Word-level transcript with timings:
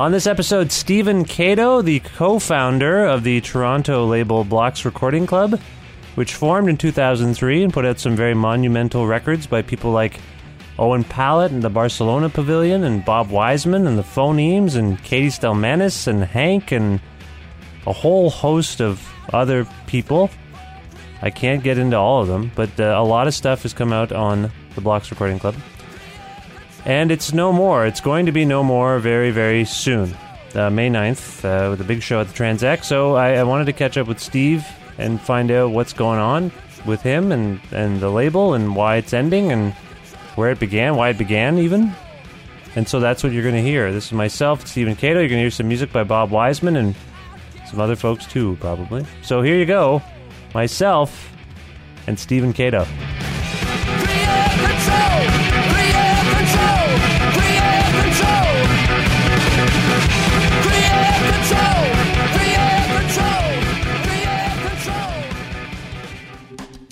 On 0.00 0.12
this 0.12 0.26
episode, 0.26 0.72
Stephen 0.72 1.26
Kado, 1.26 1.84
the 1.84 2.00
co 2.00 2.38
founder 2.38 3.04
of 3.04 3.22
the 3.22 3.42
Toronto 3.42 4.06
label 4.06 4.44
Blocks 4.44 4.86
Recording 4.86 5.26
Club, 5.26 5.60
which 6.14 6.32
formed 6.32 6.70
in 6.70 6.78
2003 6.78 7.64
and 7.64 7.70
put 7.70 7.84
out 7.84 8.00
some 8.00 8.16
very 8.16 8.32
monumental 8.32 9.06
records 9.06 9.46
by 9.46 9.60
people 9.60 9.90
like 9.90 10.18
Owen 10.78 11.04
Pallett 11.04 11.52
and 11.52 11.62
the 11.62 11.68
Barcelona 11.68 12.30
Pavilion, 12.30 12.84
and 12.84 13.04
Bob 13.04 13.28
Wiseman 13.28 13.86
and 13.86 13.98
the 13.98 14.02
Phonemes, 14.02 14.74
and 14.74 15.04
Katie 15.04 15.28
Stelmanis 15.28 16.06
and 16.06 16.24
Hank, 16.24 16.72
and 16.72 16.98
a 17.86 17.92
whole 17.92 18.30
host 18.30 18.80
of 18.80 19.06
other 19.34 19.66
people. 19.86 20.30
I 21.20 21.28
can't 21.28 21.62
get 21.62 21.76
into 21.76 21.98
all 21.98 22.22
of 22.22 22.28
them, 22.28 22.52
but 22.54 22.70
uh, 22.80 22.84
a 22.96 23.04
lot 23.04 23.26
of 23.26 23.34
stuff 23.34 23.64
has 23.64 23.74
come 23.74 23.92
out 23.92 24.12
on 24.12 24.50
the 24.76 24.80
Blocks 24.80 25.10
Recording 25.10 25.38
Club. 25.38 25.56
And 26.84 27.10
it's 27.10 27.32
no 27.32 27.52
more. 27.52 27.86
It's 27.86 28.00
going 28.00 28.26
to 28.26 28.32
be 28.32 28.44
no 28.44 28.62
more 28.62 28.98
very, 28.98 29.30
very 29.30 29.64
soon. 29.64 30.16
Uh, 30.54 30.70
May 30.70 30.90
9th, 30.90 31.44
uh, 31.44 31.70
with 31.70 31.80
a 31.80 31.84
big 31.84 32.02
show 32.02 32.20
at 32.20 32.28
the 32.28 32.34
Tranzac. 32.34 32.84
So 32.84 33.14
I, 33.14 33.34
I 33.34 33.42
wanted 33.44 33.66
to 33.66 33.72
catch 33.72 33.96
up 33.96 34.08
with 34.08 34.18
Steve 34.18 34.64
and 34.98 35.20
find 35.20 35.50
out 35.50 35.70
what's 35.70 35.92
going 35.92 36.18
on 36.18 36.50
with 36.86 37.02
him 37.02 37.30
and, 37.30 37.60
and 37.70 38.00
the 38.00 38.10
label 38.10 38.54
and 38.54 38.74
why 38.74 38.96
it's 38.96 39.12
ending 39.12 39.52
and 39.52 39.72
where 40.34 40.50
it 40.50 40.58
began, 40.58 40.96
why 40.96 41.10
it 41.10 41.18
began, 41.18 41.58
even. 41.58 41.92
And 42.76 42.88
so 42.88 43.00
that's 43.00 43.22
what 43.22 43.32
you're 43.32 43.42
going 43.42 43.54
to 43.54 43.62
hear. 43.62 43.92
This 43.92 44.06
is 44.06 44.12
myself, 44.12 44.66
Stephen 44.66 44.96
Kado. 44.96 45.14
You're 45.14 45.28
going 45.28 45.30
to 45.30 45.38
hear 45.38 45.50
some 45.50 45.68
music 45.68 45.92
by 45.92 46.04
Bob 46.04 46.30
Wiseman 46.30 46.76
and 46.76 46.94
some 47.68 47.80
other 47.80 47.96
folks 47.96 48.26
too, 48.26 48.56
probably. 48.60 49.06
So 49.22 49.42
here 49.42 49.56
you 49.56 49.66
go 49.66 50.02
myself 50.54 51.32
and 52.06 52.18
Stephen 52.18 52.52
Kado. 52.52 52.86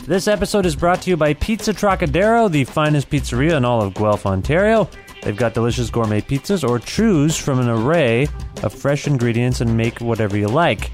This 0.09 0.27
episode 0.27 0.65
is 0.65 0.75
brought 0.75 1.03
to 1.03 1.11
you 1.11 1.19
by 1.19 1.35
Pizza 1.35 1.75
Trocadero, 1.75 2.51
the 2.51 2.65
finest 2.65 3.11
pizzeria 3.11 3.59
in 3.59 3.67
all 3.67 3.83
of 3.83 3.93
Guelph, 3.93 4.25
Ontario. 4.25 4.89
They've 5.23 5.37
got 5.37 5.53
delicious 5.53 5.91
gourmet 5.91 6.23
pizzas 6.23 6.67
or 6.67 6.79
choose 6.79 7.37
from 7.37 7.59
an 7.59 7.69
array 7.69 8.27
of 8.63 8.73
fresh 8.73 9.07
ingredients 9.07 9.61
and 9.61 9.77
make 9.77 10.01
whatever 10.01 10.39
you 10.39 10.49
like. 10.49 10.91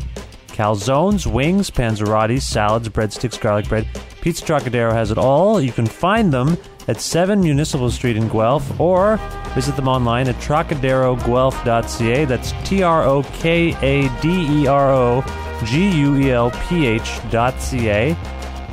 Calzones, 0.48 1.28
wings, 1.32 1.70
panzerotti, 1.70 2.42
salads, 2.42 2.88
breadsticks, 2.88 3.40
garlic 3.40 3.68
bread. 3.68 3.86
Pizza 4.20 4.44
Trocadero 4.44 4.92
has 4.92 5.12
it 5.12 5.18
all. 5.18 5.60
You 5.60 5.70
can 5.70 5.86
find 5.86 6.32
them 6.32 6.58
at 6.88 7.00
7 7.00 7.40
Municipal 7.40 7.92
Street 7.92 8.16
in 8.16 8.26
Guelph 8.28 8.80
or 8.80 9.20
visit 9.54 9.76
them 9.76 9.86
online 9.86 10.26
at 10.26 10.34
trocaderoguelph.ca. 10.40 12.24
That's 12.24 12.52
T 12.68 12.82
R 12.82 13.04
O 13.04 13.22
K 13.34 13.76
A 13.80 14.08
D 14.20 14.62
E 14.62 14.66
R 14.66 14.92
O 14.92 15.24
G 15.66 16.00
U 16.00 16.16
E 16.16 16.32
L 16.32 16.50
P 16.68 16.86
H.ca. 16.86 18.16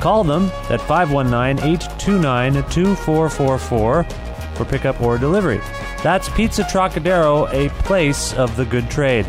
Call 0.02 0.24
them 0.24 0.50
at 0.68 0.80
519 0.80 1.64
829 1.64 2.54
2444 2.54 4.02
for 4.56 4.64
pickup 4.64 5.00
or 5.00 5.16
delivery. 5.16 5.60
That's 6.02 6.28
Pizza 6.30 6.64
Trocadero, 6.64 7.48
a 7.52 7.68
place 7.84 8.34
of 8.34 8.56
the 8.56 8.64
good 8.64 8.90
trade. 8.90 9.26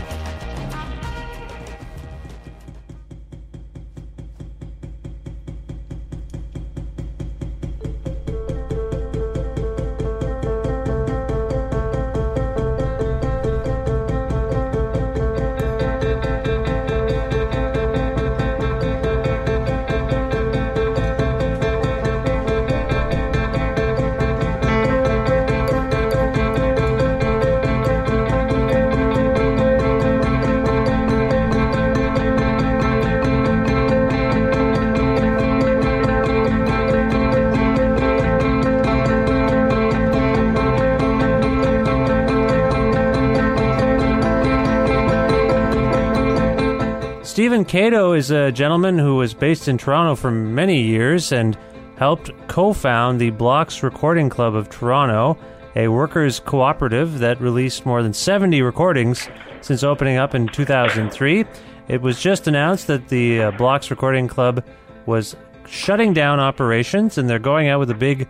Stephen 47.34 47.66
Kado 47.66 48.16
is 48.16 48.30
a 48.30 48.52
gentleman 48.52 49.00
who 49.00 49.16
was 49.16 49.34
based 49.34 49.68
in 49.68 49.76
Toronto 49.76 50.14
for 50.16 50.30
many 50.30 50.84
years 50.84 51.32
and 51.32 51.58
helped 51.96 52.30
co 52.48 52.74
found 52.74 53.20
the 53.20 53.32
Blocks 53.32 53.82
Recording 53.82 54.30
Club 54.30 54.54
of 54.54 54.70
Toronto, 54.70 55.36
a 55.76 55.88
workers' 55.88 56.40
cooperative 56.40 57.18
that 57.18 57.42
released 57.42 57.88
more 57.88 58.04
than 58.04 58.14
70 58.14 58.62
recordings 58.62 59.28
since 59.62 59.82
opening 59.82 60.18
up 60.18 60.36
in 60.36 60.48
2003. 60.48 61.44
It 61.88 62.04
was 62.04 62.22
just 62.22 62.48
announced 62.48 62.86
that 62.86 63.08
the 63.08 63.42
uh, 63.42 63.52
Blocks 63.58 63.90
Recording 63.90 64.28
Club 64.28 64.64
was 65.08 65.36
shutting 65.68 66.14
down 66.14 66.40
operations 66.40 67.18
and 67.18 67.28
they're 67.28 67.40
going 67.40 67.68
out 67.68 67.80
with 67.80 67.90
a 67.90 67.96
big 67.96 68.28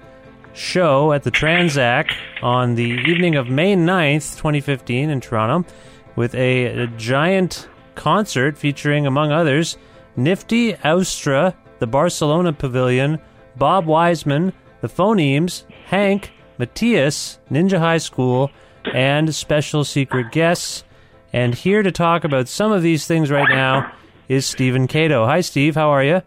show 0.54 1.12
at 1.12 1.24
the 1.24 1.32
Tranzac 1.32 2.10
on 2.42 2.76
the 2.76 2.90
evening 3.06 3.36
of 3.36 3.50
May 3.50 3.76
9th, 3.76 4.38
2015, 4.38 5.10
in 5.10 5.20
Toronto, 5.20 5.70
with 6.16 6.34
a, 6.36 6.84
a 6.84 6.88
giant 6.88 7.68
concert 7.96 8.58
featuring, 8.58 9.06
among 9.06 9.32
others, 9.32 9.78
Nifty 10.16 10.74
Austra, 10.74 11.56
the 11.80 11.88
Barcelona 11.88 12.54
Pavilion, 12.54 13.20
Bob 13.56 13.86
Wiseman, 13.86 14.54
the 14.82 14.88
Phonemes, 14.88 15.64
Hank, 15.86 16.32
Matthias, 16.58 17.40
Ninja 17.52 17.80
High 17.80 17.98
School, 17.98 18.52
and 18.94 19.34
special 19.34 19.84
secret 19.84 20.32
guests. 20.32 20.84
And 21.32 21.56
here 21.56 21.82
to 21.82 21.92
talk 21.92 22.24
about 22.24 22.48
some 22.48 22.72
of 22.72 22.84
these 22.84 23.08
things 23.08 23.32
right 23.32 23.50
now 23.50 23.92
is 24.28 24.46
Stephen 24.46 24.88
Kado. 24.88 25.26
Hi, 25.26 25.42
Steve. 25.42 25.76
How 25.76 25.90
are 25.90 26.04
you? 26.04 26.22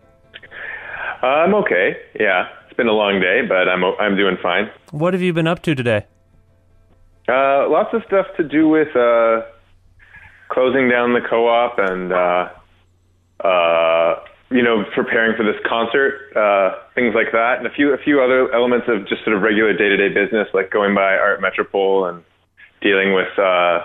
Uh, 1.23 1.27
I'm 1.27 1.55
okay. 1.55 1.97
Yeah, 2.19 2.49
it's 2.67 2.77
been 2.77 2.89
a 2.89 2.93
long 2.93 3.21
day, 3.21 3.43
but 3.47 3.69
I'm 3.69 3.85
I'm 3.85 4.17
doing 4.17 4.37
fine. 4.43 4.71
What 4.91 5.15
have 5.15 5.23
you 5.23 5.33
been 5.33 5.47
up 5.47 5.63
to 5.63 5.75
today? 5.75 6.07
Uh, 7.29 7.69
lots 7.69 7.93
of 7.93 8.03
stuff 8.07 8.27
to 8.37 8.45
do 8.45 8.69
with 8.69 8.95
uh, 8.95 9.43
closing 10.49 10.89
down 10.89 11.13
the 11.13 11.21
co-op 11.29 11.79
and 11.79 12.13
uh, 12.13 12.49
uh, 13.47 14.25
you 14.51 14.63
know, 14.63 14.85
preparing 14.95 15.37
for 15.37 15.43
this 15.43 15.61
concert, 15.67 16.31
uh, 16.37 16.79
things 16.95 17.15
like 17.15 17.33
that, 17.33 17.59
and 17.59 17.67
a 17.67 17.71
few 17.71 17.93
a 17.93 17.99
few 17.99 18.23
other 18.23 18.53
elements 18.55 18.87
of 18.89 19.09
just 19.09 19.25
sort 19.25 19.37
of 19.37 19.43
regular 19.43 19.73
day 19.73 19.89
to 19.89 19.97
day 19.97 20.09
business, 20.09 20.47
like 20.55 20.71
going 20.71 20.95
by 20.95 21.17
Art 21.19 21.41
Metropole 21.41 22.07
and 22.07 22.23
dealing 22.81 23.13
with, 23.13 23.37
uh, 23.39 23.83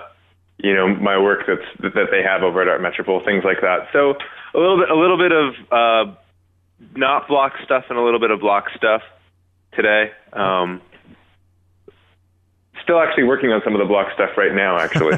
you 0.58 0.74
know, 0.74 0.86
my 0.86 1.18
work 1.18 1.40
that's 1.48 1.94
that 1.94 2.08
they 2.10 2.22
have 2.22 2.42
over 2.42 2.62
at 2.62 2.68
Art 2.68 2.80
Metropole, 2.80 3.22
things 3.24 3.42
like 3.44 3.60
that. 3.60 3.88
So 3.92 4.14
a 4.54 4.58
little 4.58 4.78
bit 4.78 4.90
a 4.90 4.94
little 4.94 5.18
bit 5.18 5.32
of 5.32 5.54
uh, 5.72 6.14
not 6.94 7.26
block 7.26 7.54
stuff 7.64 7.84
and 7.90 7.98
a 7.98 8.02
little 8.02 8.20
bit 8.20 8.30
of 8.30 8.38
block 8.38 8.66
stuff 8.76 9.02
today. 9.74 10.12
Um, 10.32 10.80
still 12.82 13.00
actually 13.00 13.24
working 13.24 13.50
on 13.50 13.60
some 13.64 13.74
of 13.74 13.78
the 13.78 13.84
block 13.84 14.08
stuff 14.14 14.30
right 14.36 14.54
now 14.54 14.78
actually. 14.78 15.16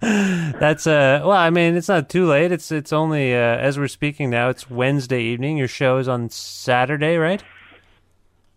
That's 0.60 0.86
uh 0.86 1.20
well 1.22 1.32
i 1.32 1.50
mean 1.50 1.76
it's 1.76 1.88
not 1.88 2.08
too 2.08 2.26
late. 2.26 2.52
It's 2.52 2.70
it's 2.70 2.92
only 2.92 3.34
uh, 3.34 3.38
as 3.38 3.78
we're 3.78 3.88
speaking 3.88 4.30
now 4.30 4.48
it's 4.48 4.70
wednesday 4.70 5.22
evening. 5.22 5.56
Your 5.56 5.68
show 5.68 5.98
is 5.98 6.08
on 6.08 6.30
saturday 6.30 7.16
right? 7.16 7.42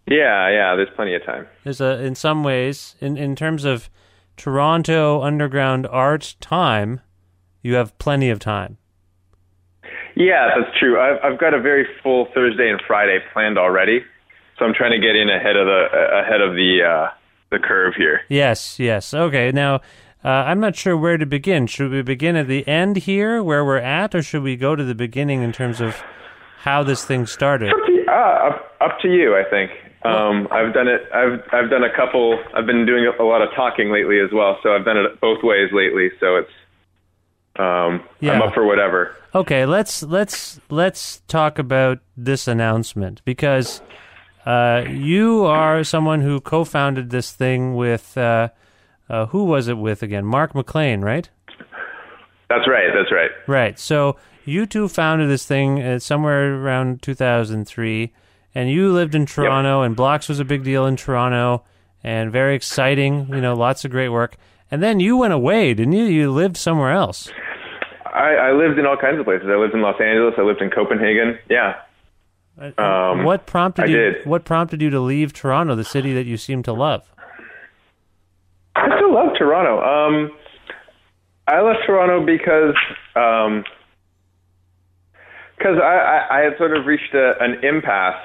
Yeah 0.06 0.50
yeah 0.50 0.76
there's 0.76 0.90
plenty 0.96 1.16
of 1.16 1.26
time. 1.26 1.48
There's 1.64 1.82
a 1.82 2.04
in 2.04 2.16
some 2.16 2.44
ways 2.44 2.96
in 3.00 3.18
in 3.18 3.36
terms 3.36 3.66
of 3.66 3.90
toronto 4.36 5.22
underground 5.22 5.88
art 5.88 6.36
time 6.40 7.02
you 7.64 7.76
have 7.76 7.98
plenty 7.98 8.30
of 8.30 8.40
time. 8.40 8.78
Yeah 10.16 10.50
that's 10.56 10.78
true. 10.78 11.00
I've 11.00 11.20
i've 11.24 11.40
got 11.40 11.54
a 11.54 11.62
very 11.62 11.88
full 12.04 12.28
thursday 12.34 12.70
and 12.70 12.82
friday 12.86 13.20
planned 13.34 13.58
already 13.58 14.04
so 14.58 14.66
i'm 14.66 14.74
trying 14.74 14.92
to 14.92 15.00
get 15.00 15.16
in 15.16 15.30
ahead 15.30 15.56
of 15.56 15.66
the 15.68 16.22
ahead 16.24 16.42
of 16.42 16.54
the 16.56 16.82
uh 16.84 17.12
the 17.50 17.60
curve 17.60 17.96
here. 17.96 18.22
Yes, 18.30 18.80
yes. 18.80 19.14
Okay. 19.14 19.52
Now, 19.52 19.76
uh, 20.24 20.30
I'm 20.30 20.60
not 20.60 20.76
sure 20.76 20.98
where 20.98 21.18
to 21.18 21.26
begin. 21.26 21.68
Should 21.68 21.92
we 21.92 22.02
begin 22.02 22.36
at 22.36 22.48
the 22.48 22.68
end 22.68 22.98
here, 22.98 23.42
where 23.44 23.64
we're 23.64 23.78
at, 23.78 24.14
or 24.16 24.22
should 24.22 24.44
we 24.44 24.56
go 24.56 24.76
to 24.76 24.84
the 24.84 24.96
beginning 24.96 25.42
in 25.42 25.52
terms 25.52 25.80
of 25.80 25.96
how 26.60 26.84
this 26.84 27.06
thing 27.06 27.26
started? 27.26 27.70
Up 27.70 27.78
to, 27.86 28.06
uh, 28.08 28.12
up, 28.12 28.76
up 28.82 29.00
to 29.02 29.10
you, 29.10 29.36
I 29.36 29.44
think. 29.50 29.72
Um, 30.04 30.48
I've 30.52 30.74
done 30.74 30.88
it. 30.88 31.02
I've 31.14 31.42
I've 31.52 31.70
done 31.70 31.84
a 31.84 31.94
couple. 31.94 32.42
I've 32.54 32.66
been 32.66 32.86
doing 32.86 33.12
a 33.20 33.24
lot 33.24 33.42
of 33.42 33.50
talking 33.56 33.92
lately 33.92 34.20
as 34.20 34.30
well. 34.32 34.58
So 34.64 34.74
I've 34.74 34.86
done 34.86 34.98
it 34.98 35.20
both 35.20 35.44
ways 35.44 35.70
lately. 35.74 36.12
So 36.20 36.38
it's 36.38 36.52
um, 37.58 38.04
yeah. 38.20 38.34
I'm 38.34 38.42
up 38.42 38.54
for 38.54 38.66
whatever. 38.66 39.16
Okay, 39.36 39.66
let's 39.66 40.04
let's 40.04 40.60
let's 40.70 41.22
talk 41.28 41.60
about 41.60 42.00
this 42.16 42.48
announcement 42.48 43.22
because 43.26 43.82
uh, 44.48 44.86
you 44.90 45.44
are 45.44 45.84
someone 45.84 46.22
who 46.22 46.40
co-founded 46.40 47.10
this 47.10 47.34
thing 47.34 47.76
with 47.76 48.18
uh, 48.18 48.48
uh, 49.10 49.26
who 49.26 49.44
was 49.44 49.68
it 49.68 49.78
with 49.78 50.02
again? 50.02 50.24
Mark 50.24 50.56
McLean, 50.56 51.02
right? 51.02 51.30
That's 52.48 52.66
right. 52.66 52.88
That's 52.96 53.12
right. 53.12 53.30
Right. 53.46 53.78
So 53.78 54.16
you 54.46 54.66
two 54.66 54.88
founded 54.88 55.30
this 55.30 55.46
thing 55.46 55.82
uh, 55.82 56.00
somewhere 56.00 56.56
around 56.56 57.02
2003, 57.02 58.14
and 58.56 58.72
you 58.72 58.94
lived 58.94 59.16
in 59.16 59.26
Toronto, 59.26 59.82
yep. 59.82 59.88
and 59.88 59.98
Blocks 59.98 60.30
was 60.30 60.40
a 60.40 60.46
big 60.46 60.64
deal 60.64 60.86
in 60.86 60.96
Toronto, 60.96 61.66
and 62.02 62.32
very 62.32 62.56
exciting. 62.56 63.28
You 63.28 63.42
know, 63.42 63.54
lots 63.54 63.84
of 63.84 63.92
great 63.92 64.10
work. 64.10 64.38
And 64.72 64.82
then 64.82 65.02
you 65.02 65.18
went 65.18 65.34
away, 65.34 65.74
didn't 65.74 65.92
you? 65.92 66.06
You 66.06 66.32
lived 66.32 66.56
somewhere 66.56 66.94
else. 66.94 67.30
I, 68.06 68.36
I 68.36 68.52
lived 68.54 68.80
in 68.80 68.86
all 68.86 68.96
kinds 68.96 69.20
of 69.20 69.26
places. 69.26 69.50
I 69.52 69.58
lived 69.58 69.74
in 69.74 69.82
Los 69.82 70.00
Angeles. 70.00 70.36
I 70.38 70.44
lived 70.44 70.62
in 70.62 70.70
Copenhagen. 70.70 71.38
Yeah, 71.50 71.76
um, 72.78 73.24
what 73.24 73.46
prompted 73.46 73.84
I 73.84 73.88
you? 73.88 73.96
Did. 73.96 74.26
What 74.26 74.46
prompted 74.46 74.82
you 74.82 74.90
to 74.90 75.00
leave 75.00 75.34
Toronto, 75.34 75.76
the 75.76 75.84
city 75.84 76.14
that 76.14 76.26
you 76.26 76.38
seem 76.38 76.64
to 76.64 76.74
love? 76.74 77.10
I 78.76 78.88
still 78.98 79.14
love 79.14 79.34
Toronto. 79.38 79.82
Um, 79.82 80.32
I 81.48 81.62
left 81.62 81.80
Toronto 81.86 82.26
because 82.26 82.76
um, 83.16 83.64
cause 85.62 85.78
I, 85.82 86.28
I, 86.30 86.40
I 86.40 86.44
had 86.44 86.58
sort 86.58 86.76
of 86.76 86.86
reached 86.86 87.14
a, 87.14 87.34
an 87.40 87.64
impasse, 87.64 88.22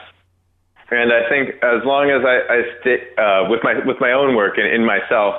and 0.90 1.12
I 1.12 1.28
think 1.28 1.62
as 1.62 1.84
long 1.84 2.10
as 2.10 2.24
I, 2.24 2.52
I 2.52 2.62
stay 2.80 2.98
uh, 3.16 3.48
with 3.48 3.60
my 3.62 3.74
with 3.84 3.98
my 4.00 4.12
own 4.12 4.34
work 4.34 4.56
and 4.56 4.66
in 4.66 4.84
myself, 4.84 5.36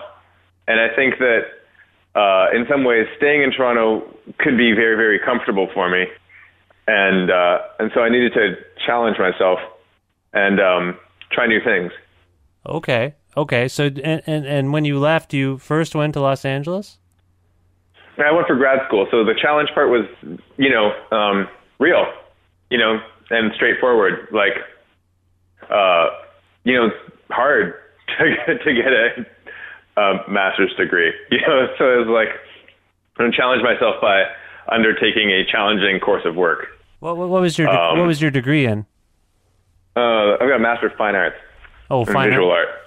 and 0.68 0.80
I 0.80 0.96
think 0.96 1.16
that 1.18 1.42
uh, 2.16 2.56
in 2.56 2.66
some 2.70 2.84
ways 2.84 3.08
staying 3.18 3.42
in 3.42 3.52
Toronto 3.52 4.06
could 4.38 4.58
be 4.58 4.74
very 4.74 4.96
very 4.96 5.20
comfortable 5.20 5.68
for 5.74 5.90
me 5.90 6.06
and 6.88 7.32
uh, 7.32 7.60
and 7.80 7.92
so 7.94 8.02
I 8.02 8.10
needed 8.10 8.34
to 8.34 8.56
challenge 8.86 9.18
myself 9.18 9.60
and 10.34 10.60
um, 10.60 10.98
try 11.32 11.48
new 11.48 11.62
things. 11.64 11.92
Okay, 12.66 13.16
okay. 13.38 13.68
So 13.68 13.86
and, 13.86 14.22
and 14.26 14.46
and 14.46 14.74
when 14.74 14.86
you 14.86 15.00
left, 15.00 15.34
you 15.34 15.58
first 15.58 15.96
went 15.96 16.14
to 16.14 16.22
Los 16.22 16.46
Angeles. 16.46 16.98
I 18.18 18.32
went 18.32 18.48
for 18.48 18.56
grad 18.56 18.86
school, 18.88 19.08
so 19.10 19.24
the 19.24 19.34
challenge 19.34 19.70
part 19.74 19.90
was, 19.90 20.06
you 20.58 20.70
know, 20.70 20.94
um, 21.12 21.48
real, 21.80 22.06
you 22.70 22.78
know, 22.78 23.00
and 23.32 23.52
straightforward. 23.56 24.28
Like, 24.32 24.54
uh, 25.68 26.10
you 26.64 26.76
know, 26.76 26.90
hard 27.32 27.74
to 28.20 28.36
get, 28.36 28.64
to 28.64 28.74
get 28.74 28.94
a, 28.94 30.02
a 30.02 30.30
master's 30.30 30.74
degree. 30.76 31.12
You 31.32 31.40
know, 31.40 31.68
so 31.78 31.86
it 31.86 32.06
was 32.06 32.08
like 32.08 32.30
I'm 33.18 33.26
gonna 33.26 33.36
challenge 33.36 33.64
myself 33.64 33.96
by 34.02 34.24
undertaking 34.72 35.30
a 35.32 35.46
challenging 35.46 36.00
course 36.00 36.24
of 36.26 36.36
work. 36.36 36.68
What, 37.00 37.18
what 37.18 37.42
was 37.42 37.58
your 37.58 37.70
um, 37.70 38.00
what 38.00 38.08
was 38.08 38.22
your 38.22 38.32
degree 38.32 38.66
in? 38.66 38.86
Uh, 39.96 40.34
I've 40.34 40.40
got 40.40 40.56
a 40.56 40.60
master 40.60 40.88
of 40.88 40.94
fine 40.94 41.16
arts. 41.16 41.36
Oh, 41.90 42.06
fine 42.06 42.30
visual 42.30 42.52
art. 42.52 42.68
art. 42.68 42.80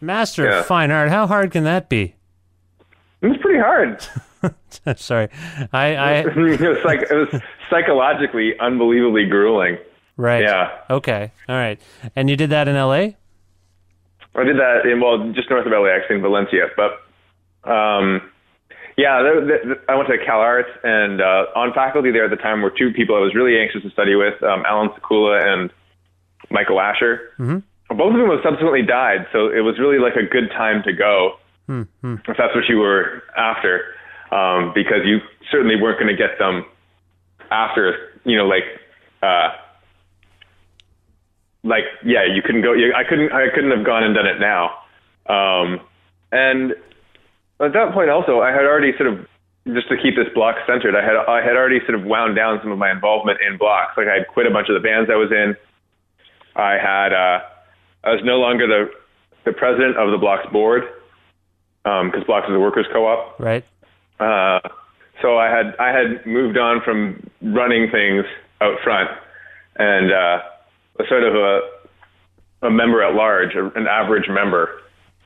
Master 0.00 0.44
yeah. 0.44 0.60
of 0.60 0.66
fine 0.66 0.90
art. 0.90 1.10
How 1.10 1.26
hard 1.26 1.52
can 1.52 1.64
that 1.64 1.88
be? 1.88 2.14
It 3.20 3.26
was 3.28 3.36
pretty 3.38 3.60
hard. 3.60 4.04
Sorry, 4.96 5.28
I, 5.72 5.94
I 5.94 6.12
it 6.36 6.60
was 6.60 6.84
like 6.84 7.02
it 7.10 7.14
was 7.14 7.42
psychologically 7.70 8.58
unbelievably 8.58 9.26
grueling. 9.26 9.78
Right. 10.16 10.42
Yeah. 10.42 10.70
Okay. 10.90 11.32
All 11.48 11.56
right. 11.56 11.80
And 12.14 12.30
you 12.30 12.36
did 12.36 12.50
that 12.50 12.68
in 12.68 12.76
L.A. 12.76 13.16
I 14.36 14.44
did 14.44 14.56
that 14.58 14.82
in 14.84 15.00
well, 15.00 15.32
just 15.32 15.50
north 15.50 15.66
of 15.66 15.72
LA, 15.72 15.88
actually 15.88 16.16
in 16.16 16.22
Valencia. 16.22 16.68
But 16.76 17.70
um, 17.70 18.30
yeah, 18.96 19.18
I 19.88 19.94
went 19.94 20.08
to 20.08 20.18
Cal 20.24 20.40
Arts, 20.40 20.70
and 20.82 21.20
uh, 21.20 21.46
on 21.56 21.72
faculty 21.74 22.12
there 22.12 22.24
at 22.24 22.30
the 22.30 22.36
time 22.36 22.62
were 22.62 22.70
two 22.70 22.92
people 22.92 23.16
I 23.16 23.20
was 23.20 23.34
really 23.34 23.58
anxious 23.58 23.82
to 23.82 23.90
study 23.90 24.14
with, 24.14 24.40
um, 24.42 24.62
Allan 24.66 24.90
Sekula 24.90 25.42
and 25.42 25.72
Michael 26.50 26.80
Asher. 26.80 27.32
Mm-hmm. 27.38 27.58
Both 27.96 28.14
of 28.14 28.20
them 28.20 28.30
have 28.30 28.40
subsequently 28.42 28.82
died, 28.82 29.26
so 29.32 29.48
it 29.48 29.60
was 29.60 29.78
really 29.78 29.98
like 29.98 30.14
a 30.16 30.22
good 30.22 30.50
time 30.50 30.82
to 30.84 30.92
go, 30.92 31.36
mm-hmm. 31.68 32.14
if 32.26 32.36
that's 32.36 32.54
what 32.54 32.64
you 32.68 32.78
were 32.78 33.22
after, 33.36 33.94
um, 34.30 34.72
because 34.74 35.02
you 35.04 35.18
certainly 35.50 35.76
weren't 35.80 35.98
going 35.98 36.14
to 36.14 36.16
get 36.16 36.38
them 36.38 36.64
after, 37.50 38.14
you 38.24 38.36
know, 38.36 38.46
like, 38.46 38.64
uh, 39.22 39.50
like 41.64 41.84
yeah, 42.04 42.24
you 42.24 42.42
couldn't 42.42 42.62
go. 42.62 42.74
I 42.74 43.02
couldn't. 43.08 43.32
I 43.32 43.48
couldn't 43.54 43.70
have 43.70 43.86
gone 43.86 44.04
and 44.04 44.14
done 44.14 44.26
it 44.26 44.38
now. 44.38 44.84
Um, 45.26 45.80
and 46.30 46.74
at 47.60 47.72
that 47.72 47.92
point, 47.92 48.10
also, 48.10 48.40
I 48.40 48.50
had 48.50 48.64
already 48.64 48.92
sort 48.96 49.12
of 49.12 49.26
just 49.72 49.88
to 49.88 49.96
keep 49.96 50.16
this 50.16 50.28
block 50.34 50.56
centered. 50.66 50.94
I 50.94 51.02
had 51.02 51.16
I 51.16 51.40
had 51.42 51.56
already 51.56 51.80
sort 51.86 51.94
of 51.94 52.04
wound 52.04 52.36
down 52.36 52.58
some 52.62 52.70
of 52.70 52.78
my 52.78 52.90
involvement 52.90 53.40
in 53.40 53.56
blocks. 53.56 53.96
Like 53.96 54.08
I 54.08 54.14
had 54.14 54.28
quit 54.28 54.46
a 54.46 54.50
bunch 54.50 54.68
of 54.68 54.74
the 54.74 54.86
bands 54.86 55.08
I 55.10 55.16
was 55.16 55.32
in. 55.32 55.56
I 56.56 56.76
had 56.76 57.12
uh, 57.12 57.40
I 58.04 58.10
was 58.10 58.20
no 58.24 58.36
longer 58.38 58.66
the 58.66 58.90
the 59.44 59.52
president 59.52 59.96
of 59.96 60.10
the 60.10 60.18
blocks 60.18 60.46
board 60.52 60.84
because 61.82 62.14
um, 62.14 62.24
blocks 62.26 62.48
is 62.48 62.54
a 62.54 62.58
workers 62.58 62.86
co-op. 62.92 63.38
Right. 63.38 63.64
Uh, 64.18 64.60
so 65.22 65.38
I 65.38 65.48
had 65.48 65.74
I 65.78 65.88
had 65.88 66.26
moved 66.26 66.58
on 66.58 66.82
from 66.82 67.30
running 67.40 67.90
things 67.90 68.24
out 68.60 68.78
front 68.82 69.10
and 69.76 70.12
uh, 70.12 70.40
a 71.00 71.06
sort 71.08 71.24
of 71.24 71.34
a 71.34 71.60
a 72.66 72.70
member 72.70 73.02
at 73.02 73.14
large, 73.14 73.54
an 73.54 73.86
average 73.86 74.28
member 74.28 74.80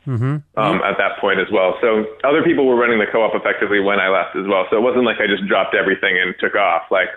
mm-hmm. 0.09 0.59
um, 0.59 0.81
at 0.81 0.97
that 0.97 1.21
point 1.21 1.39
as 1.39 1.47
well. 1.53 1.77
So 1.81 2.07
other 2.25 2.43
people 2.43 2.67
were 2.67 2.77
running 2.77 2.99
the 2.99 3.07
co-op 3.13 3.35
effectively 3.35 3.81
when 3.81 4.01
I 4.01 4.09
left 4.09 4.35
as 4.35 4.47
well. 4.49 4.65
So 4.71 4.77
it 4.77 4.81
wasn't 4.81 5.05
like 5.05 5.17
I 5.21 5.27
just 5.27 5.47
dropped 5.47 5.75
everything 5.75 6.19
and 6.19 6.35
took 6.41 6.55
off. 6.55 6.91
Like, 6.91 7.09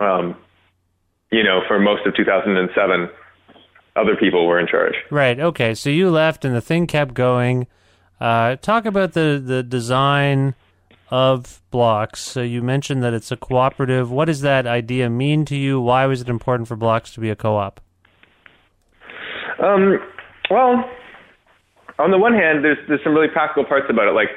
um, 0.00 0.34
you 1.30 1.44
know, 1.44 1.60
for 1.68 1.78
most 1.78 2.06
of 2.06 2.16
2007, 2.16 3.08
other 3.94 4.16
people 4.16 4.46
were 4.46 4.58
in 4.58 4.66
charge. 4.66 4.94
Right. 5.10 5.38
Okay. 5.38 5.74
So 5.74 5.90
you 5.90 6.08
left, 6.10 6.44
and 6.44 6.54
the 6.54 6.60
thing 6.60 6.86
kept 6.86 7.12
going. 7.14 7.66
Uh, 8.20 8.56
talk 8.56 8.86
about 8.86 9.12
the 9.12 9.40
the 9.44 9.62
design 9.62 10.54
of 11.10 11.62
blocks. 11.70 12.20
So 12.20 12.42
you 12.42 12.62
mentioned 12.62 13.02
that 13.02 13.14
it's 13.14 13.30
a 13.30 13.36
cooperative. 13.36 14.10
What 14.10 14.26
does 14.26 14.40
that 14.40 14.66
idea 14.66 15.08
mean 15.10 15.44
to 15.46 15.56
you? 15.56 15.80
Why 15.80 16.06
was 16.06 16.20
it 16.20 16.28
important 16.28 16.68
for 16.68 16.76
blocks 16.76 17.12
to 17.14 17.20
be 17.20 17.30
a 17.30 17.36
co-op? 17.36 17.80
Um, 19.62 19.98
well, 20.50 20.84
on 21.98 22.10
the 22.10 22.18
one 22.18 22.32
hand, 22.32 22.64
there's 22.64 22.78
there's 22.88 23.02
some 23.02 23.14
really 23.14 23.28
practical 23.28 23.64
parts 23.64 23.86
about 23.90 24.08
it. 24.08 24.14
Like 24.14 24.30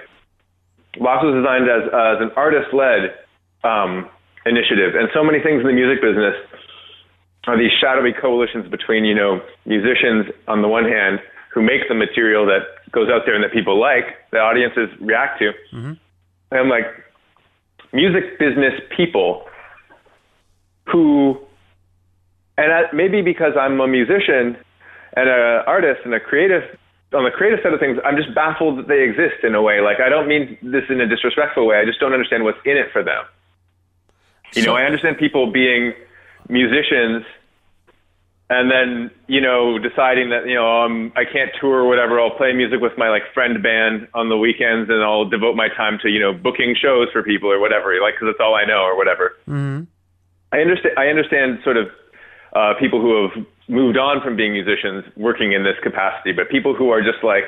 Blocks 0.97 1.23
was 1.23 1.37
designed 1.37 1.69
as 1.69 1.87
as 1.87 2.17
an 2.21 2.31
artist-led 2.35 3.15
um, 3.63 4.09
initiative, 4.45 4.95
and 4.95 5.09
so 5.13 5.23
many 5.23 5.39
things 5.39 5.61
in 5.61 5.67
the 5.67 5.77
music 5.77 6.01
business 6.01 6.35
are 7.47 7.57
these 7.57 7.71
shadowy 7.79 8.13
coalitions 8.13 8.69
between 8.69 9.05
you 9.05 9.15
know 9.15 9.41
musicians 9.65 10.27
on 10.47 10.61
the 10.61 10.67
one 10.67 10.85
hand 10.85 11.19
who 11.53 11.61
make 11.61 11.87
the 11.87 11.95
material 11.95 12.45
that 12.45 12.63
goes 12.91 13.09
out 13.09 13.23
there 13.25 13.35
and 13.35 13.43
that 13.43 13.51
people 13.51 13.79
like, 13.79 14.05
the 14.31 14.37
audiences 14.37 14.89
react 14.99 15.39
to, 15.39 15.51
mm-hmm. 15.73 15.93
and 16.51 16.69
like 16.69 16.85
music 17.93 18.39
business 18.39 18.73
people 18.95 19.43
who, 20.91 21.37
and 22.57 22.71
I, 22.71 22.81
maybe 22.93 23.21
because 23.21 23.53
I'm 23.59 23.79
a 23.79 23.87
musician 23.87 24.57
and 25.15 25.27
an 25.29 25.63
artist 25.67 26.01
and 26.05 26.13
a 26.13 26.19
creative, 26.19 26.63
on 27.13 27.23
the 27.23 27.31
creative 27.31 27.59
side 27.63 27.73
of 27.73 27.79
things, 27.79 27.97
I'm 28.05 28.15
just 28.15 28.33
baffled 28.33 28.79
that 28.79 28.87
they 28.87 29.03
exist 29.03 29.43
in 29.43 29.55
a 29.55 29.61
way. 29.61 29.81
Like 29.81 29.99
I 29.99 30.09
don't 30.09 30.27
mean 30.27 30.57
this 30.61 30.83
in 30.89 31.01
a 31.01 31.07
disrespectful 31.07 31.65
way. 31.67 31.77
I 31.77 31.85
just 31.85 31.99
don't 31.99 32.13
understand 32.13 32.43
what's 32.43 32.59
in 32.65 32.77
it 32.77 32.91
for 32.91 33.03
them. 33.03 33.23
You 34.53 34.63
know, 34.63 34.75
I 34.75 34.83
understand 34.83 35.17
people 35.17 35.51
being 35.51 35.93
musicians 36.49 37.23
and 38.51 38.69
then 38.69 39.09
you 39.27 39.39
know 39.39 39.79
deciding 39.79 40.29
that 40.29 40.45
you 40.45 40.55
know 40.55 40.83
um, 40.83 41.13
I 41.15 41.23
can't 41.23 41.51
tour 41.59 41.79
or 41.83 41.87
whatever. 41.87 42.19
I'll 42.19 42.35
play 42.35 42.51
music 42.51 42.81
with 42.81 42.91
my 42.97 43.09
like 43.09 43.23
friend 43.33 43.63
band 43.63 44.09
on 44.13 44.27
the 44.27 44.37
weekends, 44.37 44.89
and 44.89 45.01
I'll 45.01 45.25
devote 45.25 45.55
my 45.55 45.69
time 45.69 45.97
to 46.03 46.09
you 46.09 46.19
know 46.19 46.33
booking 46.33 46.75
shows 46.75 47.07
for 47.13 47.23
people 47.23 47.49
or 47.49 47.59
whatever, 47.59 47.95
like 48.01 48.15
because 48.15 48.27
it's 48.29 48.41
all 48.41 48.53
I 48.53 48.65
know 48.65 48.83
or 48.83 48.97
whatever. 48.97 49.37
Mm-hmm. 49.47 49.83
I 50.51 50.59
understand. 50.59 50.95
I 50.99 51.07
understand 51.07 51.59
sort 51.63 51.77
of 51.77 51.87
uh, 52.53 52.73
people 52.77 52.99
who 52.99 53.29
have 53.29 53.45
moved 53.71 53.97
on 53.97 54.21
from 54.21 54.35
being 54.35 54.51
musicians 54.51 55.05
working 55.15 55.53
in 55.53 55.63
this 55.63 55.77
capacity, 55.81 56.33
but 56.33 56.49
people 56.49 56.75
who 56.75 56.89
are 56.89 57.01
just 57.01 57.23
like, 57.23 57.45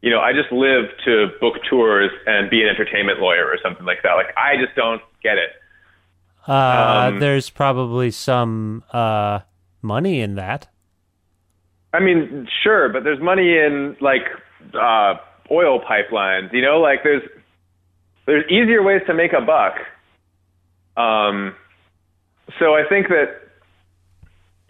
you 0.00 0.08
know, 0.08 0.20
I 0.20 0.32
just 0.32 0.50
live 0.52 0.84
to 1.04 1.26
book 1.40 1.56
tours 1.68 2.10
and 2.26 2.48
be 2.48 2.62
an 2.62 2.68
entertainment 2.68 3.18
lawyer 3.20 3.44
or 3.46 3.58
something 3.62 3.84
like 3.84 4.02
that. 4.04 4.14
Like 4.14 4.32
I 4.36 4.56
just 4.56 4.74
don't 4.76 5.02
get 5.22 5.36
it. 5.36 5.50
Uh, 6.46 7.08
Um, 7.12 7.18
there's 7.18 7.50
probably 7.50 8.10
some 8.12 8.84
uh, 8.92 9.40
money 9.82 10.20
in 10.20 10.36
that. 10.36 10.68
I 11.92 11.98
mean, 11.98 12.48
sure, 12.62 12.88
but 12.88 13.02
there's 13.02 13.20
money 13.20 13.58
in 13.58 13.96
like 14.00 14.22
uh, 14.74 15.14
oil 15.50 15.80
pipelines. 15.80 16.52
You 16.52 16.62
know, 16.62 16.80
like 16.80 17.02
there's 17.02 17.22
there's 18.26 18.44
easier 18.48 18.82
ways 18.82 19.02
to 19.08 19.14
make 19.14 19.32
a 19.32 19.40
buck. 19.40 19.74
Um, 20.96 21.54
so 22.58 22.74
I 22.74 22.84
think 22.88 23.08
that 23.08 23.49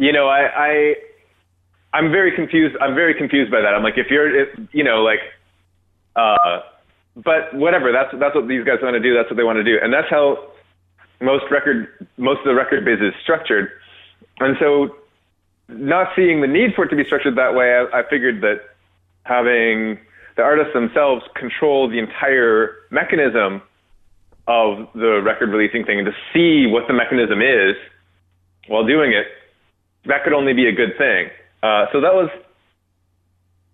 you 0.01 0.13
know 0.13 0.27
I, 0.27 0.41
I 0.55 0.95
I'm 1.93 2.11
very 2.11 2.35
confused. 2.35 2.77
I'm 2.81 2.95
very 2.95 3.15
confused 3.15 3.51
by 3.51 3.61
that. 3.61 3.75
I'm 3.75 3.83
like, 3.83 3.99
if 3.99 4.07
you're, 4.11 4.43
if, 4.43 4.49
you 4.73 4.85
know, 4.85 5.03
like, 5.03 5.21
uh, 6.15 6.61
but 7.17 7.53
whatever. 7.55 7.93
That's 7.93 8.13
that's 8.19 8.35
what 8.35 8.49
these 8.49 8.65
guys 8.65 8.79
want 8.83 8.95
to 8.95 9.01
do. 9.01 9.15
That's 9.15 9.29
what 9.29 9.37
they 9.37 9.43
want 9.43 9.57
to 9.57 9.65
do, 9.65 9.77
and 9.83 9.93
that's 9.93 10.09
how 10.09 10.51
most 11.21 11.45
record 11.51 11.89
most 12.17 12.39
of 12.39 12.45
the 12.45 12.55
record 12.55 12.85
biz 12.85 13.01
is 13.01 13.15
structured. 13.23 13.71
And 14.39 14.57
so 14.59 14.97
not 15.69 16.09
seeing 16.17 16.41
the 16.41 16.47
need 16.47 16.75
for 16.75 16.85
it 16.85 16.89
to 16.89 16.97
be 16.97 17.05
structured 17.05 17.37
that 17.37 17.55
way, 17.55 17.75
I, 17.75 18.01
I 18.01 18.03
figured 18.09 18.41
that 18.43 18.61
having 19.25 19.99
the 20.37 20.43
artists 20.43 20.73
themselves 20.73 21.25
control 21.35 21.89
the 21.89 21.99
entire 21.99 22.75
mechanism 22.91 23.63
of 24.47 24.89
the 24.95 25.21
record 25.23 25.51
releasing 25.51 25.85
thing 25.85 25.99
and 25.99 26.07
to 26.07 26.15
see 26.33 26.67
what 26.67 26.89
the 26.89 26.95
mechanism 26.95 27.43
is 27.43 27.77
while 28.67 28.87
doing 28.87 29.13
it, 29.13 29.27
that 30.07 30.25
could 30.25 30.33
only 30.33 30.53
be 30.53 30.67
a 30.69 30.73
good 30.73 30.97
thing. 30.99 31.29
Uh, 31.63 31.87
so 31.93 32.01
that 32.01 32.15
was 32.15 32.31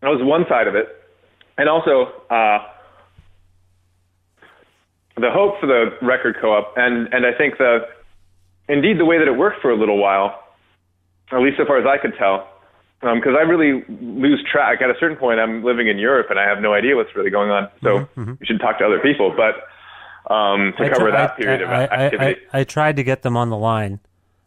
that 0.00 0.08
was 0.08 0.20
one 0.22 0.44
side 0.48 0.66
of 0.68 0.74
it, 0.74 0.88
and 1.56 1.68
also 1.68 2.12
uh, 2.30 2.58
the 5.16 5.30
hope 5.30 5.60
for 5.60 5.66
the 5.66 5.96
record 6.02 6.36
co-op, 6.40 6.74
and 6.76 7.12
and 7.12 7.24
I 7.24 7.32
think 7.36 7.58
the 7.58 7.86
indeed 8.68 8.98
the 8.98 9.04
way 9.04 9.18
that 9.18 9.28
it 9.28 9.36
worked 9.36 9.62
for 9.62 9.70
a 9.70 9.76
little 9.76 9.98
while 10.00 10.42
at 11.32 11.40
least 11.40 11.56
so 11.56 11.64
far 11.66 11.78
as 11.78 11.86
I 11.86 12.00
could 12.00 12.14
tell. 12.18 12.48
Because 13.00 13.34
I 13.36 13.42
really 13.42 13.84
lose 14.00 14.42
track. 14.50 14.80
At 14.80 14.90
a 14.90 14.94
certain 14.98 15.16
point, 15.16 15.38
I'm 15.38 15.62
living 15.62 15.86
in 15.88 15.98
Europe 15.98 16.28
and 16.30 16.38
I 16.38 16.48
have 16.48 16.60
no 16.60 16.72
idea 16.72 16.96
what's 16.96 17.14
really 17.14 17.30
going 17.30 17.50
on. 17.50 17.68
So 17.82 18.08
we 18.16 18.46
should 18.46 18.58
talk 18.60 18.78
to 18.78 18.86
other 18.86 19.00
people. 19.00 19.34
But 19.36 20.32
um, 20.32 20.72
to 20.78 20.84
I 20.84 20.88
cover 20.88 21.10
tr- 21.10 21.16
that 21.16 21.30
I- 21.32 21.36
period 21.36 21.62
of 21.62 21.68
I, 21.68 21.74
I, 21.74 21.84
activity. 21.84 22.40
I, 22.52 22.60
I 22.60 22.64
tried 22.64 22.96
to 22.96 23.04
get 23.04 23.22
them 23.22 23.36
on 23.36 23.50
the 23.50 23.56
line 23.56 24.00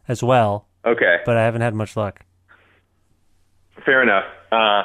as 0.08 0.22
well, 0.22 0.66
okay, 0.84 1.18
but 1.24 1.36
I 1.36 1.44
haven't 1.44 1.62
had 1.62 1.74
much 1.74 1.96
luck. 1.96 2.20
fair 3.84 4.02
enough. 4.02 4.24
Uh, 4.52 4.82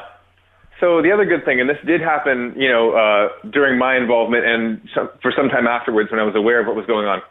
so 0.80 1.02
the 1.02 1.12
other 1.12 1.26
good 1.26 1.46
thing, 1.46 1.62
and 1.62 1.70
this 1.70 1.78
did 1.86 2.02
happen, 2.02 2.54
you 2.58 2.70
know, 2.70 2.92
uh, 2.92 3.48
during 3.50 3.78
my 3.78 3.96
involvement 3.96 4.46
and 4.46 4.82
some, 4.94 5.10
for 5.22 5.32
some 5.36 5.50
time 5.50 5.68
afterwards 5.68 6.12
when 6.12 6.20
I 6.20 6.24
was 6.24 6.36
aware 6.36 6.60
of 6.60 6.68
what 6.68 6.76
was 6.76 6.86
going 6.86 7.08
on, 7.08 7.22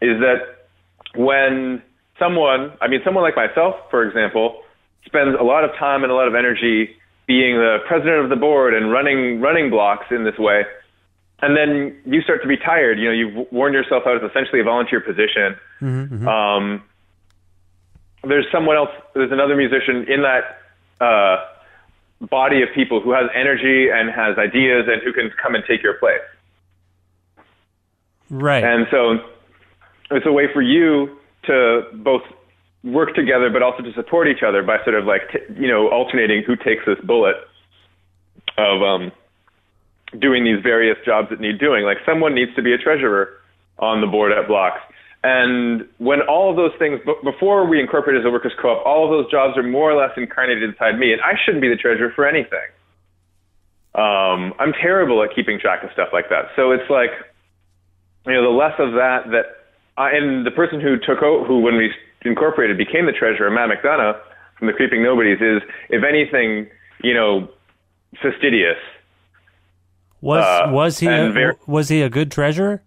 is 0.00 0.18
that 0.20 0.68
when 1.14 1.82
someone, 2.18 2.72
I 2.80 2.88
mean, 2.88 3.00
someone 3.04 3.22
like 3.22 3.36
myself, 3.36 3.76
for 3.90 4.06
example, 4.06 4.62
spends 5.04 5.36
a 5.38 5.44
lot 5.44 5.64
of 5.64 5.70
time 5.78 6.02
and 6.04 6.10
a 6.10 6.14
lot 6.14 6.26
of 6.26 6.34
energy 6.34 6.96
being 7.26 7.56
the 7.56 7.78
president 7.86 8.24
of 8.24 8.30
the 8.30 8.36
board 8.36 8.74
and 8.74 8.90
running 8.90 9.40
running 9.40 9.70
blocks 9.70 10.06
in 10.10 10.24
this 10.24 10.38
way, 10.38 10.64
and 11.42 11.56
then 11.56 11.96
you 12.06 12.22
start 12.22 12.40
to 12.42 12.48
be 12.48 12.56
tired. 12.56 12.98
You 12.98 13.06
know, 13.06 13.12
you've 13.12 13.52
worn 13.52 13.72
yourself 13.74 14.04
out 14.06 14.22
as 14.22 14.30
essentially 14.30 14.60
a 14.60 14.64
volunteer 14.64 15.00
position. 15.00 15.56
Um, 16.28 16.82
there's 18.28 18.46
someone 18.52 18.76
else. 18.76 18.90
There's 19.14 19.32
another 19.32 19.56
musician 19.56 20.06
in 20.08 20.22
that 20.22 20.60
uh, 21.00 21.44
body 22.26 22.62
of 22.62 22.68
people 22.74 23.00
who 23.00 23.12
has 23.12 23.30
energy 23.34 23.88
and 23.90 24.10
has 24.10 24.38
ideas 24.38 24.86
and 24.88 25.02
who 25.02 25.12
can 25.12 25.30
come 25.42 25.54
and 25.54 25.64
take 25.66 25.82
your 25.82 25.94
place. 25.94 26.20
Right. 28.30 28.64
And 28.64 28.86
so 28.90 29.18
it's 30.10 30.26
a 30.26 30.32
way 30.32 30.52
for 30.52 30.62
you 30.62 31.18
to 31.44 31.82
both 31.92 32.22
work 32.82 33.14
together, 33.14 33.50
but 33.50 33.62
also 33.62 33.82
to 33.82 33.92
support 33.94 34.28
each 34.28 34.42
other 34.42 34.62
by 34.62 34.82
sort 34.84 34.96
of 34.96 35.04
like, 35.04 35.30
t- 35.30 35.38
you 35.56 35.68
know, 35.68 35.88
alternating 35.88 36.42
who 36.42 36.56
takes 36.56 36.84
this 36.86 36.98
bullet 37.04 37.36
of 38.58 38.82
um, 38.82 39.12
doing 40.18 40.44
these 40.44 40.62
various 40.62 40.96
jobs 41.04 41.30
that 41.30 41.40
need 41.40 41.58
doing. 41.58 41.84
Like 41.84 41.98
someone 42.06 42.34
needs 42.34 42.54
to 42.56 42.62
be 42.62 42.72
a 42.72 42.78
treasurer 42.78 43.40
on 43.78 44.00
the 44.00 44.06
board 44.06 44.32
at 44.32 44.46
Blocks. 44.46 44.80
And 45.24 45.88
when 45.96 46.20
all 46.20 46.50
of 46.50 46.56
those 46.56 46.72
things, 46.78 47.00
before 47.24 47.66
we 47.66 47.80
incorporated 47.80 48.20
as 48.20 48.28
a 48.28 48.30
workers' 48.30 48.52
co-op, 48.60 48.84
all 48.84 49.06
of 49.06 49.10
those 49.10 49.30
jobs 49.30 49.56
are 49.56 49.62
more 49.62 49.90
or 49.90 49.98
less 49.98 50.10
incarnated 50.18 50.62
inside 50.62 50.98
me, 50.98 51.14
and 51.14 51.22
I 51.22 51.32
shouldn't 51.42 51.62
be 51.62 51.68
the 51.70 51.76
treasurer 51.76 52.12
for 52.14 52.28
anything. 52.28 52.68
Um, 53.94 54.52
I'm 54.58 54.74
terrible 54.74 55.22
at 55.22 55.34
keeping 55.34 55.58
track 55.58 55.82
of 55.82 55.88
stuff 55.94 56.08
like 56.12 56.28
that. 56.28 56.52
So 56.56 56.72
it's 56.72 56.90
like, 56.90 57.08
you 58.26 58.34
know, 58.34 58.42
the 58.42 58.50
less 58.50 58.74
of 58.78 58.92
that 58.92 59.30
that, 59.30 59.64
I, 59.96 60.10
and 60.10 60.44
the 60.44 60.50
person 60.50 60.78
who 60.78 60.98
took 60.98 61.22
over, 61.22 61.46
who 61.46 61.60
when 61.60 61.78
we 61.78 61.90
incorporated 62.26 62.76
became 62.76 63.06
the 63.06 63.12
treasurer, 63.12 63.50
Matt 63.50 63.70
McDonough 63.70 64.20
from 64.58 64.66
the 64.66 64.74
Creeping 64.74 65.02
Nobodies, 65.02 65.38
is 65.40 65.62
if 65.88 66.04
anything, 66.04 66.68
you 67.02 67.14
know, 67.14 67.48
fastidious. 68.20 68.76
was 70.20 70.44
uh, 70.44 70.70
was 70.70 70.98
he 70.98 71.06
a, 71.06 71.30
ver- 71.30 71.56
was 71.66 71.88
he 71.88 72.02
a 72.02 72.10
good 72.10 72.30
treasurer? 72.30 72.82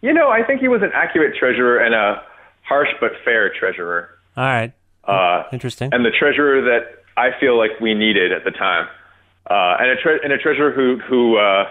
You 0.00 0.12
know, 0.12 0.28
I 0.30 0.42
think 0.44 0.60
he 0.60 0.68
was 0.68 0.82
an 0.82 0.90
accurate 0.94 1.36
treasurer 1.38 1.78
and 1.78 1.94
a 1.94 2.22
harsh 2.62 2.88
but 3.00 3.12
fair 3.24 3.52
treasurer. 3.52 4.10
All 4.36 4.44
right. 4.44 4.72
Uh, 5.04 5.44
Interesting. 5.52 5.90
and 5.92 6.04
the 6.04 6.10
treasurer 6.16 6.60
that 6.62 7.02
I 7.16 7.30
feel 7.40 7.56
like 7.58 7.70
we 7.80 7.94
needed 7.94 8.30
at 8.32 8.44
the 8.44 8.50
time, 8.50 8.86
uh, 9.50 9.76
and 9.80 9.90
a 9.90 9.96
tre- 9.96 10.20
and 10.22 10.32
a 10.32 10.38
treasurer 10.38 10.70
who 10.70 10.98
who 10.98 11.36
uh, 11.38 11.64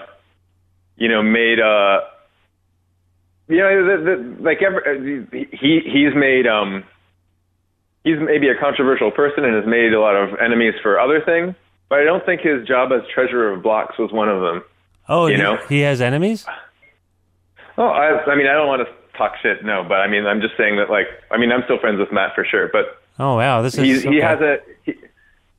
you 0.98 1.07
know 1.07 1.22
made 1.22 1.60
uh, 1.60 2.01
you 3.48 3.57
know 3.57 3.86
the, 3.86 4.03
the, 4.03 4.43
like 4.43 4.62
every, 4.63 5.27
he 5.51 5.81
he's 5.86 6.15
made 6.15 6.48
um 6.48 6.84
he's 8.03 8.17
maybe 8.19 8.50
a 8.50 8.55
controversial 8.60 9.12
person 9.12 9.46
and 9.46 9.55
has 9.55 9.65
made 9.67 9.93
a 9.93 10.01
lot 10.01 10.15
of 10.15 10.38
enemies 10.39 10.74
for 10.81 11.00
other 11.00 11.22
things, 11.22 11.53
but 11.89 12.00
I 12.00 12.03
don't 12.03 12.25
think 12.25 12.41
his 12.41 12.67
job 12.67 12.89
as 12.91 13.07
treasurer 13.13 13.53
of 13.53 13.62
blocks 13.62 14.00
was 14.00 14.12
one 14.12 14.29
of 14.29 14.41
them. 14.41 14.63
oh, 15.07 15.27
you 15.27 15.36
he, 15.38 15.41
know. 15.43 15.57
he 15.69 15.81
has 15.81 16.01
enemies. 16.01 16.46
Oh, 17.77 17.88
I, 17.88 18.24
I 18.25 18.36
mean, 18.36 18.48
I 18.48 18.53
don't 18.53 18.67
want 18.67 18.88
to 18.88 19.17
talk 19.17 19.34
shit, 19.41 19.63
no, 19.63 19.84
but 19.88 19.96
I 19.96 20.07
mean, 20.07 20.25
I'm 20.25 20.41
just 20.41 20.55
saying 20.57 20.77
that, 20.77 20.89
like, 20.89 21.07
I 21.31 21.38
mean, 21.38 21.51
I'm 21.51 21.62
still 21.65 21.79
friends 21.79 22.00
with 22.00 22.12
Matt 22.12 22.34
for 22.36 22.43
sure, 22.46 22.69
but 22.72 23.01
Oh 23.19 23.36
wow, 23.36 23.62
this 23.62 23.75
he 23.75 23.91
is 23.91 24.03
he 24.03 24.10
okay. 24.10 24.22
has 24.22 24.39
a 24.41 24.57
he, 24.84 24.93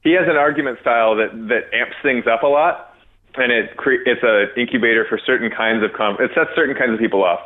he 0.03 0.13
has 0.13 0.29
an 0.29 0.37
argument 0.37 0.79
style 0.81 1.17
that 1.17 1.31
that 1.49 1.73
amps 1.75 1.97
things 2.03 2.25
up 2.27 2.43
a 2.45 2.47
lot, 2.47 2.95
and 3.35 3.51
it 3.51 3.77
cre- 3.77 4.03
it's 4.07 4.23
a 4.23 4.47
incubator 4.59 5.05
for 5.09 5.19
certain 5.25 5.51
kinds 5.51 5.83
of 5.85 5.93
com- 5.93 6.17
it 6.21 6.31
sets 6.35 6.51
certain 6.55 6.77
kinds 6.77 6.93
of 6.95 6.99
people 7.01 7.25
off. 7.25 7.41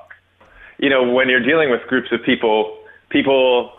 You 0.78 0.90
know, 0.90 1.10
when 1.12 1.28
you're 1.30 1.40
dealing 1.44 1.70
with 1.70 1.80
groups 1.88 2.08
of 2.12 2.22
people, 2.24 2.76
people 3.08 3.72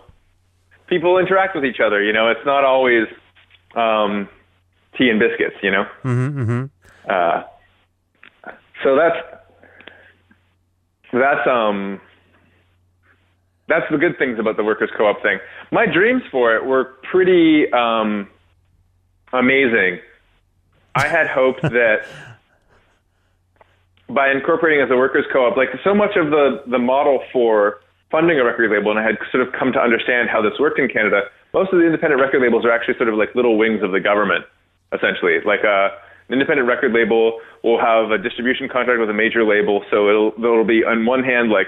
people 0.87 1.17
interact 1.19 1.53
with 1.55 1.65
each 1.65 1.79
other. 1.79 2.01
You 2.03 2.13
know, 2.13 2.29
it's 2.29 2.45
not 2.45 2.63
always 2.63 3.07
um, 3.75 4.27
tea 4.97 5.09
and 5.09 5.19
biscuits. 5.19 5.55
You 5.61 5.69
know, 5.71 5.85
Mhm, 6.03 6.33
mhm. 6.33 6.69
uh, 7.09 7.43
so 8.83 8.95
that's 8.95 9.17
that's 11.19 11.47
um 11.47 12.01
that's 13.67 13.85
the 13.89 13.97
good 13.97 14.17
things 14.17 14.39
about 14.39 14.57
the 14.57 14.63
workers 14.63 14.89
co-op 14.97 15.21
thing. 15.21 15.39
My 15.71 15.85
dreams 15.85 16.21
for 16.31 16.55
it 16.55 16.65
were 16.65 16.95
pretty 17.09 17.71
um, 17.71 18.27
amazing. 19.31 19.99
I 20.95 21.07
had 21.07 21.27
hoped 21.27 21.61
that 21.61 22.05
by 24.09 24.29
incorporating 24.31 24.83
as 24.83 24.91
a 24.91 24.97
workers 24.97 25.25
co-op, 25.31 25.55
like 25.55 25.69
so 25.83 25.95
much 25.95 26.15
of 26.15 26.29
the 26.29 26.63
the 26.67 26.79
model 26.79 27.23
for 27.31 27.79
funding 28.11 28.39
a 28.39 28.43
record 28.43 28.69
label, 28.69 28.91
and 28.91 28.99
I 28.99 29.03
had 29.03 29.17
sort 29.31 29.47
of 29.47 29.53
come 29.53 29.71
to 29.73 29.79
understand 29.79 30.29
how 30.29 30.41
this 30.41 30.53
worked 30.59 30.79
in 30.79 30.87
Canada. 30.87 31.21
Most 31.53 31.73
of 31.73 31.79
the 31.79 31.85
independent 31.85 32.21
record 32.21 32.41
labels 32.41 32.65
are 32.65 32.71
actually 32.71 32.97
sort 32.97 33.09
of 33.09 33.15
like 33.15 33.33
little 33.33 33.57
wings 33.57 33.81
of 33.81 33.91
the 33.91 33.99
government, 33.99 34.45
essentially. 34.93 35.39
Like 35.45 35.63
uh, 35.65 35.89
an 36.27 36.33
independent 36.33 36.67
record 36.67 36.93
label 36.93 37.39
will 37.63 37.79
have 37.79 38.11
a 38.11 38.17
distribution 38.17 38.69
contract 38.69 38.99
with 38.99 39.09
a 39.09 39.13
major 39.13 39.43
label, 39.43 39.83
so 39.91 40.09
it'll 40.09 40.33
it'll 40.37 40.65
be 40.65 40.83
on 40.83 41.05
one 41.05 41.23
hand 41.23 41.49
like 41.49 41.67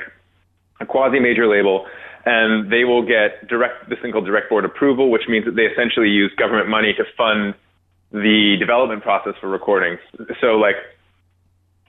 a 0.79 0.85
quasi 0.85 1.19
major 1.19 1.47
label, 1.47 1.85
and 2.25 2.71
they 2.71 2.83
will 2.83 3.05
get 3.05 3.47
direct 3.47 3.89
this 3.89 3.99
thing 4.01 4.11
called 4.11 4.25
direct 4.25 4.49
board 4.49 4.65
approval, 4.65 5.11
which 5.11 5.27
means 5.27 5.45
that 5.45 5.55
they 5.55 5.67
essentially 5.67 6.09
use 6.09 6.31
government 6.37 6.69
money 6.69 6.93
to 6.93 7.03
fund 7.17 7.53
the 8.11 8.55
development 8.59 9.03
process 9.03 9.33
for 9.41 9.49
recordings. 9.49 9.99
So 10.41 10.55
like 10.55 10.75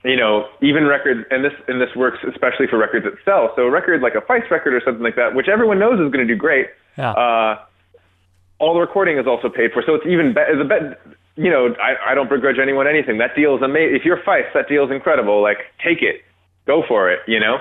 you 0.03 0.15
know, 0.15 0.47
even 0.61 0.85
records, 0.85 1.25
and 1.31 1.43
this 1.43 1.53
and 1.67 1.81
this 1.81 1.89
works 1.95 2.19
especially 2.27 2.67
for 2.67 2.77
records 2.77 3.05
that 3.05 3.13
sell. 3.25 3.51
So 3.55 3.63
a 3.63 3.71
record 3.71 4.01
like 4.01 4.15
a 4.15 4.21
Feist 4.21 4.49
record 4.51 4.73
or 4.73 4.81
something 4.85 5.03
like 5.03 5.15
that, 5.15 5.35
which 5.35 5.47
everyone 5.47 5.79
knows 5.79 5.99
is 5.99 6.11
going 6.11 6.25
to 6.25 6.27
do 6.27 6.35
great. 6.35 6.67
Yeah. 6.97 7.11
Uh, 7.11 7.59
all 8.59 8.73
the 8.73 8.79
recording 8.79 9.19
is 9.19 9.27
also 9.27 9.49
paid 9.49 9.71
for, 9.71 9.83
so 9.85 9.95
it's 9.95 10.05
even 10.07 10.33
better. 10.33 10.57
The 10.57 10.63
bet, 10.63 10.99
you 11.37 11.51
know, 11.51 11.75
I, 11.81 12.11
I 12.11 12.15
don't 12.15 12.29
begrudge 12.29 12.57
anyone 12.61 12.87
anything. 12.87 13.19
That 13.19 13.35
deal 13.35 13.55
is 13.55 13.61
amazing. 13.61 13.95
If 13.95 14.03
you're 14.03 14.17
Feist, 14.17 14.53
that 14.53 14.67
deal 14.67 14.85
is 14.85 14.91
incredible. 14.91 15.41
Like, 15.41 15.57
take 15.85 16.01
it, 16.01 16.21
go 16.65 16.83
for 16.87 17.11
it. 17.11 17.19
You 17.27 17.39
know, 17.39 17.57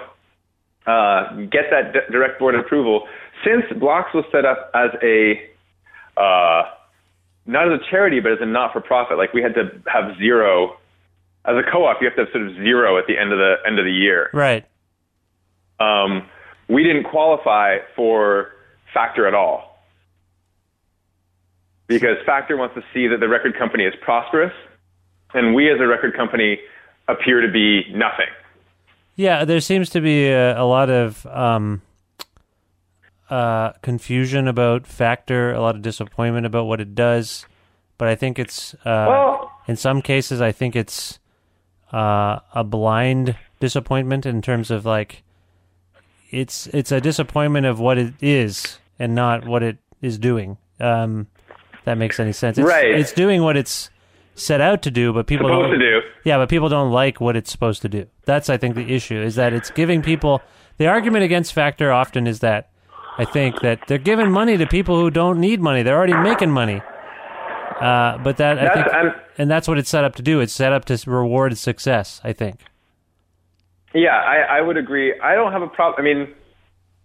uh, 0.87 1.35
get 1.51 1.69
that 1.71 1.93
d- 1.93 2.01
direct 2.11 2.39
board 2.39 2.55
approval. 2.55 3.07
Since 3.45 3.79
Blocks 3.79 4.15
was 4.15 4.25
set 4.33 4.47
up 4.47 4.71
as 4.75 4.91
a 5.03 5.35
uh, 6.17 6.63
not 7.45 7.71
as 7.71 7.81
a 7.81 7.91
charity, 7.91 8.19
but 8.21 8.33
as 8.33 8.39
a 8.41 8.47
not-for-profit, 8.47 9.19
like 9.19 9.33
we 9.33 9.43
had 9.43 9.55
to 9.55 9.71
have 9.87 10.17
zero 10.19 10.79
as 11.45 11.55
a 11.55 11.71
co-op, 11.71 11.99
you 12.01 12.09
have 12.09 12.17
to 12.17 12.25
have 12.25 12.33
sort 12.33 12.49
of 12.49 12.57
zero 12.57 12.99
at 12.99 13.05
the 13.07 13.17
end 13.17 13.33
of 13.33 13.39
the 13.39 13.55
end 13.67 13.79
of 13.79 13.85
the 13.85 13.93
year. 13.93 14.31
Right. 14.33 14.65
Um, 15.79 16.27
we 16.69 16.83
didn't 16.83 17.05
qualify 17.05 17.79
for 17.95 18.53
Factor 18.93 19.29
at 19.29 19.35
all 19.35 19.66
because 21.87 22.17
Factor 22.25 22.57
wants 22.57 22.75
to 22.75 22.83
see 22.93 23.07
that 23.09 23.21
the 23.21 23.29
record 23.29 23.57
company 23.59 23.85
is 23.85 23.95
prosperous, 24.01 24.53
and 25.35 25.55
we 25.55 25.71
as 25.71 25.81
a 25.81 25.87
record 25.87 26.17
company 26.17 26.59
appear 27.09 27.41
to 27.41 27.49
be 27.51 27.85
nothing. 27.93 28.27
Yeah, 29.15 29.45
there 29.45 29.61
seems 29.61 29.89
to 29.91 30.01
be 30.01 30.29
a, 30.29 30.61
a 30.61 30.65
lot 30.65 30.91
of 30.91 31.25
um, 31.27 31.81
uh, 33.31 33.73
confusion 33.83 34.47
about 34.49 34.87
Factor, 34.87 35.53
a 35.53 35.61
lot 35.61 35.75
of 35.75 35.83
disappointment 35.83 36.47
about 36.47 36.67
what 36.67 36.81
it 36.81 36.95
does. 36.95 37.47
But 37.99 38.09
I 38.09 38.15
think 38.15 38.39
it's 38.39 38.75
uh, 38.85 39.07
Well- 39.09 39.53
in 39.67 39.77
some 39.77 40.03
cases, 40.03 40.41
I 40.41 40.53
think 40.53 40.77
it's 40.77 41.19
uh, 41.93 42.41
a 42.55 42.63
blind 42.63 43.37
disappointment 43.59 44.27
in 44.27 44.43
terms 44.43 44.71
of 44.71 44.85
like 44.85 45.23
it's 46.31 46.67
it's 46.69 46.93
a 46.93 47.01
disappointment 47.01 47.65
of 47.67 47.81
what 47.81 47.97
it 47.99 48.15
is 48.21 48.79
and 48.99 49.15
not 49.15 49.47
what 49.47 49.63
it 49.63 49.79
is 50.03 50.19
doing. 50.19 50.59
Um, 50.79 51.29
that 51.87 51.97
makes 51.97 52.21
any 52.21 52.33
sense? 52.33 52.59
It's, 52.59 52.69
Right. 52.69 52.91
It's 52.91 53.13
doing 53.13 53.43
what 53.43 53.57
it's 53.57 53.91
set 54.35 54.61
out 54.61 54.83
to 54.83 54.91
do, 54.91 55.13
but 55.15 55.27
people 55.27 55.47
Supposed 55.49 55.71
don't 55.71 55.79
to 55.81 56.01
do. 56.01 56.01
yeah, 56.25 56.37
but 56.37 56.51
people 56.51 56.69
don't 56.69 56.93
like 56.93 57.21
what 57.21 57.35
it's 57.37 57.51
supposed 57.51 57.81
to 57.83 57.89
do. 57.89 58.07
That's 58.27 58.51
I 58.51 58.59
think 58.59 58.75
the 58.75 58.95
issue 58.95 59.17
is 59.21 59.35
that 59.37 59.55
it's 59.55 59.71
giving 59.71 60.03
people 60.03 60.43
the 60.77 60.87
argument 60.89 61.25
against 61.25 61.55
Factor 61.55 61.91
often 61.91 62.27
is 62.27 62.41
that 62.41 62.69
I 63.19 63.25
think 63.25 63.61
that 63.63 63.81
they're 63.89 63.97
giving 63.97 64.31
money 64.31 64.59
to 64.59 64.67
people 64.67 65.01
who 65.01 65.11
don't 65.11 65.41
need 65.41 65.63
money. 65.63 65.83
They're 65.83 65.97
already 65.97 66.13
making 66.13 66.51
money. 66.51 66.83
Uh, 67.81 68.19
but 68.19 68.37
that 68.39 68.59
I 68.59 68.75
think, 68.75 68.87
I'm- 68.93 69.15
and 69.39 69.51
that's 69.51 69.67
what 69.69 69.79
it's 69.79 69.89
set 69.89 70.05
up 70.05 70.17
to 70.17 70.23
do. 70.23 70.41
It's 70.41 70.53
set 70.53 70.73
up 70.73 70.85
to 70.87 70.99
reward 71.07 71.57
success. 71.57 72.21
I 72.25 72.33
think. 72.33 72.61
Yeah, 73.95 74.17
I, 74.17 74.59
I 74.59 74.61
would 74.61 74.77
agree. 74.77 75.19
I 75.21 75.35
don't 75.35 75.53
have 75.53 75.63
a 75.63 75.69
problem. 75.69 75.99
I 75.99 76.03
mean, 76.15 76.35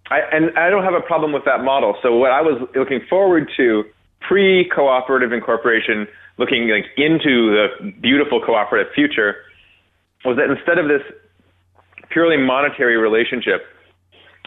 I, 0.10 0.20
and 0.34 0.58
I 0.58 0.70
don't 0.70 0.84
have 0.84 0.94
a 0.94 1.02
problem 1.02 1.32
with 1.32 1.46
that 1.46 1.64
model. 1.64 1.96
So 2.02 2.18
what 2.18 2.32
I 2.32 2.42
was 2.42 2.62
looking 2.76 3.00
forward 3.10 3.50
to 3.58 3.84
pre-cooperative 4.28 5.32
incorporation, 5.32 6.08
looking 6.38 6.70
like 6.70 6.86
into 6.98 7.51
the 7.51 7.92
beautiful 8.01 8.42
cooperative 8.44 8.94
future, 8.94 9.36
was 10.24 10.38
that 10.38 10.50
instead 10.50 10.78
of 10.78 10.88
this 10.88 11.01
purely 12.10 12.38
monetary 12.38 12.98
relationship, 12.98 13.66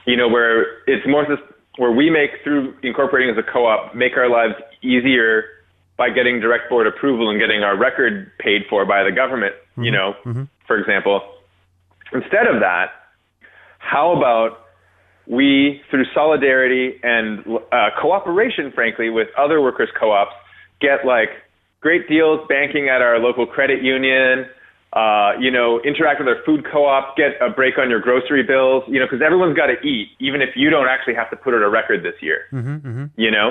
you 0.07 0.17
know, 0.17 0.29
where 0.29 0.83
it's 0.87 1.07
more 1.07 1.25
this 1.29 1.39
where 1.77 1.91
we 1.91 2.09
make 2.09 2.31
through 2.45 2.75
incorporating 2.83 3.35
as 3.35 3.39
a 3.39 3.53
co-op 3.53 3.95
make 3.95 4.17
our 4.17 4.29
lives 4.29 4.55
easier 4.83 5.45
by 5.97 6.11
getting 6.11 6.41
direct 6.41 6.69
board 6.69 6.87
approval 6.87 7.31
and 7.31 7.41
getting 7.41 7.63
our 7.63 7.77
record 7.77 8.31
paid 8.39 8.63
for 8.69 8.85
by 8.85 9.03
the 9.03 9.11
government, 9.11 9.55
you 9.77 9.85
mm-hmm. 9.85 9.93
know, 9.93 10.15
mm-hmm. 10.25 10.43
for 10.67 10.79
example. 10.79 11.21
Instead 12.13 12.47
of 12.47 12.61
that, 12.61 12.91
how 13.79 14.17
about 14.17 14.64
we, 15.27 15.81
through 15.91 16.05
solidarity 16.15 16.99
and 17.03 17.45
uh, 17.73 17.89
cooperation, 18.01 18.73
frankly, 18.75 19.11
with 19.11 19.29
other 19.39 19.61
workers' 19.61 19.89
co-ops, 19.99 20.35
get 20.81 21.07
like 21.07 21.31
great 21.81 22.09
deals 22.09 22.41
banking 22.49 22.89
at 22.89 23.01
our 23.01 23.19
local 23.19 23.47
credit 23.47 23.83
union. 23.83 24.47
Uh, 24.93 25.33
you 25.41 25.51
know, 25.51 25.81
interact 25.83 26.21
with 26.21 26.29
our 26.29 26.41
food 26.47 26.65
co-op, 26.71 27.17
get 27.17 27.33
a 27.41 27.51
break 27.51 27.79
on 27.79 27.91
your 27.91 28.01
grocery 28.01 28.45
bills. 28.45 28.85
You 28.87 29.01
know, 29.01 29.07
because 29.07 29.23
everyone's 29.25 29.57
got 29.57 29.67
to 29.67 29.81
eat, 29.83 30.09
even 30.21 30.41
if 30.41 30.51
you 30.55 30.71
don't 30.71 30.87
actually 30.87 31.15
have 31.15 31.31
to 31.31 31.37
put 31.37 31.53
out 31.53 31.63
a 31.63 31.69
record 31.69 32.05
this 32.05 32.15
year. 32.21 32.43
Mm-hmm, 32.53 33.07
You 33.17 33.31
know, 33.31 33.51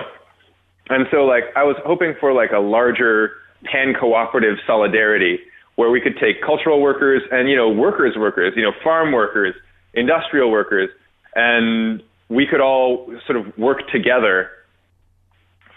and 0.89 1.05
so 1.11 1.25
like 1.25 1.43
I 1.55 1.63
was 1.63 1.75
hoping 1.85 2.13
for 2.19 2.33
like 2.33 2.51
a 2.51 2.59
larger 2.59 3.31
pan 3.65 3.93
cooperative 3.99 4.57
solidarity 4.67 5.39
where 5.75 5.89
we 5.89 5.99
could 5.99 6.15
take 6.19 6.41
cultural 6.45 6.81
workers 6.81 7.23
and 7.31 7.49
you 7.49 7.55
know 7.55 7.69
workers 7.69 8.15
workers, 8.17 8.53
you 8.55 8.63
know 8.63 8.71
farm 8.83 9.11
workers, 9.11 9.55
industrial 9.93 10.51
workers 10.51 10.89
and 11.35 12.01
we 12.29 12.45
could 12.47 12.61
all 12.61 13.13
sort 13.25 13.37
of 13.37 13.57
work 13.57 13.87
together 13.91 14.49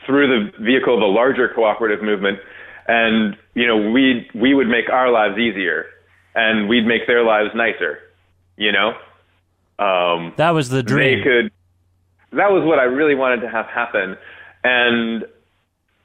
through 0.04 0.28
the 0.28 0.64
vehicle 0.64 0.94
of 0.96 1.02
a 1.02 1.06
larger 1.06 1.48
cooperative 1.48 2.02
movement 2.02 2.38
and 2.88 3.36
you 3.54 3.66
know 3.66 3.90
we 3.90 4.28
we 4.34 4.54
would 4.54 4.68
make 4.68 4.88
our 4.90 5.10
lives 5.10 5.38
easier 5.38 5.86
and 6.34 6.68
we'd 6.68 6.86
make 6.86 7.06
their 7.06 7.24
lives 7.24 7.50
nicer, 7.54 7.98
you 8.56 8.70
know? 8.70 8.92
Um 9.78 10.32
That 10.36 10.50
was 10.50 10.68
the 10.68 10.82
dream. 10.82 11.18
they 11.18 11.24
could 11.24 11.52
that 12.32 12.50
was 12.52 12.64
what 12.64 12.78
I 12.78 12.84
really 12.84 13.14
wanted 13.14 13.40
to 13.40 13.48
have 13.48 13.66
happen 13.66 14.16
and 14.64 15.24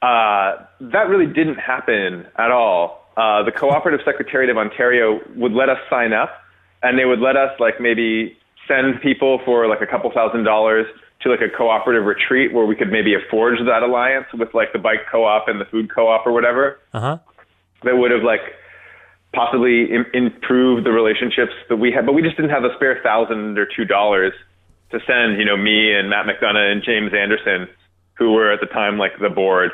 uh, 0.02 0.64
that 0.80 1.08
really 1.08 1.32
didn't 1.32 1.56
happen 1.56 2.26
at 2.36 2.50
all. 2.50 3.06
Uh, 3.16 3.44
the 3.44 3.52
Cooperative 3.52 4.00
Secretariat 4.04 4.50
of 4.50 4.56
Ontario 4.56 5.20
would 5.36 5.52
let 5.52 5.68
us 5.68 5.78
sign 5.88 6.12
up 6.12 6.30
and 6.82 6.98
they 6.98 7.04
would 7.04 7.20
let 7.20 7.36
us 7.36 7.50
like 7.60 7.80
maybe 7.80 8.36
send 8.68 9.00
people 9.00 9.40
for 9.44 9.66
like 9.68 9.80
a 9.80 9.86
couple 9.86 10.10
thousand 10.12 10.44
dollars 10.44 10.86
to 11.20 11.30
like 11.30 11.40
a 11.40 11.48
cooperative 11.48 12.04
retreat 12.04 12.52
where 12.52 12.66
we 12.66 12.74
could 12.74 12.90
maybe 12.90 13.14
forge 13.30 13.58
that 13.64 13.82
alliance 13.82 14.26
with 14.34 14.52
like 14.54 14.72
the 14.72 14.78
bike 14.78 15.00
co-op 15.10 15.48
and 15.48 15.60
the 15.60 15.64
food 15.66 15.92
co-op 15.94 16.26
or 16.26 16.32
whatever 16.32 16.78
Uh 16.92 17.00
huh. 17.00 17.18
that 17.84 17.96
would 17.96 18.10
have 18.10 18.22
like 18.22 18.40
possibly 19.32 19.90
Im- 19.92 20.06
improved 20.12 20.84
the 20.84 20.92
relationships 20.92 21.52
that 21.68 21.76
we 21.76 21.90
had, 21.92 22.04
but 22.04 22.12
we 22.12 22.22
just 22.22 22.36
didn't 22.36 22.50
have 22.50 22.64
a 22.64 22.74
spare 22.76 23.00
thousand 23.02 23.56
or 23.58 23.66
two 23.66 23.84
dollars 23.84 24.32
to 24.90 24.98
send, 25.06 25.38
you 25.38 25.44
know, 25.44 25.56
me 25.56 25.94
and 25.94 26.10
Matt 26.10 26.26
McDonough 26.26 26.70
and 26.72 26.82
James 26.82 27.12
Anderson, 27.14 27.66
who 28.14 28.32
were 28.32 28.52
at 28.52 28.60
the 28.60 28.66
time 28.66 28.98
like 28.98 29.12
the 29.20 29.30
board, 29.30 29.70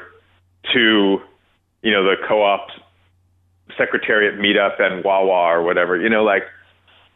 to, 0.73 1.19
you 1.83 1.91
know, 1.91 2.05
the 2.05 2.15
co-op 2.29 2.69
secretariat 3.77 4.39
meetup 4.39 4.81
and 4.81 5.03
Wawa 5.05 5.53
or 5.55 5.63
whatever, 5.63 5.97
you 6.01 6.09
know, 6.09 6.23
like, 6.25 6.45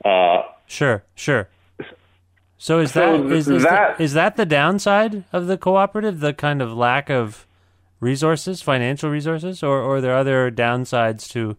uh, 0.04 0.42
Sure. 0.66 1.02
Sure. 1.14 1.48
So 2.62 2.78
is 2.78 2.92
So 2.92 3.24
that 3.24 3.32
is, 3.32 3.48
is, 3.48 3.64
that- 3.64 3.98
the, 3.98 4.04
is 4.04 4.12
that 4.12 4.36
the 4.36 4.46
downside 4.46 5.24
of 5.32 5.48
the 5.48 5.58
cooperative? 5.58 6.20
The 6.20 6.32
kind 6.32 6.62
of 6.62 6.72
lack 6.72 7.10
of 7.10 7.44
resources, 7.98 8.62
financial 8.62 9.10
resources, 9.10 9.64
or 9.64 9.80
or 9.80 9.96
are 9.96 10.00
there 10.00 10.14
other 10.16 10.48
downsides 10.48 11.28
to 11.30 11.56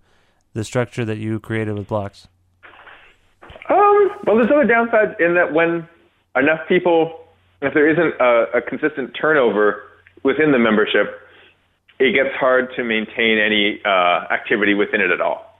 the 0.53 0.63
structure 0.63 1.03
that 1.03 1.17
you 1.17 1.41
created 1.41 1.77
with 1.77 1.89
blocks? 1.89 2.29
Um, 3.69 4.11
well, 4.25 4.37
there's 4.37 4.49
other 4.49 4.65
downsides 4.65 5.19
in 5.19 5.35
that 5.35 5.51
when 5.51 5.85
enough 6.37 6.61
people, 6.69 7.25
if 7.61 7.73
there 7.73 7.89
isn't 7.89 8.13
a, 8.21 8.59
a 8.59 8.61
consistent 8.61 9.11
turnover 9.19 9.83
within 10.23 10.53
the 10.53 10.59
membership, 10.59 11.19
it 11.99 12.13
gets 12.13 12.33
hard 12.39 12.69
to 12.77 12.83
maintain 12.85 13.39
any 13.39 13.81
uh, 13.83 14.31
activity 14.31 14.73
within 14.73 15.01
it 15.01 15.11
at 15.11 15.19
all. 15.19 15.59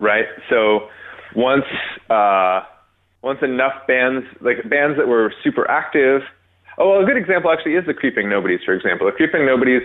Right? 0.00 0.26
So 0.50 0.88
once 1.36 1.64
uh, 2.10 2.62
once 3.24 3.38
enough 3.42 3.72
bands, 3.88 4.26
like 4.42 4.68
bands 4.68 4.98
that 4.98 5.08
were 5.08 5.32
super 5.42 5.68
active. 5.68 6.20
Oh, 6.76 6.90
well, 6.90 7.02
a 7.02 7.06
good 7.06 7.16
example 7.16 7.50
actually 7.50 7.72
is 7.72 7.86
the 7.86 7.94
Creeping 7.94 8.28
Nobodies, 8.28 8.60
for 8.64 8.74
example. 8.74 9.06
The 9.06 9.12
Creeping 9.12 9.46
Nobodies 9.46 9.80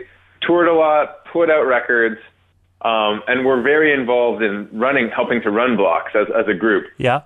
toured 0.46 0.68
a 0.68 0.74
lot, 0.74 1.24
put 1.32 1.50
out 1.50 1.64
records, 1.64 2.20
um, 2.82 3.22
and 3.28 3.46
were 3.46 3.62
very 3.62 3.94
involved 3.94 4.44
in 4.44 4.68
running, 4.74 5.10
helping 5.16 5.42
to 5.44 5.52
run 5.52 5.78
blocks 5.78 6.12
as, 6.16 6.28
as 6.38 6.48
a 6.48 6.54
group. 6.54 6.88
Yeah. 6.98 7.22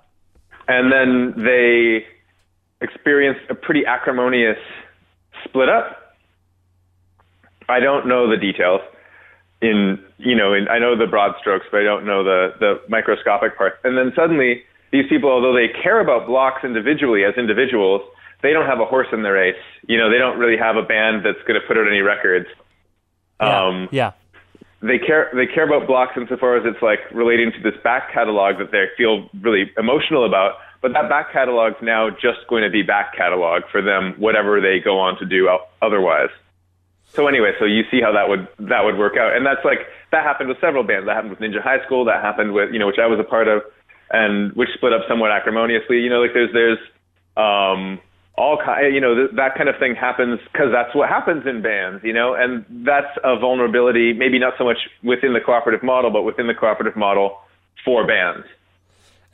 And 0.68 0.92
then 0.92 1.44
they 1.44 2.06
experienced 2.80 3.50
a 3.50 3.56
pretty 3.56 3.86
acrimonious 3.86 4.58
split 5.46 5.70
up. 5.70 6.16
I 7.68 7.80
don't 7.80 8.08
know 8.08 8.30
the 8.30 8.38
details. 8.38 8.82
In 9.62 9.98
you 10.18 10.36
know, 10.36 10.54
in, 10.54 10.68
I 10.68 10.78
know 10.78 10.98
the 10.98 11.08
broad 11.08 11.36
strokes, 11.40 11.66
but 11.72 11.80
I 11.80 11.84
don't 11.84 12.06
know 12.06 12.24
the 12.24 12.54
the 12.60 12.82
microscopic 12.90 13.58
parts. 13.58 13.78
And 13.86 13.98
then 13.98 14.12
suddenly, 14.14 14.64
these 14.94 15.10
people, 15.10 15.30
although 15.32 15.54
they 15.54 15.68
care 15.82 16.00
about 16.00 16.28
blocks 16.28 16.64
individually 16.64 17.26
as 17.26 17.34
individuals, 17.36 18.02
they 18.44 18.54
don't 18.54 18.68
have 18.68 18.80
a 18.80 18.86
horse 18.86 19.08
in 19.12 19.24
the 19.24 19.32
race. 19.32 19.60
You 19.88 19.98
know, 19.98 20.12
they 20.12 20.20
don't 20.20 20.38
really 20.38 20.56
have 20.56 20.78
a 20.78 20.84
band 20.84 21.26
that's 21.26 21.42
going 21.48 21.60
to 21.60 21.68
put 21.68 21.78
out 21.78 21.88
any 21.88 22.02
records. 22.02 22.46
Yeah. 23.42 23.66
Um, 23.66 23.90
yeah. 23.92 24.12
they 24.82 25.00
care 25.00 25.32
they 25.34 25.48
care 25.48 25.66
about 25.66 25.88
blocks 25.88 26.14
insofar 26.16 26.58
as 26.58 26.64
it's 26.66 26.82
like 26.84 27.00
relating 27.12 27.52
to 27.52 27.60
this 27.60 27.74
back 27.84 28.14
catalog 28.14 28.60
that 28.60 28.72
they 28.72 28.86
feel 28.96 29.28
really 29.42 29.72
emotional 29.78 30.26
about, 30.26 30.62
but 30.82 30.94
that 30.94 31.10
back 31.10 31.34
catalog's 31.34 31.82
now 31.82 32.12
just 32.12 32.46
going 32.48 32.62
to 32.62 32.70
be 32.70 32.84
back 32.84 33.18
catalog 33.18 33.64
for 33.72 33.82
them, 33.82 34.14
whatever 34.20 34.62
they 34.62 34.80
go 34.80 35.00
on 35.00 35.18
to 35.18 35.26
do 35.26 35.50
otherwise. 35.82 36.30
So 37.14 37.28
anyway, 37.28 37.52
so 37.60 37.66
you 37.66 37.84
see 37.90 38.00
how 38.00 38.12
that 38.14 38.30
would 38.30 38.48
that 38.70 38.86
would 38.86 38.98
work 38.98 39.18
out, 39.18 39.36
and 39.36 39.46
that's 39.46 39.66
like 39.66 39.88
that 40.12 40.24
happened 40.24 40.50
with 40.50 40.62
several 40.62 40.84
bands. 40.84 41.08
That 41.08 41.16
happened 41.16 41.32
with 41.32 41.40
Ninja 41.40 41.62
High 41.62 41.84
School. 41.86 42.06
That 42.06 42.22
happened 42.22 42.54
with 42.54 42.72
you 42.72 42.80
know 42.80 42.88
which 42.88 43.00
I 43.02 43.08
was 43.08 43.20
a 43.20 43.24
part 43.24 43.48
of, 43.48 43.64
and 44.14 44.54
which 44.54 44.70
split 44.76 44.94
up 44.94 45.02
somewhat 45.10 45.32
acrimoniously. 45.32 46.00
You 46.00 46.10
know, 46.10 46.22
like 46.22 46.34
there's 46.34 46.54
there's 46.54 46.80
um, 47.36 48.00
all 48.38 48.58
kind 48.64 48.94
you 48.94 49.02
know 49.02 49.16
th- 49.16 49.36
that 49.36 49.56
kind 49.56 49.68
of 49.68 49.76
thing 49.80 49.96
happens 49.96 50.40
because 50.52 50.72
that's 50.72 50.96
what 50.96 51.10
happens 51.10 51.46
in 51.46 51.62
bands. 51.62 52.04
You 52.04 52.14
know, 52.14 52.36
and 52.36 52.64
that's 52.86 53.18
a 53.24 53.38
vulnerability. 53.38 54.14
Maybe 54.14 54.40
not 54.40 54.54
so 54.58 54.64
much 54.64 54.78
within 55.04 55.34
the 55.34 55.42
cooperative 55.42 55.84
model, 55.84 56.12
but 56.12 56.22
within 56.22 56.48
the 56.48 56.54
cooperative 56.54 56.96
model 56.96 57.40
for 57.84 58.08
bands. 58.08 58.46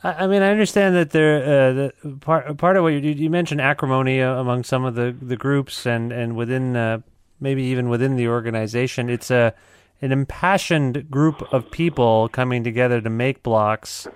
I 0.01 0.27
mean, 0.27 0.41
I 0.41 0.49
understand 0.49 0.95
that 0.95 1.09
there. 1.09 1.43
Uh, 1.43 1.73
the 1.73 2.17
part 2.21 2.57
part 2.57 2.77
of 2.77 2.83
what 2.83 2.93
you 2.93 2.99
you 2.99 3.29
mentioned 3.29 3.59
acrimony 3.59 4.21
among 4.21 4.63
some 4.63 4.85
of 4.85 4.95
the, 4.95 5.13
the 5.21 5.35
groups 5.35 5.85
and 5.85 6.13
and 6.13 6.37
within 6.37 6.77
uh, 6.77 6.99
maybe 7.41 7.63
even 7.63 7.89
within 7.89 8.15
the 8.15 8.29
organization. 8.29 9.09
It's 9.09 9.29
a 9.29 9.53
an 10.01 10.13
impassioned 10.13 11.11
group 11.11 11.41
of 11.53 11.69
people 11.71 12.29
coming 12.29 12.63
together 12.63 13.01
to 13.01 13.09
make 13.09 13.43
blocks. 13.43 14.07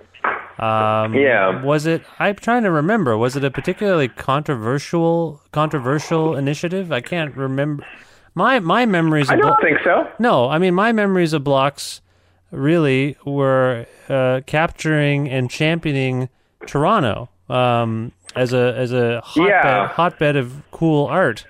Um, 0.58 1.14
yeah. 1.14 1.62
Was 1.62 1.86
it? 1.86 2.02
I'm 2.18 2.36
trying 2.36 2.62
to 2.62 2.70
remember. 2.70 3.16
Was 3.16 3.36
it 3.36 3.44
a 3.44 3.50
particularly 3.50 4.08
controversial 4.08 5.40
controversial 5.52 6.36
initiative? 6.36 6.92
I 6.92 7.00
can't 7.00 7.36
remember. 7.36 7.84
My 8.34 8.60
my 8.60 8.86
memories. 8.86 9.30
Of 9.30 9.40
blocks. 9.40 9.44
I 9.44 9.48
don't 9.48 9.62
think 9.62 9.84
so. 9.84 10.10
No, 10.18 10.48
I 10.48 10.58
mean 10.58 10.74
my 10.74 10.92
memories 10.92 11.32
of 11.32 11.42
blocks 11.42 12.00
really 12.50 13.16
were 13.24 13.86
uh, 14.08 14.42
capturing 14.46 15.28
and 15.28 15.50
championing 15.50 16.28
Toronto 16.66 17.28
um, 17.48 18.12
as 18.36 18.52
a 18.52 18.74
as 18.76 18.92
a 18.92 19.20
hotbed 19.22 19.48
yeah. 19.48 19.88
hotbed 19.88 20.36
of 20.36 20.62
cool 20.70 21.06
art 21.06 21.46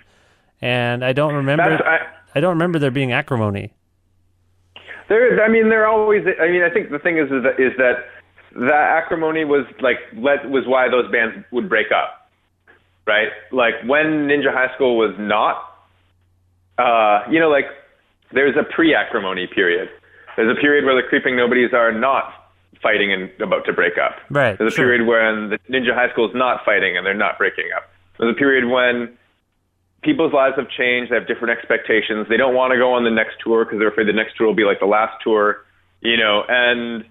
and 0.64 1.04
I 1.04 1.12
don't 1.12 1.34
remember. 1.34 1.86
I, 1.86 2.06
I, 2.34 2.40
don't 2.40 2.54
remember 2.54 2.78
there 2.78 2.90
being 2.90 3.12
acrimony. 3.12 3.74
There, 5.10 5.44
I 5.44 5.48
mean, 5.48 5.68
there 5.68 5.86
always. 5.86 6.24
I 6.40 6.48
mean, 6.48 6.62
I 6.62 6.70
think 6.70 6.90
the 6.90 6.98
thing 6.98 7.18
is, 7.18 7.30
is 7.30 7.42
that, 7.42 7.60
is 7.60 7.76
that 7.76 8.06
that 8.54 9.02
acrimony 9.02 9.44
was 9.44 9.66
like 9.80 9.98
let 10.16 10.48
was 10.48 10.64
why 10.66 10.88
those 10.88 11.10
bands 11.10 11.44
would 11.50 11.68
break 11.68 11.88
up, 11.90 12.30
right? 13.06 13.28
Like 13.50 13.74
when 13.86 14.28
Ninja 14.28 14.52
High 14.52 14.72
School 14.74 14.96
was 14.96 15.14
not, 15.18 15.56
uh, 16.78 17.30
you 17.30 17.40
know, 17.40 17.50
like 17.50 17.66
there's 18.32 18.56
a 18.56 18.64
pre-acrimony 18.64 19.46
period. 19.46 19.88
There's 20.36 20.56
a 20.56 20.60
period 20.60 20.84
where 20.84 21.00
the 21.00 21.06
creeping 21.06 21.36
nobodies 21.36 21.72
are 21.72 21.92
not 21.92 22.32
fighting 22.82 23.12
and 23.12 23.30
about 23.40 23.64
to 23.66 23.72
break 23.72 23.94
up. 23.98 24.16
Right. 24.30 24.58
There's 24.58 24.72
a 24.72 24.76
sure. 24.76 24.86
period 24.86 25.06
when 25.06 25.50
the 25.50 25.58
Ninja 25.70 25.94
High 25.94 26.10
School 26.12 26.28
is 26.28 26.34
not 26.34 26.64
fighting 26.64 26.96
and 26.96 27.06
they're 27.06 27.14
not 27.14 27.38
breaking 27.38 27.70
up. 27.76 27.90
There's 28.18 28.34
a 28.34 28.38
period 28.38 28.68
when 28.68 29.16
people's 30.02 30.32
lives 30.32 30.56
have 30.56 30.68
changed. 30.68 31.10
They 31.10 31.16
have 31.16 31.26
different 31.26 31.56
expectations. 31.56 32.26
They 32.28 32.36
don't 32.36 32.54
want 32.54 32.72
to 32.72 32.78
go 32.78 32.92
on 32.92 33.04
the 33.04 33.10
next 33.10 33.36
tour 33.42 33.64
because 33.64 33.78
they're 33.78 33.88
afraid 33.88 34.06
the 34.06 34.12
next 34.12 34.36
tour 34.36 34.46
will 34.46 34.54
be 34.54 34.64
like 34.64 34.80
the 34.80 34.86
last 34.86 35.22
tour, 35.22 35.64
you 36.00 36.16
know, 36.16 36.44
and 36.48 37.04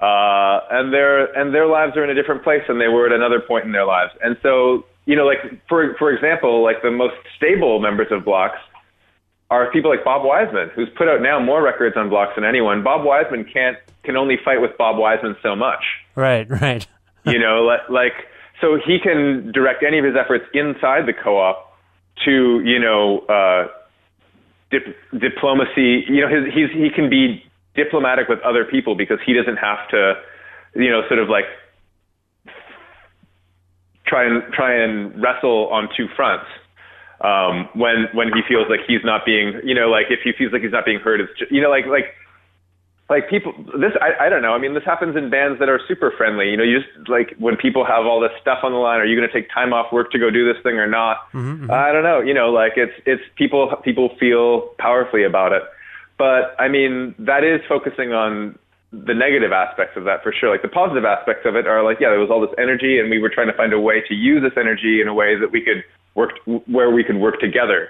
uh, 0.00 0.60
and 0.70 0.92
their 0.92 1.26
and 1.36 1.52
their 1.54 1.66
lives 1.66 1.96
are 1.96 2.04
in 2.04 2.10
a 2.10 2.14
different 2.14 2.44
place 2.44 2.62
than 2.68 2.78
they 2.78 2.88
were 2.88 3.06
at 3.06 3.12
another 3.12 3.40
point 3.40 3.64
in 3.64 3.72
their 3.72 3.86
lives. 3.86 4.12
And 4.22 4.36
so, 4.42 4.84
you 5.06 5.16
know, 5.16 5.26
like 5.26 5.38
for 5.68 5.94
for 5.98 6.12
example, 6.12 6.62
like 6.62 6.82
the 6.82 6.90
most 6.90 7.14
stable 7.36 7.80
members 7.80 8.08
of 8.10 8.24
Blocks 8.24 8.58
are 9.50 9.70
people 9.72 9.90
like 9.90 10.04
Bob 10.04 10.24
Wiseman, 10.24 10.70
who's 10.74 10.88
put 10.96 11.08
out 11.08 11.22
now 11.22 11.40
more 11.40 11.62
records 11.62 11.96
on 11.96 12.10
Blocks 12.10 12.32
than 12.36 12.44
anyone. 12.44 12.84
Bob 12.84 13.04
Wiseman 13.04 13.44
can't 13.44 13.76
can 14.04 14.16
only 14.16 14.36
fight 14.44 14.60
with 14.60 14.76
Bob 14.78 14.98
Wiseman 14.98 15.36
so 15.42 15.56
much. 15.56 15.82
Right, 16.14 16.48
right. 16.48 16.86
you 17.24 17.38
know, 17.38 17.62
like, 17.62 17.88
like 17.90 18.12
so 18.60 18.76
he 18.76 18.98
can 19.02 19.52
direct 19.52 19.82
any 19.82 19.98
of 19.98 20.04
his 20.04 20.14
efforts 20.16 20.44
inside 20.54 21.06
the 21.06 21.12
co-op 21.12 21.76
to 22.24 22.60
you 22.64 22.78
know 22.78 23.20
uh, 23.28 23.68
dip- 24.70 24.96
diplomacy. 25.18 26.04
You 26.08 26.20
know, 26.20 26.28
his, 26.28 26.54
he's 26.54 26.70
he 26.70 26.90
can 26.94 27.10
be 27.10 27.44
diplomatic 27.78 28.28
with 28.28 28.40
other 28.40 28.64
people 28.64 28.94
because 28.94 29.18
he 29.24 29.32
doesn't 29.32 29.56
have 29.56 29.88
to, 29.94 30.14
you 30.74 30.90
know, 30.90 31.06
sort 31.08 31.20
of 31.20 31.28
like 31.30 31.46
try 34.06 34.26
and 34.26 34.42
try 34.52 34.74
and 34.74 35.14
wrestle 35.22 35.68
on 35.68 35.88
two 35.96 36.08
fronts. 36.16 36.50
Um, 37.20 37.68
when 37.74 38.06
when 38.12 38.28
he 38.28 38.42
feels 38.46 38.66
like 38.68 38.80
he's 38.86 39.04
not 39.04 39.24
being, 39.24 39.60
you 39.64 39.74
know, 39.74 39.88
like 39.88 40.06
if 40.10 40.20
he 40.22 40.32
feels 40.36 40.52
like 40.52 40.62
he's 40.62 40.72
not 40.72 40.84
being 40.84 41.00
heard, 41.00 41.20
it's 41.20 41.32
just, 41.38 41.50
you 41.50 41.62
know, 41.62 41.70
like 41.70 41.86
like 41.86 42.14
like 43.10 43.30
people 43.30 43.52
this 43.80 43.92
I, 44.00 44.26
I 44.26 44.28
don't 44.28 44.42
know 44.42 44.52
i 44.52 44.58
mean 44.58 44.74
this 44.74 44.84
happens 44.84 45.16
in 45.16 45.30
bands 45.30 45.58
that 45.60 45.68
are 45.68 45.80
super 45.88 46.12
friendly 46.16 46.50
you 46.50 46.56
know 46.56 46.62
you 46.62 46.80
just 46.80 47.08
like 47.08 47.34
when 47.38 47.56
people 47.56 47.84
have 47.84 48.04
all 48.04 48.20
this 48.20 48.32
stuff 48.40 48.58
on 48.62 48.72
the 48.72 48.78
line 48.78 49.00
are 49.00 49.06
you 49.06 49.16
going 49.16 49.28
to 49.28 49.32
take 49.32 49.50
time 49.50 49.72
off 49.72 49.92
work 49.92 50.10
to 50.12 50.18
go 50.18 50.30
do 50.30 50.44
this 50.44 50.62
thing 50.62 50.76
or 50.76 50.86
not 50.86 51.30
mm-hmm, 51.32 51.64
mm-hmm. 51.64 51.70
i 51.70 51.90
don't 51.92 52.02
know 52.02 52.20
you 52.20 52.34
know 52.34 52.50
like 52.50 52.72
it's 52.76 52.92
it's 53.06 53.22
people 53.36 53.74
people 53.82 54.10
feel 54.20 54.74
powerfully 54.78 55.24
about 55.24 55.52
it 55.52 55.62
but 56.18 56.54
i 56.58 56.68
mean 56.68 57.14
that 57.18 57.44
is 57.44 57.60
focusing 57.68 58.12
on 58.12 58.58
the 58.90 59.14
negative 59.14 59.52
aspects 59.52 59.96
of 59.96 60.04
that 60.04 60.22
for 60.22 60.32
sure 60.32 60.50
like 60.50 60.62
the 60.62 60.68
positive 60.68 61.04
aspects 61.04 61.46
of 61.46 61.56
it 61.56 61.66
are 61.66 61.82
like 61.82 61.98
yeah 62.00 62.10
there 62.10 62.20
was 62.20 62.30
all 62.30 62.40
this 62.40 62.54
energy 62.58 62.98
and 62.98 63.10
we 63.10 63.18
were 63.18 63.28
trying 63.28 63.46
to 63.46 63.52
find 63.54 63.72
a 63.72 63.80
way 63.80 64.02
to 64.06 64.14
use 64.14 64.42
this 64.42 64.56
energy 64.56 65.00
in 65.00 65.08
a 65.08 65.14
way 65.14 65.38
that 65.38 65.52
we 65.52 65.60
could 65.60 65.84
work 66.14 66.32
where 66.66 66.90
we 66.90 67.04
could 67.04 67.16
work 67.16 67.38
together 67.40 67.88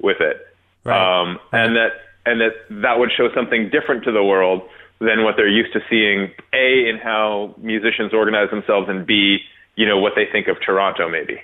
with 0.00 0.20
it 0.20 0.46
right. 0.84 1.20
um 1.20 1.38
and 1.52 1.76
that 1.76 1.90
and 2.26 2.40
that 2.40 2.54
that 2.82 2.98
would 2.98 3.10
show 3.16 3.28
something 3.34 3.70
different 3.70 4.04
to 4.04 4.12
the 4.12 4.22
world 4.22 4.62
than 4.98 5.24
what 5.24 5.34
they're 5.36 5.48
used 5.48 5.72
to 5.72 5.80
seeing. 5.88 6.32
A 6.52 6.88
in 6.88 6.98
how 7.02 7.54
musicians 7.58 8.12
organize 8.12 8.50
themselves, 8.50 8.88
and 8.88 9.06
B, 9.06 9.38
you 9.76 9.86
know, 9.86 9.98
what 9.98 10.12
they 10.16 10.26
think 10.30 10.48
of 10.48 10.56
Toronto, 10.60 11.08
maybe. 11.08 11.40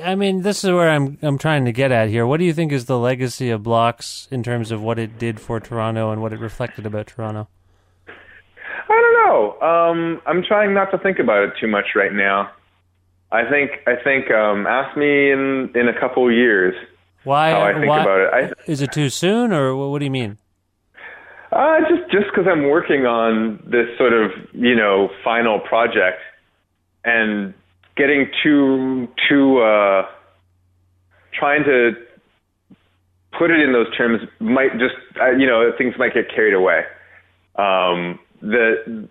I 0.00 0.14
mean, 0.14 0.42
this 0.42 0.64
is 0.64 0.70
where 0.70 0.88
I'm 0.88 1.18
I'm 1.22 1.38
trying 1.38 1.64
to 1.66 1.72
get 1.72 1.92
at 1.92 2.08
here. 2.08 2.26
What 2.26 2.38
do 2.38 2.44
you 2.44 2.52
think 2.52 2.72
is 2.72 2.86
the 2.86 2.98
legacy 2.98 3.50
of 3.50 3.62
Blocks 3.62 4.26
in 4.30 4.42
terms 4.42 4.70
of 4.70 4.82
what 4.82 4.98
it 4.98 5.18
did 5.18 5.40
for 5.40 5.60
Toronto 5.60 6.10
and 6.10 6.22
what 6.22 6.32
it 6.32 6.40
reflected 6.40 6.86
about 6.86 7.08
Toronto? 7.08 7.48
I 8.06 8.88
don't 8.88 9.26
know. 9.26 9.60
Um, 9.60 10.22
I'm 10.26 10.42
trying 10.42 10.72
not 10.72 10.90
to 10.92 10.98
think 10.98 11.18
about 11.18 11.44
it 11.44 11.52
too 11.60 11.66
much 11.66 11.94
right 11.94 12.12
now. 12.12 12.50
I 13.30 13.48
think 13.48 13.70
I 13.86 13.96
think 14.02 14.30
um, 14.30 14.66
ask 14.66 14.96
me 14.96 15.30
in 15.30 15.70
in 15.74 15.88
a 15.88 15.98
couple 15.98 16.30
years. 16.32 16.74
Why? 17.24 17.50
How 17.50 17.62
I 17.62 17.72
think 17.74 17.86
why, 17.86 18.02
about 18.02 18.20
it. 18.20 18.54
I, 18.58 18.70
is 18.70 18.80
it 18.80 18.92
too 18.92 19.10
soon, 19.10 19.52
or 19.52 19.76
what 19.76 19.98
do 19.98 20.04
you 20.04 20.10
mean? 20.10 20.38
Uh, 21.52 21.80
just 21.80 22.10
just 22.10 22.26
because 22.30 22.46
I'm 22.50 22.68
working 22.68 23.04
on 23.04 23.62
this 23.66 23.86
sort 23.98 24.14
of 24.14 24.30
you 24.52 24.74
know 24.74 25.10
final 25.22 25.60
project 25.60 26.20
and 27.04 27.52
getting 27.96 28.30
too 28.42 29.08
too 29.28 29.58
uh, 29.58 30.06
trying 31.38 31.64
to 31.64 31.92
put 33.38 33.50
it 33.50 33.60
in 33.60 33.72
those 33.72 33.94
terms 33.96 34.20
might 34.40 34.72
just 34.72 34.94
uh, 35.20 35.30
you 35.30 35.46
know 35.46 35.72
things 35.76 35.94
might 35.98 36.14
get 36.14 36.28
carried 36.34 36.54
away. 36.54 36.82
Um, 37.56 38.18
the 38.40 39.08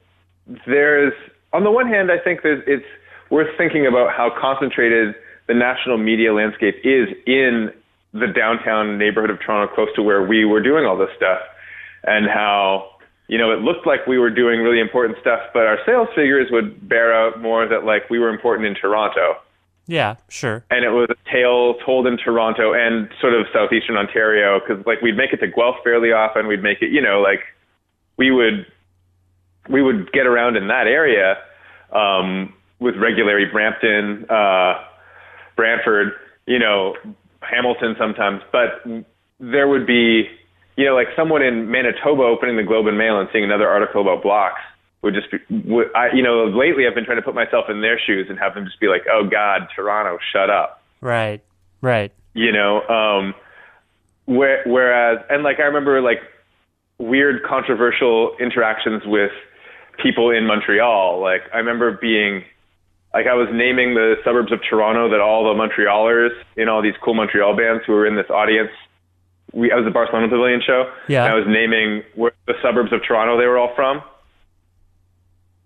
there's 0.65 1.13
on 1.53 1.63
the 1.63 1.71
one 1.71 1.87
hand 1.87 2.11
I 2.11 2.23
think 2.23 2.41
there's 2.43 2.63
it's 2.67 2.85
worth 3.29 3.47
thinking 3.57 3.87
about 3.87 4.11
how 4.15 4.31
concentrated 4.39 5.15
the 5.47 5.53
national 5.53 5.97
media 5.97 6.33
landscape 6.33 6.75
is 6.83 7.09
in 7.25 7.71
the 8.13 8.27
downtown 8.27 8.97
neighborhood 8.97 9.29
of 9.29 9.39
Toronto, 9.39 9.73
close 9.73 9.87
to 9.95 10.03
where 10.03 10.21
we 10.21 10.43
were 10.43 10.61
doing 10.61 10.85
all 10.85 10.97
this 10.97 11.09
stuff, 11.15 11.39
and 12.03 12.27
how 12.27 12.89
you 13.27 13.37
know 13.37 13.51
it 13.51 13.61
looked 13.61 13.85
like 13.87 14.05
we 14.07 14.17
were 14.17 14.29
doing 14.29 14.59
really 14.61 14.79
important 14.79 15.17
stuff, 15.21 15.41
but 15.53 15.67
our 15.67 15.79
sales 15.85 16.09
figures 16.15 16.47
would 16.51 16.87
bear 16.87 17.13
out 17.13 17.41
more 17.41 17.67
that 17.67 17.85
like 17.85 18.09
we 18.09 18.19
were 18.19 18.29
important 18.29 18.67
in 18.67 18.75
Toronto. 18.75 19.35
Yeah, 19.87 20.15
sure. 20.29 20.63
And 20.69 20.85
it 20.85 20.91
was 20.91 21.09
a 21.09 21.29
tale 21.29 21.75
told 21.85 22.07
in 22.07 22.17
Toronto 22.17 22.73
and 22.73 23.09
sort 23.19 23.33
of 23.33 23.47
southeastern 23.51 23.97
Ontario 23.97 24.59
because 24.59 24.85
like 24.85 25.01
we'd 25.01 25.17
make 25.17 25.33
it 25.33 25.37
to 25.37 25.47
Guelph 25.47 25.77
fairly 25.83 26.11
often. 26.11 26.47
We'd 26.47 26.63
make 26.63 26.81
it, 26.81 26.91
you 26.91 27.01
know, 27.01 27.19
like 27.19 27.41
we 28.17 28.31
would 28.31 28.65
we 29.69 29.81
would 29.81 30.11
get 30.11 30.25
around 30.27 30.55
in 30.55 30.67
that 30.67 30.87
area 30.87 31.37
um, 31.91 32.53
with 32.79 32.95
regularity. 32.95 33.45
Brampton, 33.51 34.25
uh, 34.29 34.83
Brantford, 35.55 36.13
you 36.45 36.59
know, 36.59 36.95
Hamilton 37.41 37.95
sometimes, 37.97 38.41
but 38.51 38.83
there 39.39 39.67
would 39.67 39.85
be, 39.85 40.29
you 40.77 40.85
know, 40.85 40.95
like 40.95 41.07
someone 41.15 41.41
in 41.41 41.69
Manitoba 41.69 42.23
opening 42.23 42.57
the 42.57 42.63
Globe 42.63 42.87
and 42.87 42.97
Mail 42.97 43.19
and 43.19 43.29
seeing 43.31 43.43
another 43.43 43.67
article 43.67 44.01
about 44.01 44.23
blocks 44.23 44.61
would 45.01 45.13
just 45.13 45.31
be, 45.31 45.37
would, 45.69 45.87
I, 45.95 46.07
you 46.13 46.23
know, 46.23 46.45
lately 46.45 46.87
I've 46.87 46.95
been 46.95 47.05
trying 47.05 47.17
to 47.17 47.23
put 47.23 47.35
myself 47.35 47.65
in 47.69 47.81
their 47.81 47.99
shoes 47.99 48.27
and 48.29 48.37
have 48.39 48.53
them 48.53 48.65
just 48.65 48.79
be 48.79 48.87
like, 48.87 49.03
oh 49.11 49.27
God, 49.29 49.67
Toronto, 49.75 50.17
shut 50.31 50.49
up. 50.49 50.83
Right, 51.01 51.41
right. 51.81 52.11
You 52.33 52.51
know, 52.51 52.81
um, 52.87 53.33
where, 54.25 54.63
whereas, 54.65 55.23
and 55.29 55.43
like 55.43 55.59
I 55.59 55.63
remember 55.63 56.01
like 56.01 56.19
weird 56.97 57.43
controversial 57.43 58.35
interactions 58.39 59.03
with 59.05 59.31
people 60.01 60.29
in 60.29 60.45
Montreal. 60.45 61.19
Like 61.19 61.41
I 61.53 61.57
remember 61.57 61.97
being 61.99 62.43
like 63.13 63.27
I 63.27 63.33
was 63.33 63.49
naming 63.51 63.95
the 63.95 64.15
suburbs 64.23 64.51
of 64.51 64.59
Toronto 64.67 65.09
that 65.09 65.19
all 65.19 65.43
the 65.43 65.59
Montrealers 65.59 66.31
in 66.55 66.69
all 66.69 66.81
these 66.81 66.93
cool 67.03 67.13
Montreal 67.13 67.55
bands 67.57 67.83
who 67.85 67.93
were 67.93 68.05
in 68.05 68.15
this 68.15 68.29
audience. 68.29 68.71
We 69.53 69.71
I 69.71 69.75
was 69.75 69.83
at 69.83 69.89
the 69.89 69.93
Barcelona 69.93 70.27
Pavilion 70.27 70.61
show. 70.65 70.91
Yeah. 71.07 71.25
And 71.25 71.33
I 71.33 71.35
was 71.35 71.45
naming 71.47 72.03
where 72.15 72.31
the 72.47 72.53
suburbs 72.61 72.93
of 72.93 73.01
Toronto 73.03 73.37
they 73.37 73.45
were 73.45 73.57
all 73.57 73.73
from. 73.75 74.01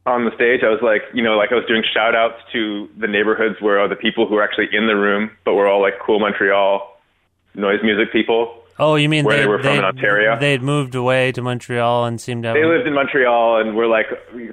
on 0.05 0.25
the 0.25 0.35
stage, 0.35 0.61
I 0.63 0.69
was 0.69 0.81
like, 0.81 1.01
you 1.13 1.23
know, 1.23 1.35
like 1.35 1.51
I 1.51 1.55
was 1.55 1.65
doing 1.65 1.83
shout 1.93 2.15
outs 2.15 2.39
to 2.53 2.87
the 2.97 3.07
neighborhoods 3.07 3.59
where 3.59 3.79
are 3.79 3.87
the 3.87 3.95
people 3.95 4.27
who 4.27 4.35
were 4.35 4.43
actually 4.43 4.69
in 4.71 4.87
the 4.87 4.95
room, 4.95 5.31
but 5.43 5.55
were 5.55 5.67
all 5.67 5.81
like 5.81 5.95
cool 5.99 6.19
Montreal 6.19 6.95
noise 7.55 7.79
music 7.83 8.11
people. 8.11 8.61
Oh, 8.77 8.95
you 8.95 9.07
mean 9.07 9.23
Where 9.23 9.37
they, 9.37 9.43
they 9.43 9.47
were 9.47 9.59
from 9.59 9.77
in 9.77 9.83
Ontario? 9.85 10.37
They'd 10.37 10.61
moved 10.61 10.95
away 10.95 11.31
to 11.31 11.41
Montreal 11.41 12.05
and 12.05 12.19
seemed 12.19 12.43
to 12.43 12.49
have. 12.49 12.55
They 12.55 12.65
lived 12.65 12.85
in 12.85 12.93
Montreal 12.93 13.61
and 13.61 13.75
were 13.75 13.87
like 13.87 14.07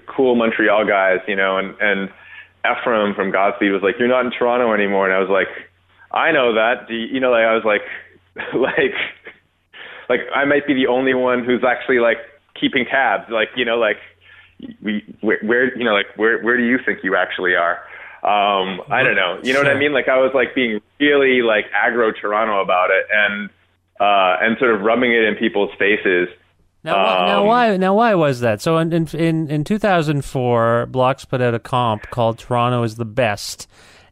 cool 0.07 0.37
Montreal 0.37 0.87
guys, 0.87 1.19
you 1.27 1.37
know, 1.37 1.59
and, 1.59 1.75
and 1.81 2.09
Efrim 2.65 3.15
from 3.17 3.31
Godspeed 3.33 3.73
was 3.73 3.83
like, 3.83 3.97
you're 3.99 4.09
not 4.09 4.25
in 4.25 4.31
Toronto 4.31 4.73
anymore. 4.73 5.07
And 5.07 5.15
I 5.15 5.19
was 5.19 5.29
like, 5.29 5.49
I 6.13 6.31
know 6.31 6.55
that. 6.55 6.87
Do 6.89 6.95
you, 6.95 7.15
you 7.15 7.21
know, 7.21 7.33
like 7.33 7.45
I 7.45 7.55
was 7.55 7.65
like, 7.65 7.83
like, 8.55 8.95
like 10.09 10.21
I 10.35 10.45
might 10.45 10.67
be 10.67 10.75
the 10.75 10.87
only 10.87 11.15
one 11.15 11.45
who's 11.45 11.63
actually 11.65 11.99
like 11.99 12.19
keeping 12.59 12.85
tabs. 12.85 13.31
Like, 13.31 13.49
you 13.57 13.65
know, 13.65 13.77
like 13.77 13.97
we, 14.83 15.03
where, 15.21 15.39
where 15.43 15.77
you 15.77 15.85
know, 15.85 15.93
like 15.93 16.07
where, 16.17 16.41
where 16.43 16.57
do 16.57 16.65
you 16.65 16.79
think 16.85 17.01
you 17.03 17.17
actually 17.17 17.55
are? 17.55 17.79
Um, 18.25 18.81
I 18.89 19.03
don't 19.03 19.17
know. 19.17 19.41
You 19.43 19.53
know 19.53 19.59
what 19.61 19.69
I 19.69 19.75
mean? 19.79 19.93
Like 19.93 20.09
I 20.09 20.19
was 20.19 20.31
like 20.35 20.55
being 20.55 20.81
really 21.01 21.43
like 21.43 21.65
aggro 21.73 22.13
Toronto 22.19 22.61
about 22.63 22.91
it 22.91 23.05
and, 23.13 23.51
uh, 23.99 24.37
and 24.41 24.57
sort 24.59 24.75
of 24.75 24.83
rubbing 24.83 25.13
it 25.13 25.25
in 25.25 25.35
people's 25.35 25.71
faces. 25.79 26.29
Now, 26.85 26.97
why- 26.97 27.27
now 27.27 27.41
Um, 27.43 27.47
why? 27.47 27.77
Now, 27.77 27.95
why 27.95 28.15
was 28.15 28.41
that? 28.41 28.61
So, 28.61 28.79
in 28.79 28.93
in 28.93 29.07
in, 29.15 29.49
in 29.51 29.65
2004, 29.65 30.87
Blocks 30.87 31.25
put 31.25 31.41
out 31.41 31.55
a 31.55 31.61
comp 31.61 32.11
called 32.11 32.39
"Toronto 32.39 32.83
is 32.83 32.97
the 32.97 33.05
Best," 33.05 33.69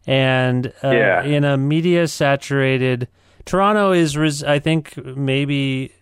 and 0.06 0.72
uh, 0.84 0.90
Yeah. 0.90 1.22
in 1.24 1.42
a 1.44 1.56
media 1.56 2.06
saturated, 2.06 3.08
Toronto 3.44 3.92
is, 3.92 4.16
res- 4.16 4.42
I 4.44 4.58
think, 4.58 4.96
maybe 5.16 5.92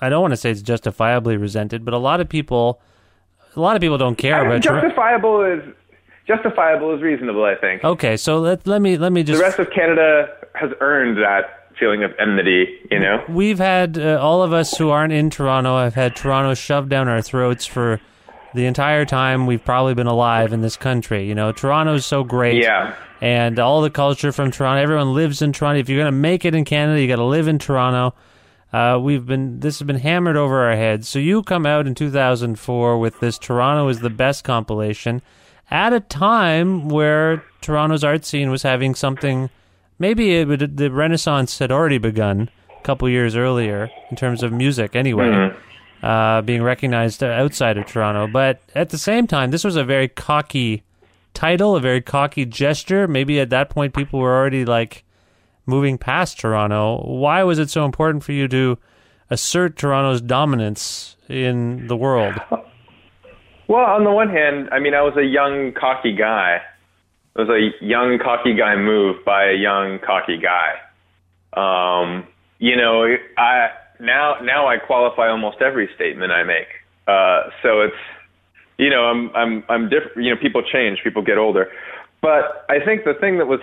I 0.00 0.08
don't 0.08 0.20
want 0.22 0.32
to 0.32 0.36
say 0.36 0.50
it's 0.50 0.62
justifiably 0.62 1.36
resented, 1.36 1.84
but 1.84 1.94
a 1.94 1.98
lot 1.98 2.20
of 2.20 2.28
people, 2.28 2.80
a 3.56 3.60
lot 3.60 3.76
of 3.76 3.80
people 3.80 3.98
don't 3.98 4.16
care 4.16 4.44
about 4.46 4.62
Toronto. 4.62 4.82
justifiable 4.88 5.42
is 5.44 5.62
justifiable 6.26 6.94
is 6.94 7.02
reasonable. 7.02 7.44
I 7.44 7.54
think 7.56 7.84
Okay, 7.84 8.16
so 8.16 8.38
let 8.38 8.66
let 8.66 8.80
me 8.80 8.96
let 8.96 9.12
me 9.12 9.22
just 9.22 9.38
the 9.38 9.44
rest 9.44 9.58
of 9.58 9.70
Canada 9.70 10.28
has 10.54 10.70
earned 10.80 11.18
that 11.18 11.68
feeling 11.78 12.02
of 12.04 12.12
enmity. 12.18 12.78
You 12.90 13.00
know, 13.00 13.24
We've 13.28 13.58
had 13.58 13.98
uh, 13.98 14.18
all 14.20 14.42
of 14.42 14.52
us 14.52 14.76
who 14.78 14.90
aren't 14.90 15.12
in 15.12 15.28
Toronto 15.30 15.78
have 15.78 15.94
had 15.94 16.16
Toronto 16.16 16.54
shoved 16.54 16.88
down 16.88 17.08
our 17.08 17.20
throats 17.20 17.66
for 17.66 18.00
the 18.54 18.66
entire 18.66 19.04
time 19.04 19.46
we've 19.46 19.64
probably 19.64 19.94
been 19.94 20.06
alive 20.06 20.52
in 20.52 20.60
this 20.60 20.76
country. 20.76 21.26
You 21.26 21.34
know, 21.34 21.52
Toronto's 21.52 22.06
so 22.06 22.24
great. 22.24 22.62
Yeah. 22.62 22.94
And 23.20 23.58
all 23.58 23.82
the 23.82 23.90
culture 23.90 24.32
from 24.32 24.50
Toronto, 24.50 24.82
everyone 24.82 25.14
lives 25.14 25.42
in 25.42 25.52
Toronto. 25.52 25.80
If 25.80 25.88
you're 25.88 26.00
going 26.00 26.12
to 26.12 26.18
make 26.18 26.44
it 26.44 26.54
in 26.54 26.64
Canada, 26.64 27.00
you 27.00 27.08
got 27.08 27.16
to 27.16 27.24
live 27.24 27.48
in 27.48 27.58
Toronto. 27.58 28.14
Uh, 28.72 28.98
we've 28.98 29.24
been 29.24 29.60
this 29.60 29.78
has 29.78 29.86
been 29.86 30.00
hammered 30.00 30.36
over 30.36 30.68
our 30.68 30.76
heads. 30.76 31.08
So 31.08 31.18
you 31.18 31.42
come 31.42 31.64
out 31.64 31.86
in 31.86 31.94
2004 31.94 32.98
with 32.98 33.20
this 33.20 33.38
Toronto 33.38 33.88
is 33.88 34.00
the 34.00 34.10
best 34.10 34.44
compilation 34.44 35.22
at 35.70 35.92
a 35.92 36.00
time 36.00 36.88
where 36.88 37.44
Toronto's 37.60 38.04
art 38.04 38.24
scene 38.24 38.50
was 38.50 38.62
having 38.62 38.94
something 38.94 39.50
maybe 39.98 40.34
it 40.34 40.76
the 40.76 40.90
renaissance 40.90 41.58
had 41.58 41.70
already 41.70 41.98
begun 41.98 42.50
a 42.78 42.82
couple 42.82 43.08
years 43.08 43.36
earlier 43.36 43.90
in 44.10 44.16
terms 44.16 44.42
of 44.42 44.52
music 44.52 44.94
anyway 44.94 45.54
uh, 46.04 46.42
being 46.42 46.62
recognized 46.62 47.22
outside 47.22 47.78
of 47.78 47.86
toronto 47.86 48.26
but 48.26 48.60
at 48.74 48.90
the 48.90 48.98
same 48.98 49.26
time 49.26 49.50
this 49.50 49.64
was 49.64 49.76
a 49.76 49.84
very 49.84 50.08
cocky 50.08 50.82
title 51.32 51.74
a 51.76 51.80
very 51.80 52.00
cocky 52.00 52.44
gesture 52.44 53.08
maybe 53.08 53.40
at 53.40 53.50
that 53.50 53.70
point 53.70 53.94
people 53.94 54.20
were 54.20 54.36
already 54.36 54.64
like 54.64 55.04
moving 55.66 55.96
past 55.96 56.38
toronto 56.38 57.02
why 57.06 57.42
was 57.42 57.58
it 57.58 57.70
so 57.70 57.84
important 57.84 58.22
for 58.22 58.32
you 58.32 58.46
to 58.46 58.78
assert 59.30 59.76
toronto's 59.76 60.20
dominance 60.20 61.16
in 61.28 61.86
the 61.86 61.96
world 61.96 62.34
Well, 63.66 63.84
on 63.84 64.04
the 64.04 64.10
one 64.10 64.28
hand, 64.28 64.68
I 64.72 64.78
mean, 64.78 64.94
I 64.94 65.00
was 65.00 65.16
a 65.16 65.24
young, 65.24 65.72
cocky 65.72 66.14
guy. 66.14 66.60
It 67.34 67.38
was 67.38 67.48
a 67.48 67.84
young, 67.84 68.18
cocky 68.22 68.54
guy 68.54 68.76
move 68.76 69.24
by 69.24 69.46
a 69.46 69.54
young, 69.54 69.98
cocky 70.04 70.38
guy. 70.38 70.74
Um, 71.54 72.26
you 72.58 72.76
know, 72.76 73.16
I 73.38 73.70
now 74.00 74.36
now 74.42 74.66
I 74.66 74.78
qualify 74.78 75.28
almost 75.28 75.60
every 75.60 75.88
statement 75.94 76.32
I 76.32 76.42
make. 76.44 76.68
Uh, 77.06 77.50
so 77.62 77.80
it's, 77.82 77.96
you 78.78 78.90
know, 78.90 79.04
I'm 79.04 79.30
I'm 79.34 79.64
I'm 79.68 79.88
different. 79.88 80.24
You 80.24 80.34
know, 80.34 80.40
people 80.40 80.62
change, 80.62 81.00
people 81.02 81.22
get 81.22 81.38
older, 81.38 81.70
but 82.20 82.64
I 82.68 82.84
think 82.84 83.04
the 83.04 83.14
thing 83.14 83.38
that 83.38 83.46
was 83.46 83.60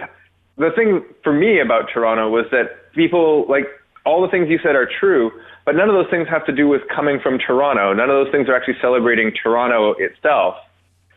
the 0.57 0.71
thing 0.75 1.03
for 1.23 1.33
me 1.33 1.59
about 1.59 1.89
Toronto 1.93 2.29
was 2.29 2.45
that 2.51 2.91
people 2.93 3.45
like 3.49 3.65
all 4.05 4.21
the 4.21 4.29
things 4.29 4.49
you 4.49 4.59
said 4.63 4.75
are 4.75 4.89
true, 4.99 5.31
but 5.65 5.75
none 5.75 5.89
of 5.89 5.95
those 5.95 6.09
things 6.09 6.27
have 6.27 6.45
to 6.45 6.51
do 6.51 6.67
with 6.67 6.81
coming 6.93 7.19
from 7.19 7.37
Toronto. 7.39 7.93
None 7.93 8.09
of 8.09 8.25
those 8.25 8.31
things 8.31 8.49
are 8.49 8.55
actually 8.55 8.77
celebrating 8.81 9.31
Toronto 9.31 9.93
itself. 9.93 10.55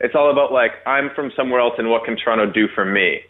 It's 0.01 0.15
all 0.15 0.31
about 0.31 0.53
like 0.53 0.73
I'm 0.87 1.11
from 1.15 1.33
somewhere 1.37 1.61
else 1.61 1.75
and 1.79 1.91
what 1.91 2.05
can 2.05 2.17
Toronto 2.17 2.51
do 2.51 2.69
for 2.75 2.85
me? 2.85 3.23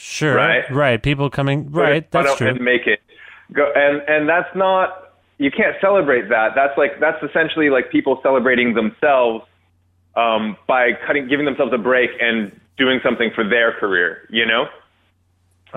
sure 0.00 0.34
Right. 0.34 0.70
right 0.70 1.02
people 1.02 1.28
coming 1.28 1.70
right 1.70 2.10
that's 2.10 2.36
true 2.36 2.54
make 2.54 2.86
it 2.86 3.00
go 3.52 3.70
and 3.74 4.02
and 4.08 4.28
that's 4.28 4.54
not 4.54 5.12
you 5.38 5.50
can't 5.50 5.76
celebrate 5.80 6.28
that. 6.28 6.52
That's 6.54 6.76
like 6.76 7.00
that's 7.00 7.22
essentially 7.22 7.70
like 7.70 7.90
people 7.90 8.20
celebrating 8.22 8.74
themselves 8.74 9.44
um, 10.16 10.56
by 10.66 10.92
cutting 11.06 11.28
giving 11.28 11.46
themselves 11.46 11.72
a 11.72 11.78
break 11.78 12.10
and 12.20 12.52
doing 12.80 12.98
something 13.04 13.30
for 13.34 13.48
their 13.48 13.72
career, 13.72 14.26
you 14.30 14.46
know? 14.46 14.66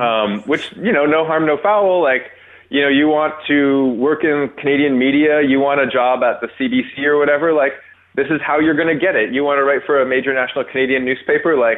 Um, 0.01 0.41
which, 0.43 0.71
you 0.73 0.91
know, 0.91 1.05
no 1.05 1.25
harm, 1.25 1.45
no 1.45 1.57
foul. 1.57 2.01
Like, 2.01 2.31
you 2.69 2.81
know, 2.81 2.87
you 2.87 3.07
want 3.07 3.35
to 3.47 3.93
work 3.95 4.23
in 4.23 4.49
Canadian 4.57 4.97
media, 4.97 5.41
you 5.41 5.59
want 5.59 5.81
a 5.81 5.87
job 5.87 6.23
at 6.23 6.41
the 6.41 6.47
CBC 6.57 7.05
or 7.05 7.19
whatever, 7.19 7.53
like 7.53 7.73
this 8.15 8.27
is 8.27 8.41
how 8.41 8.59
you're 8.59 8.73
going 8.73 8.87
to 8.87 8.99
get 8.99 9.15
it. 9.15 9.33
You 9.33 9.43
want 9.43 9.59
to 9.59 9.63
write 9.63 9.85
for 9.85 10.01
a 10.01 10.05
major 10.05 10.33
national 10.33 10.63
Canadian 10.65 11.05
newspaper, 11.05 11.57
like 11.57 11.77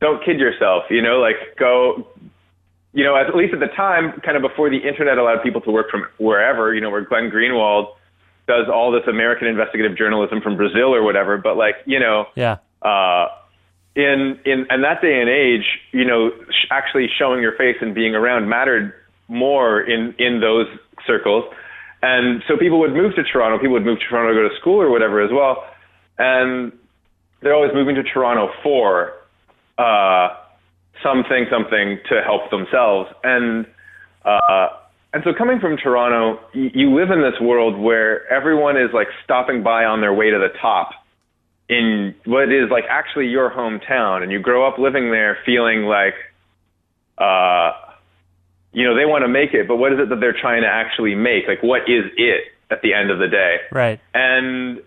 don't 0.00 0.24
kid 0.24 0.40
yourself, 0.40 0.84
you 0.90 1.02
know, 1.02 1.20
like 1.20 1.36
go 1.56 2.08
you 2.92 3.04
know, 3.04 3.16
at 3.16 3.34
least 3.34 3.54
at 3.54 3.60
the 3.60 3.68
time, 3.74 4.20
kind 4.24 4.36
of 4.36 4.42
before 4.42 4.70
the 4.70 4.78
internet 4.78 5.18
allowed 5.18 5.42
people 5.42 5.60
to 5.62 5.70
work 5.70 5.90
from 5.90 6.06
wherever, 6.18 6.74
you 6.74 6.80
know, 6.80 6.90
where 6.90 7.00
Glenn 7.00 7.30
Greenwald 7.30 7.94
does 8.46 8.66
all 8.72 8.90
this 8.92 9.06
American 9.08 9.48
investigative 9.48 9.96
journalism 9.96 10.40
from 10.40 10.56
Brazil 10.56 10.94
or 10.94 11.02
whatever. 11.02 11.38
But 11.38 11.56
like, 11.56 11.76
you 11.86 12.00
know, 12.00 12.26
yeah 12.34 12.58
uh, 12.82 13.28
in 13.94 14.38
in 14.44 14.66
in 14.70 14.82
that 14.82 15.00
day 15.02 15.20
and 15.20 15.28
age, 15.28 15.64
you 15.92 16.04
know, 16.04 16.30
sh- 16.50 16.66
actually 16.70 17.08
showing 17.18 17.40
your 17.40 17.56
face 17.56 17.76
and 17.80 17.94
being 17.94 18.14
around 18.14 18.48
mattered 18.48 18.92
more 19.28 19.80
in 19.80 20.14
in 20.18 20.40
those 20.40 20.66
circles. 21.06 21.44
And 22.02 22.42
so 22.48 22.56
people 22.56 22.80
would 22.80 22.92
move 22.92 23.14
to 23.14 23.22
Toronto. 23.22 23.58
People 23.58 23.74
would 23.74 23.84
move 23.84 23.98
to 24.00 24.04
Toronto 24.08 24.34
to 24.34 24.42
go 24.42 24.48
to 24.48 24.60
school 24.60 24.80
or 24.82 24.90
whatever 24.90 25.22
as 25.22 25.30
well. 25.30 25.64
And 26.18 26.72
they're 27.40 27.54
always 27.54 27.72
moving 27.74 27.94
to 27.94 28.02
Toronto 28.02 28.50
for 28.62 29.12
uh, 29.78 30.36
something, 31.02 31.46
something 31.50 31.98
to 32.08 32.22
help 32.24 32.50
themselves. 32.50 33.10
And 33.22 33.66
uh, 34.24 34.68
and 35.12 35.22
so 35.24 35.32
coming 35.36 35.60
from 35.60 35.76
Toronto, 35.76 36.40
you, 36.54 36.70
you 36.74 36.94
live 36.94 37.10
in 37.10 37.20
this 37.20 37.38
world 37.40 37.78
where 37.78 38.30
everyone 38.32 38.76
is 38.76 38.90
like 38.94 39.08
stopping 39.24 39.62
by 39.62 39.84
on 39.84 40.00
their 40.00 40.14
way 40.14 40.30
to 40.30 40.38
the 40.38 40.56
top 40.60 40.90
in 41.68 42.14
what 42.24 42.44
is 42.44 42.70
like 42.70 42.84
actually 42.88 43.26
your 43.26 43.50
hometown, 43.50 44.22
and 44.22 44.32
you 44.32 44.40
grow 44.40 44.66
up 44.66 44.78
living 44.78 45.10
there, 45.10 45.38
feeling 45.44 45.82
like, 45.82 46.14
uh, 47.18 47.72
you 48.72 48.84
know, 48.84 48.96
they 48.96 49.04
want 49.04 49.22
to 49.22 49.28
make 49.28 49.54
it, 49.54 49.68
but 49.68 49.76
what 49.76 49.92
is 49.92 49.98
it 49.98 50.08
that 50.08 50.20
they're 50.20 50.38
trying 50.38 50.62
to 50.62 50.68
actually 50.68 51.14
make? 51.14 51.46
Like, 51.46 51.62
what 51.62 51.82
is 51.82 52.04
it 52.16 52.44
at 52.70 52.80
the 52.82 52.94
end 52.94 53.10
of 53.10 53.18
the 53.18 53.28
day? 53.28 53.56
right 53.70 54.00
and 54.14 54.80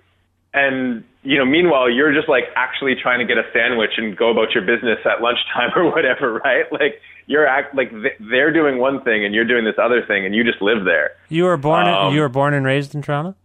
and 0.54 1.04
you 1.26 1.38
know 1.38 1.46
meanwhile 1.46 1.90
you're 1.90 2.14
just 2.14 2.30
like 2.30 2.46
actually 2.56 2.96
trying 2.96 3.20
to 3.20 3.26
get 3.26 3.38
a 3.38 3.44
sandwich 3.52 3.92
and 3.98 4.16
go 4.16 4.30
about 4.30 4.52
your 4.54 4.64
business 4.64 5.00
at 5.06 5.22
lunchtime 5.22 5.72
or 5.76 5.90
whatever 5.92 6.36
right? 6.46 6.66
Like 6.72 7.02
you're 7.28 7.46
act 7.48 7.76
like 7.76 7.90
th- 7.92 8.14
they're 8.20 8.54
doing 8.54 8.78
one 8.78 9.04
thing 9.04 9.26
and 9.26 9.34
you're 9.34 9.46
doing 9.46 9.66
this 9.66 9.76
other 9.82 10.06
thing 10.06 10.26
and 10.26 10.36
you 10.36 10.44
just 10.44 10.62
live 10.62 10.86
there. 10.86 11.12
You 11.30 11.46
were 11.46 11.58
born 11.58 11.88
Um, 11.88 12.14
you 12.14 12.22
were 12.22 12.30
born 12.30 12.54
and 12.54 12.66
raised 12.66 12.94
in 12.96 13.02
toronto? 13.02 13.36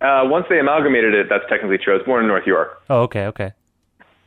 Uh 0.00 0.22
once 0.24 0.46
they 0.50 0.58
amalgamated 0.58 1.14
it 1.14 1.28
that's 1.30 1.44
technically 1.48 1.78
true. 1.78 1.94
I 1.94 1.96
was 1.98 2.04
born 2.06 2.22
in 2.24 2.28
north 2.28 2.46
york. 2.46 2.82
Oh 2.90 3.02
okay 3.02 3.26
okay. 3.26 3.52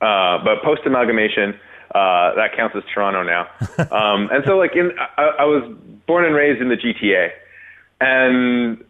Uh 0.02 0.40
but 0.44 0.64
post 0.64 0.82
amalgamation 0.86 1.60
uh 1.94 2.34
that 2.36 2.56
counts 2.56 2.76
as 2.76 2.84
toronto 2.94 3.24
now. 3.24 3.48
Um 3.92 4.30
and 4.32 4.44
so 4.46 4.58
like 4.58 4.76
in 4.76 4.92
I, 5.18 5.24
I 5.40 5.46
was 5.46 5.64
born 6.08 6.24
and 6.26 6.34
raised 6.36 6.62
in 6.62 6.70
the 6.70 6.78
gta 6.78 7.30
and 8.00 8.84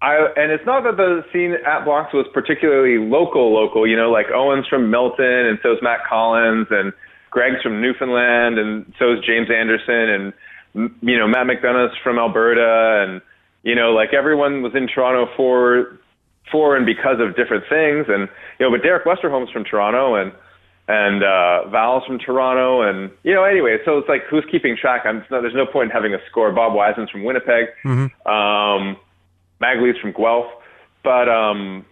I 0.00 0.14
and 0.36 0.52
it's 0.52 0.64
not 0.64 0.84
that 0.84 0.96
the 0.96 1.24
scene 1.32 1.54
at 1.66 1.84
Blocks 1.84 2.14
was 2.14 2.26
particularly 2.32 2.98
local, 2.98 3.52
local. 3.52 3.86
You 3.86 3.96
know, 3.96 4.10
like 4.10 4.26
Owen's 4.32 4.66
from 4.68 4.90
Milton, 4.90 5.46
and 5.46 5.58
so's 5.62 5.78
Matt 5.82 6.00
Collins, 6.08 6.68
and 6.70 6.92
Greg's 7.30 7.62
from 7.62 7.80
Newfoundland, 7.80 8.58
and 8.58 8.92
so's 8.98 9.24
James 9.26 9.48
Anderson, 9.50 10.32
and 10.74 10.92
you 11.02 11.18
know 11.18 11.26
Matt 11.26 11.46
McDonough's 11.46 11.96
from 12.02 12.18
Alberta, 12.18 13.04
and 13.06 13.20
you 13.64 13.74
know 13.74 13.90
like 13.90 14.14
everyone 14.14 14.62
was 14.62 14.72
in 14.74 14.86
Toronto 14.86 15.26
for 15.36 15.98
for 16.50 16.76
and 16.76 16.86
because 16.86 17.18
of 17.20 17.36
different 17.36 17.64
things, 17.68 18.06
and 18.08 18.28
you 18.58 18.66
know, 18.66 18.70
but 18.70 18.82
Derek 18.82 19.04
Westerholm's 19.04 19.50
from 19.50 19.64
Toronto, 19.64 20.14
and 20.14 20.32
and 20.86 21.22
uh, 21.22 21.68
Val's 21.68 22.04
from 22.06 22.18
Toronto, 22.18 22.82
and 22.82 23.10
you 23.22 23.34
know, 23.34 23.44
anyway, 23.44 23.78
so 23.84 23.98
it's 23.98 24.08
like 24.08 24.22
who's 24.30 24.44
keeping 24.50 24.76
track? 24.80 25.02
I'm, 25.04 25.24
no, 25.30 25.42
there's 25.42 25.54
no 25.54 25.66
point 25.66 25.90
in 25.90 25.90
having 25.90 26.14
a 26.14 26.18
score. 26.30 26.52
Bob 26.52 26.72
Wiseman's 26.74 27.10
from 27.10 27.24
Winnipeg. 27.24 27.68
Um, 28.26 28.96
Magley's 29.60 29.98
from 30.00 30.12
Guelph, 30.12 30.46
but 31.02 31.28
um, 31.28 31.84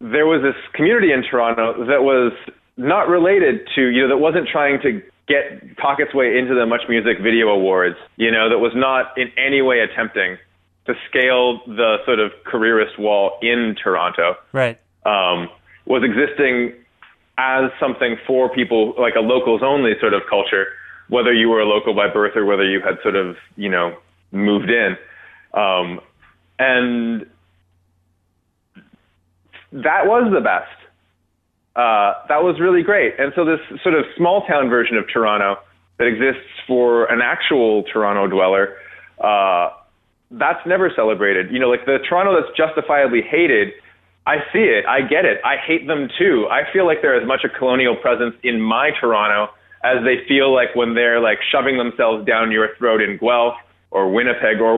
there 0.00 0.26
was 0.26 0.42
this 0.42 0.56
community 0.74 1.12
in 1.12 1.22
Toronto 1.22 1.86
that 1.86 2.02
was 2.02 2.32
not 2.76 3.08
related 3.08 3.68
to, 3.74 3.88
you 3.88 4.02
know, 4.02 4.08
that 4.08 4.18
wasn't 4.18 4.48
trying 4.48 4.80
to 4.82 5.02
get 5.26 5.76
talk 5.76 6.00
its 6.00 6.14
way 6.14 6.38
into 6.38 6.54
the 6.54 6.66
Much 6.66 6.82
Music 6.88 7.18
Video 7.22 7.48
Awards, 7.48 7.96
you 8.16 8.30
know, 8.30 8.48
that 8.48 8.58
was 8.58 8.72
not 8.74 9.16
in 9.18 9.30
any 9.36 9.60
way 9.60 9.80
attempting 9.80 10.38
to 10.86 10.94
scale 11.08 11.60
the 11.66 11.98
sort 12.06 12.18
of 12.18 12.32
careerist 12.44 12.98
wall 12.98 13.38
in 13.42 13.76
Toronto. 13.82 14.36
Right. 14.52 14.80
Um, 15.04 15.48
was 15.84 16.02
existing 16.02 16.74
as 17.36 17.70
something 17.78 18.16
for 18.26 18.48
people 18.48 18.94
like 18.98 19.14
a 19.14 19.20
locals 19.20 19.60
only 19.62 19.92
sort 20.00 20.14
of 20.14 20.22
culture, 20.28 20.66
whether 21.08 21.32
you 21.32 21.48
were 21.48 21.60
a 21.60 21.66
local 21.66 21.94
by 21.94 22.08
birth 22.08 22.36
or 22.36 22.44
whether 22.44 22.64
you 22.64 22.80
had 22.80 22.96
sort 23.02 23.16
of, 23.16 23.36
you 23.56 23.68
know, 23.68 23.96
moved 24.32 24.70
in. 24.70 24.96
Um, 25.54 26.00
and 26.58 27.26
that 29.72 30.06
was 30.06 30.30
the 30.32 30.40
best. 30.40 30.74
Uh, 31.76 32.26
that 32.28 32.42
was 32.42 32.58
really 32.60 32.82
great. 32.82 33.14
And 33.18 33.32
so 33.36 33.44
this 33.44 33.60
sort 33.82 33.94
of 33.94 34.04
small 34.16 34.44
town 34.46 34.68
version 34.68 34.96
of 34.96 35.04
Toronto 35.12 35.56
that 35.98 36.06
exists 36.06 36.48
for 36.66 37.06
an 37.06 37.20
actual 37.22 37.84
Toronto 37.92 38.26
dweller, 38.26 38.74
uh, 39.22 39.70
that's 40.30 40.64
never 40.66 40.90
celebrated. 40.94 41.52
You 41.52 41.58
know, 41.58 41.68
like 41.68 41.86
the 41.86 41.98
Toronto 42.08 42.40
that's 42.40 42.56
justifiably 42.56 43.22
hated, 43.22 43.72
I 44.26 44.38
see 44.52 44.66
it, 44.68 44.86
I 44.86 45.00
get 45.02 45.24
it, 45.24 45.40
I 45.44 45.56
hate 45.56 45.86
them 45.86 46.08
too. 46.18 46.46
I 46.50 46.70
feel 46.72 46.86
like 46.86 46.98
they're 47.00 47.20
as 47.20 47.26
much 47.26 47.44
a 47.44 47.48
colonial 47.48 47.96
presence 47.96 48.34
in 48.42 48.60
my 48.60 48.90
Toronto 49.00 49.52
as 49.84 50.04
they 50.04 50.26
feel 50.26 50.52
like 50.52 50.74
when 50.74 50.94
they're 50.94 51.20
like 51.20 51.38
shoving 51.50 51.78
themselves 51.78 52.26
down 52.26 52.50
your 52.50 52.76
throat 52.76 53.00
in 53.00 53.18
Guelph 53.18 53.54
or 53.90 54.12
Winnipeg 54.12 54.60
or 54.60 54.77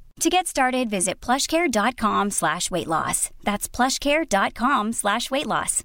To 0.21 0.29
get 0.29 0.45
started, 0.47 0.89
visit 0.89 1.19
plushcare.com 1.19 2.29
slash 2.29 2.69
weight 2.69 2.87
loss. 2.87 3.31
That's 3.43 3.67
plushcare.com 3.67 4.93
slash 4.93 5.31
weight 5.31 5.47
loss. 5.47 5.83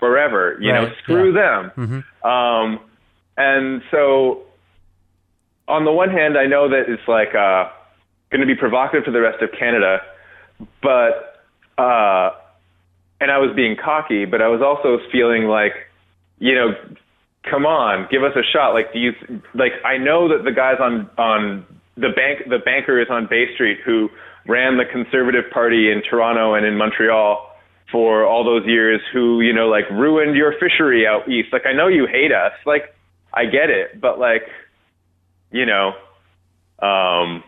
forever. 0.00 0.56
You 0.60 0.72
know, 0.72 0.88
screw 1.02 1.34
yeah. 1.34 1.68
them. 1.76 2.04
Um, 2.24 2.80
and 3.36 3.82
so, 3.90 4.42
on 5.68 5.84
the 5.84 5.92
one 5.92 6.10
hand, 6.10 6.36
I 6.36 6.46
know 6.46 6.68
that 6.68 6.88
it's 6.88 7.06
like 7.06 7.34
uh, 7.34 7.70
going 8.30 8.40
to 8.40 8.46
be 8.46 8.56
provocative 8.56 9.04
to 9.04 9.12
the 9.12 9.20
rest 9.20 9.42
of 9.42 9.50
Canada, 9.56 9.98
but 10.82 11.44
uh, 11.78 12.30
and 13.20 13.30
I 13.30 13.38
was 13.38 13.54
being 13.54 13.76
cocky, 13.76 14.24
but 14.24 14.42
I 14.42 14.48
was 14.48 14.62
also 14.62 14.98
feeling 15.12 15.44
like, 15.44 15.72
you 16.38 16.54
know, 16.54 16.74
come 17.48 17.66
on, 17.66 18.08
give 18.10 18.24
us 18.24 18.32
a 18.34 18.42
shot. 18.42 18.72
Like, 18.72 18.92
do 18.92 18.98
you 18.98 19.12
like? 19.54 19.72
I 19.84 19.98
know 19.98 20.28
that 20.28 20.44
the 20.44 20.52
guys 20.52 20.76
on 20.80 21.08
on 21.16 21.66
the 22.00 22.10
bank, 22.14 22.48
the 22.48 22.58
banker 22.58 23.00
is 23.00 23.08
on 23.10 23.26
Bay 23.28 23.52
Street 23.54 23.78
who 23.84 24.08
ran 24.46 24.76
the 24.78 24.84
Conservative 24.90 25.44
Party 25.52 25.90
in 25.90 26.02
Toronto 26.08 26.54
and 26.54 26.64
in 26.66 26.76
Montreal 26.76 27.46
for 27.92 28.24
all 28.24 28.44
those 28.44 28.66
years 28.66 29.00
who, 29.12 29.40
you 29.40 29.52
know, 29.52 29.68
like 29.68 29.88
ruined 29.90 30.36
your 30.36 30.54
fishery 30.58 31.06
out 31.06 31.28
east. 31.28 31.52
Like 31.52 31.66
I 31.66 31.72
know 31.72 31.88
you 31.88 32.06
hate 32.06 32.32
us. 32.32 32.52
Like 32.64 32.94
I 33.34 33.44
get 33.44 33.70
it, 33.70 34.00
but 34.00 34.18
like, 34.18 34.42
you 35.50 35.66
know, 35.66 35.92
um 36.80 37.44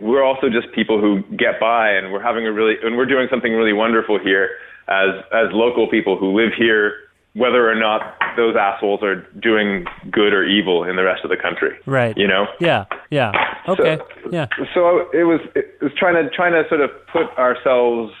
we're 0.00 0.22
also 0.22 0.48
just 0.48 0.72
people 0.74 1.00
who 1.00 1.22
get 1.36 1.58
by 1.58 1.90
and 1.92 2.12
we're 2.12 2.22
having 2.22 2.46
a 2.46 2.52
really 2.52 2.74
and 2.82 2.96
we're 2.96 3.06
doing 3.06 3.28
something 3.30 3.52
really 3.52 3.72
wonderful 3.72 4.18
here 4.18 4.50
as 4.88 5.24
as 5.32 5.48
local 5.52 5.88
people 5.88 6.18
who 6.18 6.36
live 6.36 6.52
here 6.56 6.94
whether 7.36 7.70
or 7.70 7.74
not 7.74 8.14
those 8.36 8.56
assholes 8.56 9.02
are 9.02 9.16
doing 9.40 9.84
good 10.10 10.32
or 10.32 10.42
evil 10.44 10.84
in 10.84 10.96
the 10.96 11.02
rest 11.04 11.22
of 11.22 11.28
the 11.30 11.36
country. 11.36 11.76
Right. 11.84 12.16
You 12.16 12.26
know? 12.26 12.46
Yeah. 12.60 12.84
Yeah. 13.10 13.32
Okay. 13.68 13.98
yeah. 14.32 14.46
So 14.74 15.06
it 15.12 15.24
was 15.24 15.40
it 15.54 15.76
was 15.82 15.92
trying 15.98 16.14
to 16.22 16.30
trying 16.34 16.52
to 16.52 16.66
sort 16.68 16.80
of 16.80 16.90
put 17.12 17.26
ourselves 17.38 18.12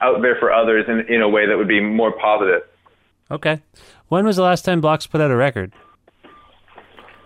out 0.00 0.22
there 0.22 0.36
for 0.40 0.52
others 0.52 0.86
in 0.88 1.00
in 1.12 1.20
a 1.22 1.28
way 1.28 1.46
that 1.46 1.56
would 1.58 1.68
be 1.68 1.80
more 1.80 2.12
positive. 2.12 2.62
Okay. 3.30 3.60
When 4.08 4.24
was 4.24 4.36
the 4.36 4.42
last 4.42 4.64
time 4.64 4.80
Blocks 4.80 5.06
put 5.06 5.20
out 5.20 5.30
a 5.30 5.36
record? 5.36 5.72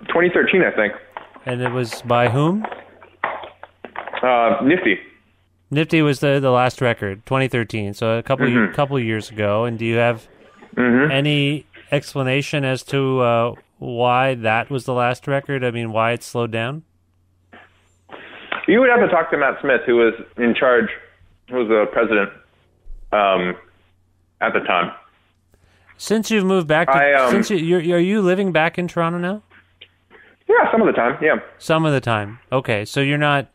2013, 0.09 0.63
I 0.63 0.71
think. 0.71 0.93
And 1.45 1.61
it 1.63 1.71
was 1.73 2.03
by 2.03 2.29
whom? 2.29 2.65
Uh, 4.23 4.59
Nifty. 4.63 4.99
Nifty 5.71 6.03
was 6.03 6.21
the 6.21 6.39
the 6.41 6.51
last 6.51 6.81
record, 6.81 7.25
2013. 7.27 7.95
So 7.95 8.19
a 8.19 8.23
couple 8.23 8.47
Mm-hmm. 8.47 8.75
couple 8.75 8.99
years 9.01 9.31
ago. 9.31 9.65
And 9.65 9.79
do 9.79 9.85
you 9.85 9.97
have 9.97 10.27
any 10.79 11.67
explanation 11.91 12.65
as 12.65 12.83
to 12.85 13.21
uh, 13.21 13.55
why 13.79 14.35
that 14.35 14.71
was 14.71 14.85
the 14.85 14.95
last 14.95 15.27
record? 15.27 15.65
I 15.65 15.71
mean, 15.71 15.93
why 15.93 16.13
it 16.13 16.23
slowed 16.23 16.51
down? 16.51 16.83
You 18.67 18.81
would 18.81 18.91
have 18.91 19.01
to 19.01 19.09
talk 19.09 19.31
to 19.31 19.39
Matt 19.39 19.61
Smith, 19.61 19.83
who 19.87 19.97
was 19.97 20.15
in 20.37 20.55
charge, 20.55 20.89
who 21.49 21.57
was 21.57 21.69
the 21.69 21.87
president 21.93 22.31
um, 23.13 23.57
at 24.41 24.53
the 24.53 24.61
time. 24.61 24.93
Since 25.99 26.31
you've 26.31 26.45
moved 26.45 26.67
back, 26.67 26.89
to, 26.89 26.95
I, 26.95 27.15
um, 27.15 27.31
since 27.31 27.49
you, 27.49 27.57
you're, 27.79 27.97
are 27.97 28.01
you 28.01 28.21
living 28.21 28.53
back 28.53 28.79
in 28.79 28.89
Toronto 28.89 29.19
now? 29.19 29.43
Yeah, 30.49 30.71
some 30.71 30.83
of 30.83 30.87
the 30.87 30.93
time. 30.93 31.17
Yeah. 31.23 31.37
Some 31.59 31.87
of 31.87 31.93
the 31.93 32.01
time. 32.01 32.39
Okay, 32.53 32.85
so 32.85 33.01
you're 33.01 33.19
not 33.19 33.49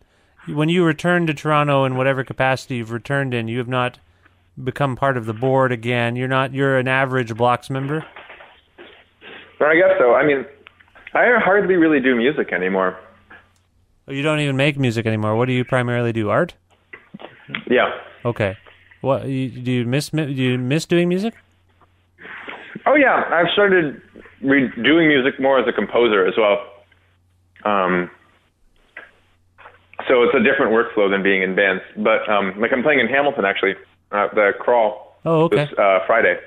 when 0.48 0.70
you 0.70 0.84
return 0.84 1.28
to 1.28 1.34
Toronto 1.34 1.86
in 1.86 1.96
whatever 1.96 2.24
capacity 2.24 2.78
you've 2.78 2.92
returned 2.92 3.34
in, 3.34 3.48
you 3.48 3.60
have 3.60 3.68
not 3.68 4.00
become 4.62 4.96
part 4.96 5.18
of 5.18 5.26
the 5.26 5.34
board 5.34 5.72
again. 5.72 6.16
You're 6.16 6.28
not. 6.28 6.54
You're 6.54 6.78
an 6.78 6.88
average 6.88 7.36
blocks 7.36 7.70
member. 7.70 8.06
But 9.60 9.68
I 9.70 9.76
guess 9.76 9.92
so. 10.00 10.14
I 10.14 10.26
mean, 10.26 10.46
I 11.14 11.26
hardly 11.44 11.76
really 11.76 12.00
do 12.00 12.16
music 12.16 12.52
anymore. 12.52 12.98
Oh, 14.08 14.12
You 14.12 14.24
don't 14.24 14.40
even 14.40 14.58
make 14.58 14.78
music 14.80 15.06
anymore. 15.06 15.36
What 15.36 15.46
do 15.46 15.54
you 15.54 15.64
primarily 15.64 16.12
do? 16.14 16.30
Art. 16.30 16.56
Yeah. 17.70 17.90
Okay. 18.26 18.58
What 19.02 19.26
you, 19.28 19.50
do 19.50 19.72
you 19.72 19.86
miss? 19.86 20.10
Do 20.10 20.24
you 20.24 20.58
miss 20.58 20.86
doing 20.86 21.10
music? 21.10 21.34
Oh 22.86 22.96
yeah, 22.96 23.24
I've 23.32 23.52
started 23.54 24.02
re- 24.42 24.72
doing 24.82 25.08
music 25.08 25.40
more 25.40 25.60
as 25.60 25.68
a 25.68 25.72
composer 25.74 26.26
as 26.26 26.34
well. 26.38 26.58
Um, 27.64 28.10
so 30.08 30.24
it's 30.24 30.34
a 30.36 30.40
different 30.44 30.72
workflow 30.74 31.10
than 31.10 31.22
being 31.24 31.44
in 31.44 31.56
bands. 31.56 31.84
But 31.98 32.28
um, 32.30 32.60
like 32.60 32.72
I'm 32.74 32.82
playing 32.84 33.00
in 33.00 33.08
Hamilton 33.08 33.46
actually, 33.46 33.76
uh, 34.12 34.28
the 34.33 34.52
Crawl 34.60 35.15
Oh, 35.25 35.44
okay. 35.44 35.65
this 35.65 35.73
uh, 35.77 36.00
Friday 36.08 36.40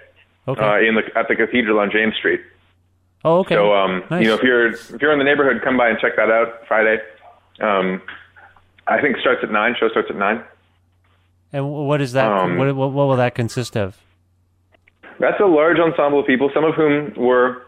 Okay. 0.48 0.60
uh, 0.62 0.76
in 0.78 0.94
the 0.96 1.02
at 1.18 1.28
the 1.28 1.36
Cathedral 1.36 1.78
on 1.78 1.90
James 1.90 2.14
Street. 2.16 2.40
oh, 3.24 3.38
okay. 3.40 3.54
So 3.54 3.72
um, 3.74 4.02
Nice. 4.10 4.22
you 4.22 4.28
know 4.28 4.34
if 4.34 4.42
you're 4.42 4.66
if 4.68 5.00
you're 5.00 5.12
in 5.12 5.18
the 5.18 5.24
neighborhood, 5.24 5.62
come 5.62 5.76
by 5.76 5.88
and 5.88 5.98
check 5.98 6.16
that 6.16 6.30
out 6.30 6.66
Friday. 6.68 6.98
Um, 7.60 8.02
I 8.86 9.00
think 9.00 9.16
it 9.16 9.20
starts 9.20 9.40
at 9.42 9.50
nine. 9.50 9.74
Show 9.78 9.88
starts 9.88 10.08
at 10.10 10.16
nine. 10.16 10.42
and 11.52 11.70
what 11.70 12.00
is 12.00 12.12
that? 12.12 12.30
um, 12.30 12.58
what, 12.58 12.74
what 12.76 12.92
what 12.92 13.06
will 13.08 13.16
that 13.16 13.34
consist 13.34 13.76
of? 13.76 13.96
That's 15.20 15.38
a 15.40 15.46
large 15.46 15.78
ensemble 15.78 16.20
of 16.20 16.26
people, 16.26 16.50
some 16.52 16.64
of 16.64 16.74
whom 16.74 17.14
were 17.16 17.62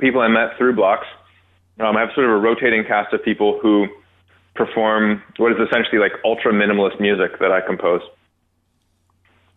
people 0.00 0.22
I 0.22 0.28
met 0.28 0.56
through 0.56 0.74
blocks. 0.74 1.06
Um, 1.78 1.96
I 1.96 2.00
have 2.00 2.10
sort 2.14 2.26
of 2.26 2.32
a 2.32 2.36
rotating 2.38 2.82
cast 2.84 3.12
of 3.12 3.22
people 3.22 3.58
who 3.60 3.86
perform 4.54 5.22
what 5.36 5.52
is 5.52 5.58
essentially 5.68 5.98
like 5.98 6.12
ultra 6.24 6.52
minimalist 6.52 6.98
music 7.00 7.38
that 7.40 7.52
I 7.52 7.60
compose. 7.60 8.00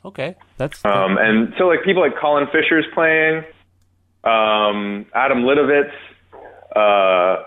Okay, 0.05 0.35
that's 0.57 0.85
Um, 0.85 1.17
and 1.19 1.53
so 1.57 1.65
like 1.65 1.83
people 1.83 2.03
like 2.03 2.15
Colin 2.21 2.45
Fisher's 2.51 2.85
playing, 2.93 3.37
um, 4.23 5.07
Adam 5.15 5.43
Litovitz, 5.43 5.91
uh, 6.75 7.43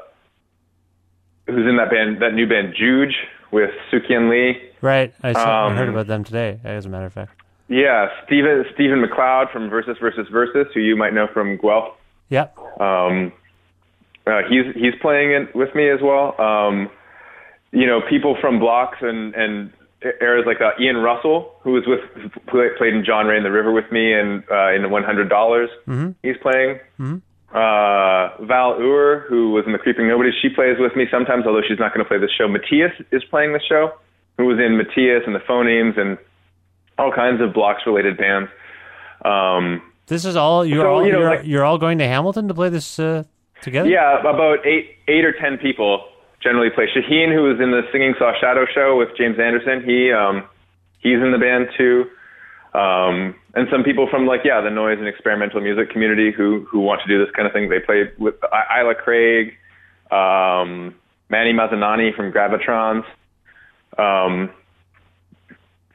who's 1.46 1.66
in 1.68 1.76
that 1.76 1.90
band, 1.90 2.20
that 2.20 2.34
new 2.34 2.48
band 2.48 2.74
Juge 2.76 3.14
with 3.52 3.70
Sook-Yin 3.90 4.28
Lee. 4.28 4.61
right. 4.82 5.14
I, 5.22 5.32
saw, 5.32 5.68
I 5.68 5.74
heard 5.74 5.88
um, 5.88 5.94
about 5.94 6.09
them 6.09 6.24
today. 6.24 6.59
As 6.64 6.84
a 6.84 6.88
matter 6.88 7.06
of 7.06 7.12
fact. 7.12 7.32
Yeah, 7.68 8.09
Stephen 8.26 8.64
Stephen 8.74 9.04
McLeod 9.04 9.52
from 9.52 9.70
Versus 9.70 9.96
Versus 10.00 10.26
Versus, 10.32 10.66
who 10.74 10.80
you 10.80 10.96
might 10.96 11.14
know 11.14 11.28
from 11.32 11.59
Guelph. 11.59 11.94
Yep. 12.30 12.59
Um, 12.80 13.32
uh, 14.26 14.40
he's 14.48 14.74
he's 14.74 14.94
playing 15.00 15.32
it 15.32 15.54
with 15.54 15.74
me 15.74 15.88
as 15.90 16.00
well. 16.02 16.38
Um, 16.40 16.90
you 17.70 17.86
know, 17.86 18.00
people 18.09 18.36
from 18.40 18.59
blocks 18.59 18.98
and 19.00 19.34
and 19.34 19.72
eras 20.03 20.44
like 20.46 20.61
uh, 20.61 20.70
Ian 20.80 20.96
Russell, 20.99 21.55
who 21.62 21.72
was 21.72 21.84
with 21.86 22.01
who 22.51 22.68
played 22.78 22.94
in 22.94 23.05
Jon-Rae 23.05 23.36
in 23.36 23.42
the 23.42 23.51
River 23.51 23.72
with 23.72 23.90
me 23.90 24.12
and 24.12 24.42
uh, 24.51 24.72
in 24.72 24.90
One 24.90 25.03
Hundred 25.05 25.28
Dollars. 25.28 25.70
Mm-hmm. 25.86 26.11
He's 26.22 26.36
playing. 26.40 26.78
Mm-hmm. 27.01 27.16
Uh, 27.51 28.44
Val 28.46 28.74
Ur, 28.78 29.24
who 29.28 29.53
was 29.53 29.64
in 29.66 29.72
the 29.72 29.78
Creeping 29.78 30.07
Nobody, 30.07 30.30
she 30.42 30.51
plays 30.51 30.76
with 30.78 30.94
me 30.94 31.07
sometimes, 31.11 31.46
although 31.46 31.62
she's 31.66 31.78
not 31.78 31.94
going 31.94 32.05
to 32.05 32.09
play 32.09 32.18
the 32.18 32.28
show. 32.28 32.46
Matthias 32.46 32.92
is 33.11 33.24
playing 33.24 33.55
the 33.55 33.61
show, 33.66 33.92
who 34.36 34.44
was 34.44 34.59
in 34.59 34.76
Matthias 34.76 35.22
and 35.26 35.34
the 35.34 35.40
Phonemes 35.40 35.99
and 35.99 36.18
all 36.99 37.11
kinds 37.11 37.40
of 37.40 37.55
blocks 37.55 37.82
related 37.86 38.18
bands. 38.18 38.51
Um, 39.24 39.80
This 40.07 40.24
is 40.26 40.36
all 40.36 40.64
you're 40.64 40.84
So, 40.84 40.88
all 40.92 41.07
you 41.07 41.12
know, 41.12 41.20
you're, 41.20 41.30
like- 41.36 41.46
you're 41.46 41.64
all 41.64 41.78
going 41.78 41.99
to 41.99 42.07
Hamilton 42.07 42.49
to 42.49 42.55
play 42.55 42.68
this 42.68 42.99
uh, 42.99 43.24
together. 43.62 43.88
Yeah, 43.88 44.20
about 44.20 44.66
eight 44.66 44.96
eight 45.09 45.24
or 45.24 45.32
ten 45.32 45.57
people 45.59 46.05
generally 46.41 46.70
play. 46.70 46.86
Shaheen, 46.86 47.32
who 47.32 47.43
was 47.43 47.61
in 47.61 47.70
the 47.70 47.82
Singing 47.93 48.14
Saw 48.18 48.32
Shadow 48.41 48.66
show 48.72 48.97
with 48.97 49.16
James 49.16 49.39
Anderson, 49.39 49.82
he 49.84 50.12
um, 50.12 50.45
he's 50.99 51.20
in 51.20 51.32
the 51.32 51.39
band 51.39 51.68
too. 51.76 52.11
Um, 52.74 53.34
and 53.55 53.66
some 53.72 53.82
people 53.82 54.09
from 54.11 54.26
like 54.26 54.41
yeah 54.45 54.61
the 54.61 54.70
noise 54.70 54.99
and 54.99 55.09
experimental 55.09 55.61
music 55.61 55.91
community 55.91 56.30
who 56.30 56.66
who 56.70 56.80
want 56.80 57.01
to 57.03 57.09
do 57.09 57.24
this 57.24 57.34
kind 57.34 57.47
of 57.47 57.53
thing. 57.53 57.68
They 57.68 57.80
play 57.80 58.11
with 58.18 58.34
Isla 58.45 58.95
Craig, 58.95 59.55
um, 60.11 60.95
Manny 61.28 61.53
Mazzanani 61.53 62.14
from 62.14 62.30
Gravitrons, 62.30 63.05
um, 63.97 64.51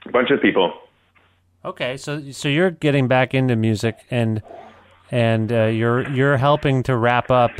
a 0.06 0.12
bunch 0.12 0.32
of 0.32 0.41
people. 0.41 0.74
Okay, 1.64 1.96
so 1.96 2.32
so 2.32 2.50
you're 2.50 2.72
getting 2.72 3.08
back 3.08 3.34
into 3.34 3.56
music 3.56 4.00
and 4.10 4.41
and 5.12 5.52
uh, 5.52 5.66
you're 5.66 6.10
you're 6.10 6.38
helping 6.38 6.84
to 6.84 6.98
wrap 6.98 7.30
up 7.30 7.52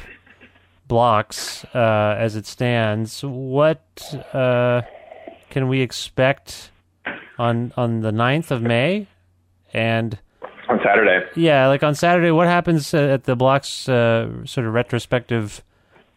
blocks 0.94 1.66
uh, 1.74 2.16
as 2.20 2.36
it 2.36 2.46
stands. 2.46 3.24
What 3.24 3.82
uh, 4.32 4.84
can 5.50 5.68
we 5.68 5.82
expect 5.82 6.70
on 7.40 7.74
on 7.76 8.02
the 8.02 8.12
9th 8.12 8.52
of 8.52 8.62
May? 8.62 9.08
And 9.74 10.20
On 10.70 10.80
Saturday. 10.86 11.26
yeah, 11.36 11.66
like 11.68 11.82
on 11.82 11.96
Saturday, 11.96 12.30
what 12.30 12.46
happens 12.46 12.94
uh, 12.94 13.00
at 13.16 13.24
the 13.24 13.36
blocks 13.36 13.90
uh, 13.90 14.46
sort 14.46 14.68
of 14.68 14.74
retrospective 14.76 15.64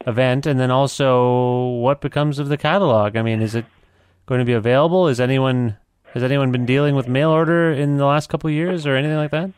event, 0.06 0.44
and 0.44 0.60
then 0.60 0.70
also 0.70 1.68
what 1.80 2.02
becomes 2.02 2.38
of 2.38 2.48
the 2.50 2.58
catalog? 2.58 3.16
I 3.16 3.22
mean, 3.22 3.40
is 3.40 3.54
it 3.54 3.64
going 4.26 4.40
to 4.40 4.44
be 4.44 4.52
available? 4.52 5.08
Is 5.08 5.20
anyone 5.20 5.78
has 6.12 6.22
anyone 6.22 6.52
been 6.52 6.66
dealing 6.66 6.94
with 6.94 7.08
mail 7.08 7.30
order 7.30 7.72
in 7.72 7.96
the 7.96 8.04
last 8.04 8.28
couple 8.28 8.48
of 8.48 8.54
years 8.54 8.86
or 8.86 8.94
anything 8.94 9.16
like 9.16 9.30
that? 9.30 9.50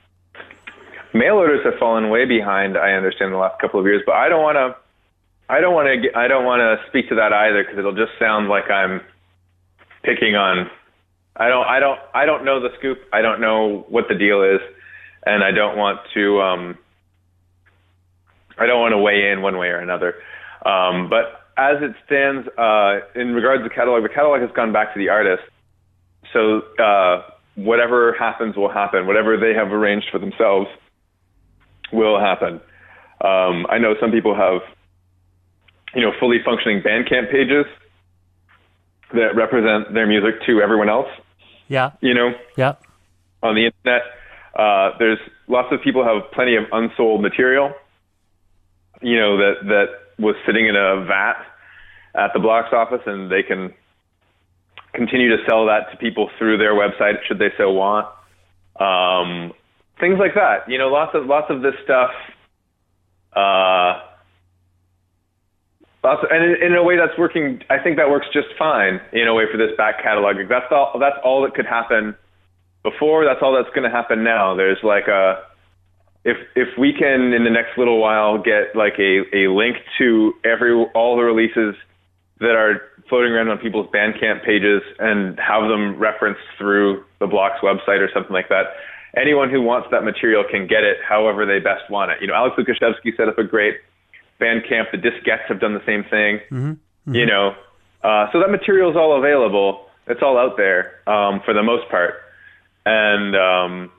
mail 1.13 1.35
orders 1.35 1.65
have 1.65 1.75
fallen 1.81 2.09
way 2.11 2.25
behind. 2.25 2.77
I 2.79 2.93
understand 2.93 3.33
the 3.33 3.39
last 3.39 3.59
couple 3.61 3.81
of 3.81 3.87
years, 3.87 4.03
but 4.07 4.15
I 4.15 4.29
don't 4.29 4.43
want 4.43 4.57
to. 4.63 4.77
I 5.49 5.61
don't 5.61 5.75
want 5.75 5.89
to. 5.89 6.19
I 6.19 6.29
don't 6.29 6.45
want 6.45 6.61
to 6.61 6.89
speak 6.89 7.09
to 7.09 7.17
that 7.17 7.33
either 7.33 7.63
because 7.63 7.79
it'll 7.79 7.97
just 7.97 8.13
sound 8.19 8.49
like 8.49 8.71
I'm 8.71 9.01
picking 10.03 10.35
on. 10.37 10.71
I 11.37 11.49
don't. 11.49 11.67
I 11.67 11.81
don't. 11.81 11.99
I 12.15 12.27
don't 12.27 12.45
know 12.45 12.61
the 12.61 12.71
scoop. 12.79 12.99
I 13.13 13.23
don't 13.23 13.41
know 13.41 13.87
what 13.89 14.05
the 14.09 14.15
deal 14.15 14.43
is, 14.43 14.61
and 15.25 15.43
I 15.43 15.51
don't 15.51 15.77
want 15.77 16.01
to. 16.15 16.41
Um, 16.41 16.79
I 18.59 18.67
don't 18.67 18.81
want 18.81 18.93
to 18.93 18.99
weigh 18.99 19.31
in 19.31 19.41
one 19.41 19.57
way 19.57 19.69
or 19.69 19.79
another. 19.79 20.15
Um, 20.67 21.09
but 21.09 21.49
as 21.57 21.77
it 21.81 21.95
stands, 22.07 22.47
uh, 22.59 23.01
in 23.15 23.35
regards 23.35 23.61
to 23.63 23.69
the 23.69 23.75
catalog, 23.75 24.03
the 24.03 24.09
catalog 24.09 24.41
has 24.41 24.51
gone 24.55 24.73
back 24.73 24.93
to 24.95 24.99
the 24.99 25.09
artist. 25.09 25.43
So 26.33 26.63
uh, 26.83 27.23
whatever 27.55 28.15
happens 28.19 28.57
will 28.57 28.71
happen. 28.71 29.07
Whatever 29.07 29.37
they 29.37 29.55
have 29.55 29.73
arranged 29.73 30.07
for 30.13 30.19
themselves 30.19 30.69
will 31.93 32.21
happen. 32.21 32.61
Um, 33.21 33.67
I 33.69 33.79
know 33.79 33.95
some 34.01 34.13
people 34.13 34.35
have, 34.37 34.61
you 35.95 36.03
know, 36.03 36.13
fully 36.21 36.39
functioning 36.45 36.83
Bandcamp 36.83 37.31
pages 37.31 37.67
that 39.13 39.35
represent 39.35 39.95
their 39.95 40.07
music 40.07 40.43
to 40.47 40.61
everyone 40.61 40.89
else. 40.89 41.09
Yeah, 41.69 41.93
You 42.01 42.15
know, 42.15 42.33
yeah. 42.57 42.75
on 43.43 43.55
the 43.55 43.67
internet, 43.67 44.03
uh, 44.57 44.97
there's 44.99 45.19
lots 45.49 45.69
of 45.71 45.83
people 45.83 46.05
have 46.05 46.31
plenty 46.33 46.57
of 46.57 46.65
unsold 46.73 47.21
material. 47.23 47.73
You 49.03 49.17
know 49.17 49.37
that 49.37 49.55
that 49.65 49.87
was 50.19 50.35
sitting 50.47 50.67
in 50.67 50.75
a 50.75 51.05
vat 51.05 51.37
at 52.15 52.33
the 52.33 52.41
blocks 52.41 52.73
office, 52.73 53.03
and 53.07 53.31
they 53.31 53.43
can 53.43 53.73
continue 54.93 55.29
to 55.37 55.45
sell 55.49 55.67
that 55.67 55.91
to 55.93 55.97
people 55.99 56.31
through 56.39 56.59
their 56.59 56.73
website 56.73 57.23
should 57.27 57.39
they 57.39 57.53
so 57.57 57.71
want. 57.71 58.07
Um, 58.81 59.53
things 60.01 60.19
like 60.19 60.35
that. 60.35 60.69
You 60.69 60.79
know, 60.79 60.89
lots 60.89 61.15
of 61.15 61.27
lots 61.27 61.51
of 61.51 61.63
this 61.63 61.75
stuff. 61.85 62.11
Uh, 63.33 64.01
of, 66.05 66.19
and 66.31 66.45
in, 66.45 66.73
in 66.73 66.75
a 66.75 66.83
way 66.83 66.97
that's 66.97 67.17
working. 67.19 67.61
I 67.71 67.79
think 67.83 67.97
that 67.97 68.09
works 68.11 68.27
just 68.33 68.49
fine 68.59 69.01
in 69.13 69.27
a 69.27 69.35
way 69.35 69.45
for 69.51 69.59
this 69.59 69.77
back 69.77 70.03
catalog. 70.03 70.37
That's 70.49 70.71
all. 70.71 70.97
That's 70.99 71.17
all 71.25 71.43
that 71.43 71.55
could 71.55 71.67
happen 71.67 72.15
before. 72.83 73.25
That's 73.25 73.41
all 73.43 73.55
that's 73.55 73.75
going 73.75 73.89
to 73.89 73.95
happen 73.95 74.23
now. 74.23 74.55
There's 74.55 74.79
like 74.83 75.09
a 75.09 75.43
if 76.25 76.37
if 76.55 76.69
we 76.79 76.93
can 76.93 77.33
in 77.33 77.45
the 77.45 77.51
next 77.51 77.77
little 77.77 78.01
while 78.01 78.39
get 78.39 78.75
like 78.75 78.99
a 78.99 79.25
a 79.35 79.51
link 79.51 79.77
to 79.99 80.35
every 80.45 80.73
all 80.95 81.17
the 81.17 81.23
releases 81.23 81.75
that 82.41 82.55
are 82.55 82.81
floating 83.09 83.33
around 83.33 83.49
on 83.49 83.59
people's 83.59 83.89
Bandcamp 83.89 84.45
pages 84.45 84.83
and 84.99 85.39
have 85.41 85.63
them 85.69 85.99
referenced 85.99 86.43
through 86.57 87.05
the 87.21 87.27
Blocks 87.27 87.59
website 87.63 88.01
or 88.01 88.11
something 88.13 88.33
like 88.33 88.49
that. 88.49 88.77
Anyone 89.17 89.51
who 89.51 89.63
wants 89.63 89.89
that 89.91 90.05
material 90.05 90.45
can 90.49 90.67
get 90.67 90.85
it 90.85 90.99
however 91.03 91.47
they 91.47 91.59
best 91.59 91.91
want 91.91 92.13
it. 92.13 92.19
You 92.21 92.27
know, 92.27 92.35
Alex 92.35 92.57
Lukashevsky 92.59 93.17
set 93.17 93.29
up 93.29 93.39
a 93.39 93.45
great 93.45 93.77
Bandcamp. 94.41 94.91
The 94.93 94.99
Diskettes 94.99 95.47
have 95.49 95.61
done 95.61 95.75
the 95.75 95.85
same 95.87 96.05
thing. 96.05 96.41
You 97.15 97.27
know, 97.27 97.55
uh, 98.03 98.27
so 98.33 98.41
that 98.41 98.51
material 98.51 98.91
is 98.91 98.97
all 98.97 99.19
available. 99.19 99.87
It's 100.07 100.21
all 100.23 100.39
out 100.39 100.57
there 100.57 101.01
um, 101.09 101.41
for 101.45 101.55
the 101.55 101.63
most 101.63 101.89
part, 101.91 102.15
and 102.87 103.35
um, 103.37 103.91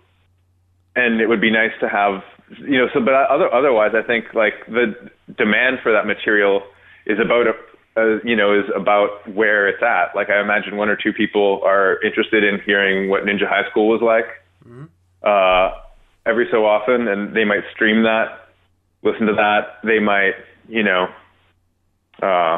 and 0.95 1.21
it 1.21 1.27
would 1.27 1.41
be 1.41 1.51
nice 1.51 1.71
to 1.81 1.89
have 1.89 2.23
you 2.59 2.77
know. 2.77 2.87
So, 2.93 2.99
but 2.99 3.13
other 3.13 3.53
otherwise, 3.53 3.91
I 3.95 4.05
think 4.05 4.33
like 4.33 4.53
the 4.67 4.95
demand 5.37 5.79
for 5.83 5.91
that 5.91 6.05
material 6.07 6.63
is 7.05 7.19
about 7.19 7.47
a, 7.47 7.53
uh, 7.99 8.19
you 8.23 8.35
know 8.35 8.57
is 8.57 8.65
about 8.75 9.27
where 9.33 9.67
it's 9.67 9.83
at. 9.83 10.15
Like 10.15 10.29
I 10.29 10.39
imagine 10.41 10.77
one 10.77 10.89
or 10.89 10.95
two 10.95 11.13
people 11.13 11.61
are 11.63 12.01
interested 12.03 12.43
in 12.43 12.59
hearing 12.65 13.09
what 13.09 13.23
Ninja 13.23 13.47
High 13.47 13.69
School 13.69 13.87
was 13.87 14.01
like 14.01 14.25
uh, 15.23 15.71
every 16.25 16.47
so 16.51 16.65
often, 16.65 17.07
and 17.07 17.35
they 17.35 17.45
might 17.45 17.63
stream 17.73 18.03
that, 18.03 18.48
listen 19.03 19.27
to 19.27 19.33
that. 19.33 19.79
They 19.83 19.99
might, 19.99 20.33
you 20.67 20.83
know, 20.83 21.07
uh, 22.21 22.57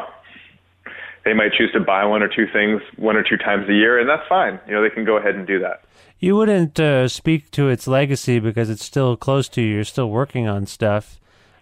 they 1.24 1.34
might 1.34 1.52
choose 1.52 1.70
to 1.72 1.80
buy 1.80 2.04
one 2.04 2.22
or 2.22 2.28
two 2.28 2.46
things 2.52 2.82
one 2.96 3.16
or 3.16 3.22
two 3.22 3.36
times 3.36 3.68
a 3.68 3.72
year, 3.72 3.98
and 3.98 4.08
that's 4.08 4.26
fine. 4.28 4.58
You 4.66 4.74
know, 4.74 4.82
they 4.82 4.90
can 4.90 5.04
go 5.04 5.16
ahead 5.16 5.34
and 5.34 5.46
do 5.46 5.58
that. 5.60 5.84
You 6.18 6.36
wouldn't 6.36 6.78
uh, 6.78 7.08
speak 7.08 7.50
to 7.52 7.68
its 7.68 7.86
legacy 7.86 8.38
because 8.38 8.70
it's 8.70 8.84
still 8.84 9.16
close 9.16 9.48
to 9.50 9.62
you. 9.62 9.74
You're 9.74 9.84
still 9.84 10.10
working 10.10 10.46
on 10.48 10.66
stuff 10.66 11.20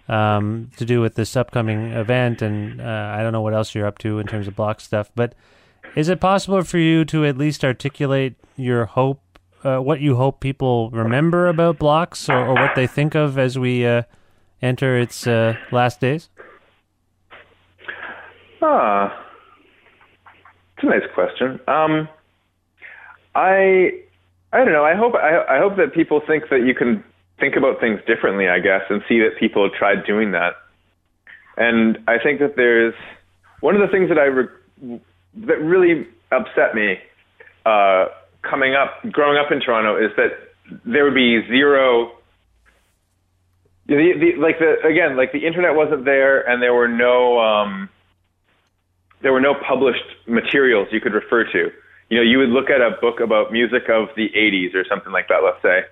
um, 0.08 0.70
to 0.76 0.84
do 0.84 1.00
with 1.00 1.14
this 1.14 1.36
upcoming 1.36 1.92
event, 1.92 2.42
and 2.42 2.80
uh, 2.80 3.14
I 3.16 3.22
don't 3.22 3.32
know 3.32 3.40
what 3.40 3.54
else 3.54 3.74
you're 3.74 3.86
up 3.86 3.98
to 3.98 4.18
in 4.18 4.26
terms 4.26 4.48
of 4.48 4.56
block 4.56 4.80
stuff. 4.80 5.10
But 5.14 5.34
is 5.96 6.08
it 6.08 6.20
possible 6.20 6.62
for 6.62 6.78
you 6.78 7.04
to 7.06 7.24
at 7.24 7.38
least 7.38 7.64
articulate 7.64 8.34
your 8.56 8.86
hope, 8.86 9.22
uh, 9.62 9.78
what 9.78 10.00
you 10.00 10.16
hope 10.16 10.40
people 10.40 10.90
remember 10.90 11.48
about 11.48 11.78
blocks, 11.78 12.28
or, 12.28 12.38
or 12.38 12.54
what 12.54 12.74
they 12.74 12.86
think 12.86 13.14
of 13.14 13.38
as 13.38 13.58
we 13.58 13.86
uh, 13.86 14.02
enter 14.62 14.98
its 14.98 15.26
uh, 15.26 15.56
last 15.70 16.00
days? 16.00 16.28
Ah, 18.62 19.26
it's 20.76 20.84
a 20.84 20.86
nice 20.86 21.08
question. 21.14 21.60
Um, 21.66 22.08
I 23.34 23.92
I 24.52 24.58
don't 24.64 24.72
know. 24.72 24.84
I 24.84 24.94
hope 24.94 25.14
I, 25.14 25.56
I 25.56 25.58
hope 25.58 25.76
that 25.76 25.94
people 25.94 26.20
think 26.26 26.44
that 26.50 26.66
you 26.66 26.74
can 26.74 27.04
think 27.38 27.56
about 27.56 27.80
things 27.80 28.00
differently. 28.06 28.48
I 28.48 28.58
guess 28.58 28.82
and 28.90 29.02
see 29.08 29.18
that 29.20 29.38
people 29.38 29.62
have 29.62 29.72
tried 29.72 30.04
doing 30.06 30.32
that. 30.32 30.54
And 31.56 31.98
I 32.06 32.18
think 32.18 32.40
that 32.40 32.56
there's 32.56 32.94
one 33.60 33.74
of 33.74 33.80
the 33.80 33.88
things 33.88 34.08
that 34.08 34.18
I 34.18 34.24
re- 34.24 35.00
that 35.36 35.60
really 35.60 36.06
upset 36.32 36.74
me 36.74 36.98
uh, 37.66 38.06
coming 38.42 38.74
up, 38.74 38.94
growing 39.10 39.38
up 39.38 39.52
in 39.52 39.60
Toronto, 39.60 39.96
is 39.96 40.10
that 40.16 40.30
there 40.84 41.04
would 41.04 41.14
be 41.14 41.46
zero. 41.48 42.12
The, 43.90 44.14
the, 44.14 44.40
like 44.40 44.60
the 44.60 44.78
again, 44.86 45.16
like 45.16 45.32
the 45.32 45.44
internet 45.44 45.74
wasn't 45.74 46.04
there, 46.04 46.48
and 46.48 46.62
there 46.62 46.72
were 46.72 46.86
no. 46.86 47.40
Um, 47.40 47.88
there 49.20 49.32
were 49.32 49.40
no 49.40 49.52
published 49.52 50.06
materials 50.26 50.88
you 50.92 51.00
could 51.00 51.12
refer 51.12 51.44
to. 51.44 51.70
You 52.08 52.16
know, 52.16 52.22
you 52.22 52.38
would 52.38 52.48
look 52.48 52.70
at 52.70 52.80
a 52.80 52.96
book 53.02 53.20
about 53.20 53.52
music 53.52 53.90
of 53.90 54.08
the 54.16 54.30
80s 54.30 54.74
or 54.74 54.84
something 54.88 55.12
like 55.12 55.28
that, 55.28 55.42
let's 55.44 55.60
say, 55.60 55.82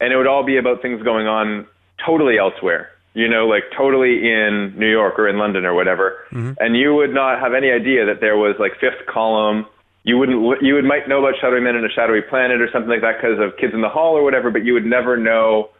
and 0.00 0.12
it 0.12 0.16
would 0.16 0.26
all 0.26 0.44
be 0.44 0.58
about 0.58 0.82
things 0.82 1.02
going 1.02 1.26
on 1.26 1.66
totally 2.04 2.38
elsewhere. 2.38 2.90
You 3.14 3.28
know, 3.28 3.46
like 3.46 3.62
totally 3.74 4.28
in 4.28 4.74
New 4.76 4.90
York 4.90 5.18
or 5.18 5.28
in 5.28 5.38
London 5.38 5.64
or 5.64 5.72
whatever. 5.72 6.26
And 6.58 6.76
you 6.76 6.94
would 6.94 7.14
not 7.14 7.38
have 7.38 7.54
any 7.54 7.70
idea 7.70 8.04
that 8.04 8.20
there 8.20 8.36
was 8.36 8.56
like 8.58 8.72
fifth 8.80 9.06
column 9.06 9.66
you 10.04 10.18
wouldn't 10.18 10.62
you 10.62 10.74
would 10.74 10.84
might 10.84 11.08
know 11.08 11.24
about 11.24 11.40
Shadowy 11.40 11.62
Men 11.62 11.76
and 11.76 11.86
a 11.86 11.88
Shadowy 11.88 12.20
Planet 12.20 12.60
or 12.60 12.68
something 12.70 12.90
like 12.90 13.00
that 13.00 13.16
because 13.16 13.40
of 13.40 13.56
Kids 13.56 13.72
in 13.72 13.80
the 13.80 13.88
Hall 13.88 14.16
or 14.16 14.22
whatever, 14.22 14.50
but 14.50 14.64
you 14.64 14.74
would 14.74 14.84
never 14.84 15.16
know 15.16 15.70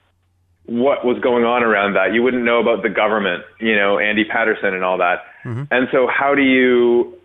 what 0.66 1.04
was 1.04 1.18
going 1.20 1.44
on 1.44 1.62
around 1.62 1.94
that. 1.94 2.14
You 2.14 2.22
wouldn't 2.22 2.44
know 2.44 2.60
about 2.60 2.82
the 2.82 2.88
government, 2.88 3.44
you 3.60 3.76
know, 3.76 3.98
Andy 3.98 4.24
Patterson 4.24 4.74
and 4.74 4.82
all 4.82 4.98
that. 4.98 5.24
Mm-hmm. 5.44 5.64
And 5.70 5.88
so, 5.92 6.06
how 6.06 6.34
do 6.34 6.42
you? 6.42 7.18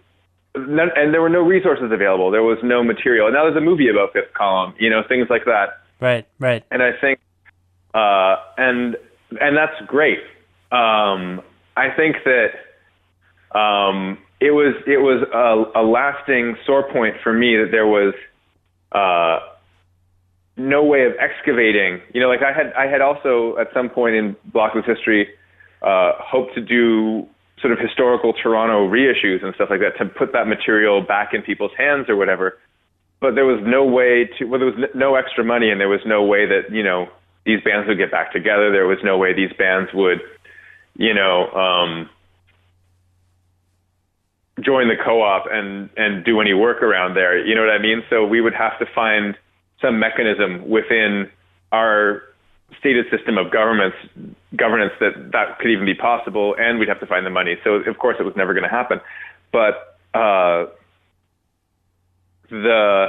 And 0.55 1.13
there 1.13 1.21
were 1.21 1.29
no 1.29 1.41
resources 1.41 1.91
available. 1.91 2.31
There 2.31 2.43
was 2.43 2.57
no 2.63 2.83
material. 2.83 3.27
And 3.27 3.35
now 3.35 3.43
there's 3.43 3.55
a 3.55 3.61
movie 3.61 3.87
about 3.87 4.13
Fifth 4.13 4.33
Column, 4.33 4.73
you 4.79 4.89
know, 4.89 5.03
things 5.07 5.27
like 5.29 5.45
that. 5.45 5.81
Right, 6.01 6.27
right. 6.39 6.63
And 6.71 6.81
I 6.81 6.91
think, 6.99 7.19
uh, 7.93 8.37
and 8.57 8.97
and 9.39 9.55
that's 9.55 9.79
great. 9.87 10.19
Um, 10.71 11.41
I 11.77 11.89
think 11.95 12.17
that 12.25 13.57
um, 13.57 14.17
it 14.39 14.51
was 14.51 14.75
it 14.85 14.97
was 14.97 15.23
a, 15.33 15.79
a 15.79 15.83
lasting 15.83 16.57
sore 16.65 16.83
point 16.91 17.15
for 17.23 17.33
me 17.33 17.57
that 17.57 17.69
there 17.71 17.87
was 17.87 18.13
uh, 18.91 19.39
no 20.59 20.83
way 20.83 21.05
of 21.05 21.13
excavating. 21.19 22.01
You 22.13 22.21
know, 22.21 22.27
like 22.27 22.41
I 22.43 22.51
had 22.51 22.73
I 22.73 22.87
had 22.87 23.01
also 23.01 23.57
at 23.57 23.67
some 23.73 23.89
point 23.89 24.15
in 24.15 24.35
Blockless 24.53 24.85
history 24.85 25.27
uh, 25.81 26.13
hoped 26.19 26.53
to 26.55 26.61
do 26.61 27.25
sort 27.61 27.73
of 27.73 27.79
historical 27.79 28.33
Toronto 28.33 28.87
reissues 28.87 29.43
and 29.43 29.53
stuff 29.55 29.69
like 29.69 29.79
that 29.79 29.97
to 29.97 30.09
put 30.09 30.33
that 30.33 30.47
material 30.47 31.01
back 31.01 31.33
in 31.33 31.41
people's 31.41 31.71
hands 31.77 32.09
or 32.09 32.15
whatever. 32.15 32.57
But 33.19 33.35
there 33.35 33.45
was 33.45 33.61
no 33.65 33.83
way 33.85 34.29
to. 34.37 34.45
Well, 34.45 34.59
there 34.59 34.71
was 34.71 34.89
no 34.93 35.15
extra 35.15 35.43
money, 35.43 35.69
and 35.69 35.79
there 35.79 35.89
was 35.89 36.01
no 36.05 36.23
way 36.23 36.45
that 36.45 36.71
you 36.71 36.83
know 36.83 37.07
these 37.45 37.61
bands 37.63 37.87
would 37.87 37.97
get 37.97 38.11
back 38.11 38.31
together. 38.31 38.71
There 38.71 38.87
was 38.87 38.99
no 39.03 39.17
way 39.17 39.33
these 39.33 39.53
bands 39.57 39.89
would, 39.93 40.19
you 40.95 41.13
know. 41.13 41.49
Um, 41.51 42.09
join 44.61 44.89
the 44.89 44.95
co-op 44.95 45.45
and 45.49 45.89
and 45.95 46.23
do 46.25 46.41
any 46.41 46.53
work 46.53 46.83
around 46.83 47.15
there. 47.15 47.45
You 47.45 47.55
know 47.55 47.61
what 47.61 47.71
I 47.71 47.79
mean? 47.79 48.03
So 48.09 48.25
we 48.25 48.41
would 48.41 48.53
have 48.53 48.77
to 48.79 48.85
find 48.93 49.37
some 49.81 49.99
mechanism 49.99 50.69
within 50.69 51.29
our 51.71 52.23
stated 52.79 53.05
system 53.09 53.37
of 53.37 53.51
governments 53.51 53.97
governance 54.55 54.93
that 54.99 55.31
that 55.31 55.59
could 55.59 55.71
even 55.71 55.85
be 55.85 55.95
possible, 55.95 56.55
and 56.57 56.79
we'd 56.79 56.87
have 56.87 56.99
to 56.99 57.05
find 57.05 57.25
the 57.25 57.29
money. 57.29 57.55
So 57.63 57.75
of 57.75 57.97
course 57.97 58.17
it 58.19 58.23
was 58.23 58.35
never 58.35 58.53
going 58.53 58.63
to 58.63 58.69
happen. 58.69 58.99
But 59.51 59.97
uh, 60.13 60.67
the 62.49 63.07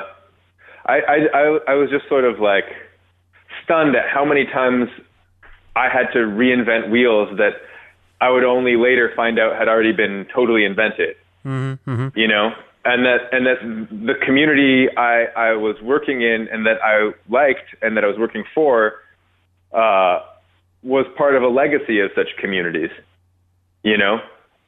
I, 0.87 0.99
I 1.01 1.17
I 1.35 1.59
I 1.69 1.75
was 1.75 1.91
just 1.91 2.09
sort 2.09 2.25
of 2.25 2.41
like 2.41 2.65
stunned 3.65 3.97
at 3.97 4.09
how 4.09 4.25
many 4.25 4.45
times 4.47 4.89
I 5.77 5.89
had 5.89 6.13
to 6.13 6.19
reinvent 6.21 6.91
wheels 6.91 7.37
that 7.39 7.53
I 8.21 8.31
would 8.31 8.45
only 8.45 8.77
later 8.77 9.13
find 9.15 9.39
out 9.39 9.57
had 9.57 9.69
already 9.69 9.93
been 9.93 10.27
totally 10.35 10.65
invented 10.65 11.17
Mm-hmm, 11.45 11.91
mm-hmm. 11.91 12.19
you 12.19 12.29
know, 12.29 12.51
and 12.85 13.05
that 13.05 13.29
and 13.33 13.47
that 13.47 13.61
the 14.07 14.15
community 14.25 14.89
I 14.97 15.25
I 15.37 15.53
was 15.53 15.77
working 15.83 16.23
in 16.23 16.49
and 16.51 16.67
that 16.67 16.83
I 16.83 17.13
liked 17.29 17.75
and 17.83 17.97
that 17.97 18.05
I 18.05 18.07
was 18.07 18.17
working 18.19 18.45
for 18.55 18.95
uh, 19.73 20.21
was 20.83 21.07
part 21.17 21.35
of 21.35 21.43
a 21.43 21.49
legacy 21.49 22.01
of 22.01 22.11
such 22.15 22.29
communities, 22.41 22.91
you 23.83 23.99
know, 23.99 24.17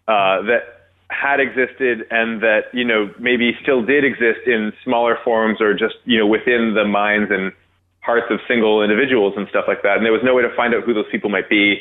uh, 0.09 0.43
that 0.43 0.91
had 1.09 1.41
existed 1.41 2.07
and 2.11 2.43
that 2.43 2.65
you 2.73 2.85
know 2.85 3.11
maybe 3.19 3.53
still 3.63 3.85
did 3.85 4.05
exist 4.05 4.47
in 4.47 4.73
smaller 4.85 5.17
forms 5.25 5.61
or 5.61 5.73
just 5.73 5.95
you 6.05 6.19
know 6.19 6.27
within 6.27 6.75
the 6.75 6.85
minds 6.85 7.31
and 7.31 7.53
hearts 8.01 8.27
of 8.31 8.41
single 8.49 8.83
individuals 8.83 9.35
and 9.37 9.47
stuff 9.49 9.65
like 9.69 9.83
that. 9.83 9.97
And 9.97 10.05
there 10.05 10.13
was 10.13 10.23
no 10.25 10.35
way 10.35 10.43
to 10.43 10.55
find 10.57 10.75
out 10.75 10.83
who 10.85 10.93
those 10.93 11.09
people 11.11 11.31
might 11.31 11.49
be 11.49 11.81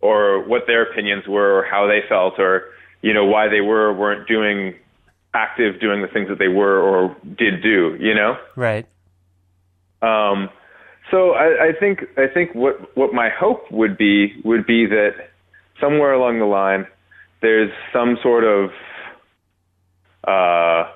or 0.00 0.44
what 0.46 0.66
their 0.66 0.82
opinions 0.82 1.26
were 1.26 1.58
or 1.58 1.64
how 1.64 1.86
they 1.86 2.00
felt 2.08 2.38
or 2.38 2.70
you 3.00 3.12
know 3.12 3.24
why 3.24 3.48
they 3.48 3.60
were 3.60 3.88
or 3.88 3.92
weren't 3.92 4.28
doing 4.28 4.74
active 5.34 5.80
doing 5.80 6.02
the 6.02 6.08
things 6.08 6.28
that 6.28 6.38
they 6.38 6.48
were 6.48 6.78
or 6.80 7.16
did 7.38 7.62
do 7.62 7.96
you 7.98 8.14
know 8.14 8.36
Right. 8.56 8.86
um 10.02 10.50
so 11.10 11.32
I, 11.32 11.68
I 11.68 11.72
think 11.78 12.00
I 12.16 12.26
think 12.32 12.54
what 12.54 12.96
what 12.96 13.12
my 13.12 13.28
hope 13.28 13.70
would 13.70 13.96
be 13.96 14.40
would 14.44 14.66
be 14.66 14.86
that 14.86 15.30
somewhere 15.80 16.12
along 16.12 16.38
the 16.38 16.46
line 16.46 16.86
there's 17.40 17.70
some 17.92 18.18
sort 18.22 18.44
of 18.44 18.70
uh 20.26 20.90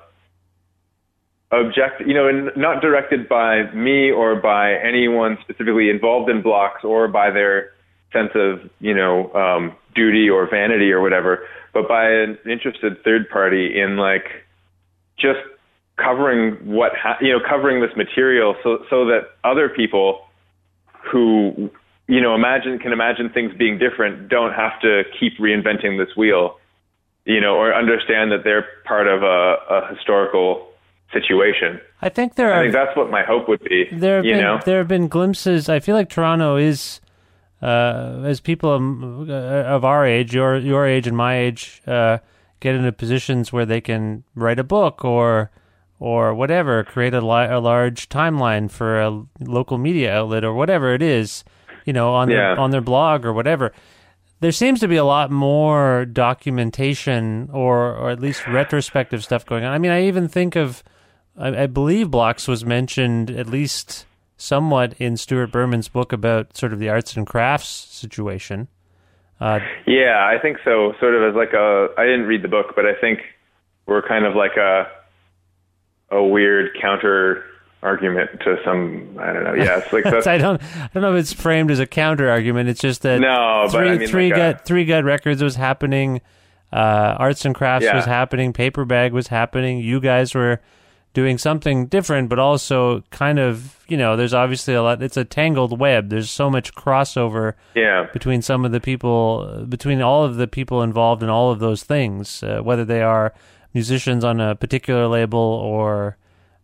object 1.52 2.02
you 2.06 2.14
know 2.14 2.28
and 2.28 2.50
not 2.56 2.82
directed 2.82 3.28
by 3.28 3.70
me 3.72 4.10
or 4.10 4.36
by 4.36 4.74
anyone 4.74 5.38
specifically 5.42 5.88
involved 5.90 6.28
in 6.28 6.42
blocks 6.42 6.84
or 6.84 7.08
by 7.08 7.30
their 7.30 7.70
sense 8.16 8.30
of 8.34 8.70
you 8.80 8.94
know 8.94 9.32
um 9.34 9.74
duty 9.94 10.28
or 10.30 10.48
vanity 10.48 10.90
or 10.92 11.00
whatever 11.00 11.46
but 11.72 11.88
by 11.88 12.08
an 12.08 12.38
interested 12.48 13.02
third 13.04 13.28
party 13.28 13.78
in 13.78 13.96
like 13.96 14.24
just 15.18 15.40
covering 15.96 16.54
what 16.64 16.92
ha- 16.94 17.18
you 17.20 17.32
know 17.32 17.40
covering 17.46 17.80
this 17.80 17.94
material 17.96 18.54
so 18.62 18.84
so 18.90 19.06
that 19.06 19.22
other 19.44 19.68
people 19.68 20.26
who 21.10 21.70
you 22.06 22.20
know 22.20 22.34
imagine 22.34 22.78
can 22.78 22.92
imagine 22.92 23.30
things 23.30 23.52
being 23.58 23.78
different 23.78 24.28
don't 24.28 24.52
have 24.52 24.78
to 24.80 25.02
keep 25.18 25.38
reinventing 25.38 25.98
this 25.98 26.14
wheel 26.16 26.58
you 27.24 27.40
know 27.40 27.56
or 27.56 27.74
understand 27.74 28.30
that 28.32 28.44
they're 28.44 28.66
part 28.84 29.06
of 29.06 29.22
a, 29.22 29.56
a 29.70 29.94
historical 29.94 30.68
situation 31.12 31.80
I 32.02 32.08
think 32.08 32.34
there 32.34 32.52
are, 32.52 32.60
i 32.60 32.62
think 32.62 32.74
that's 32.74 32.96
what 32.96 33.10
my 33.10 33.22
hope 33.22 33.48
would 33.48 33.62
be 33.64 33.88
there 33.92 34.16
have 34.16 34.24
you 34.24 34.32
been 34.34 34.42
know 34.42 34.60
there 34.64 34.78
have 34.78 34.88
been 34.88 35.08
glimpses. 35.08 35.68
I 35.68 35.80
feel 35.80 35.94
like 35.94 36.10
Toronto 36.10 36.56
is, 36.56 37.00
uh, 37.66 38.22
as 38.24 38.40
people 38.40 38.70
um, 38.70 39.26
uh, 39.28 39.32
of 39.76 39.84
our 39.84 40.06
age, 40.06 40.34
your 40.34 40.56
your 40.58 40.86
age 40.86 41.06
and 41.08 41.16
my 41.16 41.36
age, 41.38 41.82
uh, 41.86 42.18
get 42.60 42.74
into 42.74 42.92
positions 42.92 43.52
where 43.52 43.66
they 43.66 43.80
can 43.80 44.22
write 44.34 44.58
a 44.60 44.64
book 44.64 45.04
or 45.04 45.50
or 45.98 46.34
whatever, 46.34 46.84
create 46.84 47.14
a, 47.14 47.20
li- 47.20 47.46
a 47.50 47.58
large 47.58 48.08
timeline 48.10 48.70
for 48.70 49.00
a 49.00 49.22
local 49.40 49.78
media 49.78 50.14
outlet 50.14 50.44
or 50.44 50.52
whatever 50.52 50.92
it 50.94 51.00
is, 51.02 51.42
you 51.86 51.92
know, 51.92 52.12
on 52.14 52.28
Yeah. 52.30 52.36
their 52.36 52.60
on 52.60 52.70
their 52.70 52.82
blog 52.82 53.24
or 53.24 53.32
whatever. 53.32 53.72
There 54.40 54.52
seems 54.52 54.80
to 54.80 54.88
be 54.88 54.96
a 54.96 55.04
lot 55.04 55.30
more 55.30 56.04
documentation 56.04 57.48
or 57.52 57.94
or 57.94 58.10
at 58.10 58.20
least 58.20 58.46
retrospective 58.46 59.22
stuff 59.24 59.44
going 59.46 59.64
on. 59.64 59.72
I 59.72 59.78
mean, 59.78 59.90
I 59.90 60.02
even 60.06 60.28
think 60.28 60.56
of 60.56 60.82
I, 61.38 61.62
I 61.64 61.66
believe 61.66 62.10
Blocks 62.10 62.48
was 62.48 62.64
mentioned 62.64 63.30
at 63.30 63.46
least 63.46 64.05
somewhat 64.36 64.94
in 64.98 65.16
Stuart 65.16 65.48
Berman's 65.52 65.88
book 65.88 66.12
about 66.12 66.56
sort 66.56 66.72
of 66.72 66.78
the 66.78 66.88
arts 66.88 67.16
and 67.16 67.26
crafts 67.26 67.68
situation. 67.68 68.68
Uh, 69.40 69.60
Yeah, 69.86 70.26
I 70.26 70.38
think 70.40 70.58
so. 70.64 70.94
Sort 71.00 71.14
of 71.14 71.22
as 71.30 71.34
like 71.36 71.52
a. 71.52 71.88
I 71.98 72.04
didn't 72.04 72.26
read 72.26 72.42
the 72.42 72.48
book, 72.48 72.72
but 72.74 72.86
I 72.86 72.94
think 73.00 73.20
we're 73.86 74.02
kind 74.06 74.24
of 74.24 74.34
like 74.34 74.56
a 74.56 74.86
a 76.10 76.22
weird 76.22 76.70
counter 76.80 77.44
argument 77.82 78.30
to 78.40 78.56
some. 78.64 79.16
I 79.20 79.32
don't 79.32 79.44
know. 79.44 79.54
Yeah, 79.54 79.78
it's 79.78 79.92
like 79.92 80.04
that's, 80.10 80.26
I 80.26 80.38
don't 80.38 80.62
I 80.62 80.88
don't 80.94 81.02
know 81.02 81.14
if 81.14 81.20
it's 81.20 81.32
framed 81.32 81.70
as 81.70 81.80
a 81.80 81.86
counter 81.86 82.30
argument. 82.30 82.68
It's 82.68 82.80
just 82.80 83.02
that 83.02 83.20
No, 83.20 83.66
but 83.70 83.78
three 83.78 83.88
I 83.90 83.98
mean, 83.98 84.08
three 84.08 84.30
like 84.32 84.38
a- 84.40 84.52
gut 84.54 84.64
three 84.64 84.84
gut 84.86 85.04
records 85.04 85.42
was 85.42 85.56
happening, 85.56 86.20
uh, 86.72 87.16
arts 87.18 87.44
and 87.44 87.54
crafts 87.54 87.84
Yeah. 87.84 87.96
was 87.96 88.04
happening, 88.06 88.52
paper 88.52 88.84
bag 88.86 89.12
was 89.12 89.28
happening. 89.28 89.78
You 89.80 90.00
guys 90.00 90.34
were 90.34 90.60
doing 91.16 91.38
something 91.38 91.86
different, 91.86 92.28
but 92.28 92.38
also 92.38 93.00
kind 93.10 93.38
of 93.38 93.82
you 93.88 93.96
know. 93.96 94.16
There's 94.16 94.34
obviously 94.34 94.74
a 94.74 94.82
lot. 94.82 95.02
It's 95.02 95.16
a 95.16 95.24
tangled 95.24 95.80
web. 95.80 96.10
There's 96.10 96.30
so 96.30 96.50
much 96.50 96.74
crossover 96.74 97.54
yeah, 97.74 98.06
between 98.12 98.42
some 98.42 98.66
of 98.66 98.72
the 98.72 98.80
people, 98.80 99.64
between 99.66 100.02
all 100.02 100.24
of 100.24 100.36
the 100.36 100.46
people 100.46 100.82
involved 100.82 101.22
in 101.22 101.30
all 101.30 101.50
of 101.50 101.58
those 101.58 101.82
things, 101.82 102.42
uh, 102.42 102.60
whether 102.60 102.84
they 102.84 103.00
are 103.00 103.32
musicians 103.72 104.24
on 104.24 104.42
a 104.42 104.54
particular 104.54 105.08
label 105.08 105.38
or 105.38 106.18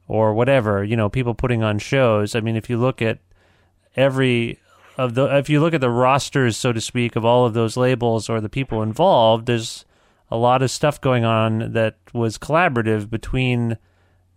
or 0.07 0.35
whatever, 0.35 0.85
you 0.85 0.97
know, 0.97 1.09
people 1.09 1.33
putting 1.33 1.63
on 1.63 1.79
shows. 1.79 2.35
I 2.35 2.41
mean, 2.41 2.55
if 2.55 2.69
you 2.69 2.77
look 2.77 3.01
at 3.01 3.21
every 3.97 4.61
of 4.99 5.15
the, 5.15 5.35
if 5.39 5.49
you 5.49 5.63
look 5.63 5.73
at 5.73 5.81
the 5.81 5.89
rosters, 5.89 6.59
so 6.59 6.75
to 6.75 6.81
speak, 6.83 7.17
of 7.17 7.25
all 7.25 7.47
of 7.47 7.55
those 7.55 7.79
labels 7.79 8.29
or 8.29 8.39
the 8.39 8.51
people 8.51 8.83
involved, 8.83 9.47
there's 9.47 9.87
a 10.31 10.37
lot 10.37 10.63
of 10.63 10.71
stuff 10.71 11.01
going 11.01 11.25
on 11.25 11.73
that 11.73 11.97
was 12.13 12.37
collaborative 12.37 13.09
between 13.09 13.79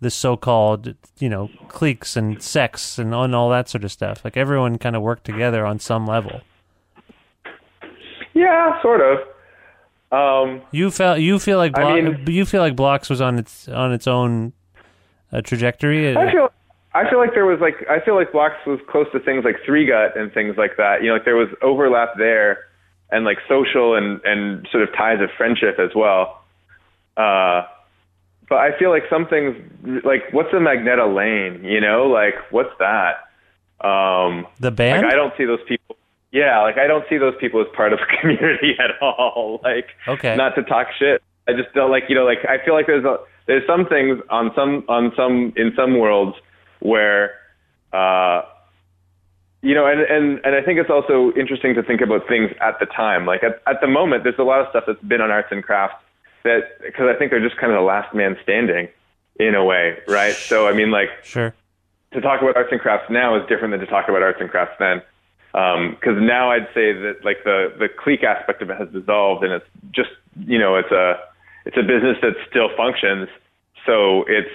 the 0.00 0.10
so-called, 0.10 0.94
you 1.18 1.28
know, 1.28 1.48
cliques 1.68 2.16
and 2.16 2.42
sects 2.42 2.98
and, 2.98 3.14
and 3.14 3.34
all 3.34 3.48
that 3.50 3.68
sort 3.68 3.82
of 3.84 3.90
stuff. 3.92 4.24
Like 4.24 4.36
everyone 4.36 4.78
kind 4.78 4.94
of 4.96 5.02
worked 5.02 5.24
together 5.24 5.64
on 5.64 5.78
some 5.78 6.06
level. 6.06 6.40
yeah, 8.34 8.80
sort 8.82 9.00
of. 9.00 9.18
Um, 10.12 10.62
You 10.70 10.90
felt 10.90 11.18
you 11.20 11.38
feel 11.38 11.58
like 11.58 11.76
I 11.78 12.00
mean- 12.00 12.24
you 12.28 12.44
feel 12.44 12.60
like 12.60 12.76
Blocks 12.76 13.10
was 13.10 13.20
on 13.20 13.38
its 13.38 13.68
on 13.68 13.92
its 13.92 14.06
own 14.06 14.52
uh, 15.32 15.40
trajectory. 15.40 16.16
I 16.16 16.30
feel. 16.30 16.52
I 16.94 17.08
feel 17.10 17.18
like 17.18 17.34
there 17.34 17.44
was 17.44 17.60
like 17.60 17.74
I 17.90 18.00
feel 18.00 18.14
like 18.14 18.32
Blocks 18.32 18.56
was 18.66 18.78
close 18.88 19.06
to 19.12 19.20
things 19.20 19.44
like 19.44 19.56
Three 19.66 19.86
Gut 19.86 20.16
and 20.16 20.32
things 20.32 20.56
like 20.56 20.76
that. 20.78 21.02
You 21.02 21.08
know, 21.08 21.14
like 21.14 21.24
there 21.24 21.36
was 21.36 21.48
overlap 21.60 22.10
there, 22.16 22.60
and 23.10 23.24
like 23.24 23.38
social 23.48 23.96
and 23.96 24.20
and 24.24 24.66
sort 24.70 24.82
of 24.84 24.94
ties 24.94 25.20
of 25.20 25.28
friendship 25.36 25.78
as 25.78 25.90
well. 25.94 26.42
Uh, 27.16 27.64
but 28.48 28.56
I 28.56 28.76
feel 28.78 28.90
like 28.90 29.04
some 29.10 29.26
things 29.26 29.56
like 30.04 30.22
what's 30.32 30.52
a 30.52 30.56
Magneta 30.56 31.06
Lane? 31.14 31.64
You 31.64 31.80
know, 31.80 32.06
like 32.06 32.34
what's 32.50 32.70
that? 32.78 33.24
Um, 33.86 34.46
the 34.60 34.70
band. 34.70 35.02
like 35.02 35.12
I 35.12 35.16
don't 35.16 35.32
see 35.36 35.44
those 35.44 35.60
people. 35.68 35.96
Yeah, 36.32 36.60
like 36.62 36.76
I 36.78 36.86
don't 36.86 37.04
see 37.08 37.18
those 37.18 37.34
people 37.40 37.60
as 37.60 37.66
part 37.74 37.92
of 37.92 37.98
the 37.98 38.06
community 38.20 38.74
at 38.78 38.90
all. 39.02 39.60
Like, 39.62 39.88
Okay. 40.08 40.36
not 40.36 40.54
to 40.56 40.62
talk 40.62 40.88
shit. 40.98 41.22
I 41.48 41.52
just 41.52 41.72
don't 41.74 41.90
like 41.90 42.04
you 42.08 42.14
know 42.14 42.24
like 42.24 42.38
I 42.48 42.62
feel 42.64 42.74
like 42.74 42.86
there's 42.86 43.04
a 43.04 43.18
there's 43.46 43.66
some 43.66 43.86
things 43.86 44.18
on 44.30 44.50
some 44.54 44.84
on 44.88 45.12
some 45.16 45.52
in 45.56 45.72
some 45.76 45.98
worlds 45.98 46.36
where 46.80 47.34
uh, 47.92 48.42
you 49.62 49.74
know, 49.74 49.86
and, 49.86 50.00
and, 50.00 50.40
and 50.44 50.54
I 50.54 50.62
think 50.62 50.78
it's 50.78 50.90
also 50.90 51.32
interesting 51.38 51.74
to 51.74 51.82
think 51.82 52.00
about 52.00 52.28
things 52.28 52.50
at 52.60 52.78
the 52.78 52.86
time. 52.86 53.26
Like 53.26 53.42
at, 53.42 53.62
at 53.66 53.80
the 53.80 53.86
moment, 53.88 54.22
there's 54.22 54.38
a 54.38 54.42
lot 54.44 54.60
of 54.60 54.66
stuff 54.70 54.84
that's 54.86 55.02
been 55.02 55.20
on 55.20 55.30
arts 55.30 55.48
and 55.50 55.62
crafts 55.64 55.96
that, 56.46 56.80
because 56.82 57.06
I 57.14 57.18
think 57.18 57.30
they're 57.30 57.46
just 57.46 57.56
kind 57.58 57.72
of 57.72 57.78
the 57.78 57.84
last 57.84 58.14
man 58.14 58.36
standing 58.42 58.88
in 59.38 59.54
a 59.54 59.64
way, 59.64 59.98
right? 60.08 60.32
So, 60.34 60.66
I 60.66 60.72
mean, 60.72 60.90
like, 60.90 61.10
Sure. 61.22 61.52
to 62.12 62.20
talk 62.20 62.40
about 62.40 62.56
arts 62.56 62.70
and 62.72 62.80
crafts 62.80 63.10
now 63.10 63.36
is 63.36 63.46
different 63.48 63.72
than 63.72 63.80
to 63.80 63.86
talk 63.86 64.08
about 64.08 64.22
arts 64.22 64.40
and 64.40 64.50
crafts 64.50 64.76
then. 64.78 65.02
Because 65.52 66.20
now 66.20 66.50
I'd 66.50 66.68
say 66.74 66.92
that 66.92 67.24
like 67.24 67.42
the 67.44 67.72
the 67.78 67.88
clique 67.88 68.22
aspect 68.22 68.60
of 68.60 68.68
it 68.70 68.76
has 68.76 68.88
dissolved, 68.90 69.42
and 69.42 69.52
it's 69.54 69.64
just 69.90 70.10
you 70.46 70.58
know 70.58 70.76
it's 70.76 70.90
a 70.92 71.18
it's 71.64 71.76
a 71.78 71.82
business 71.82 72.18
that 72.20 72.34
still 72.50 72.68
functions, 72.76 73.28
so 73.86 74.24
it's 74.28 74.50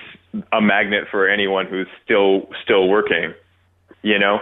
a 0.53 0.61
magnet 0.61 1.05
for 1.09 1.27
anyone 1.27 1.65
who's 1.65 1.87
still 2.03 2.47
still 2.63 2.87
working, 2.87 3.33
you 4.03 4.19
know. 4.19 4.41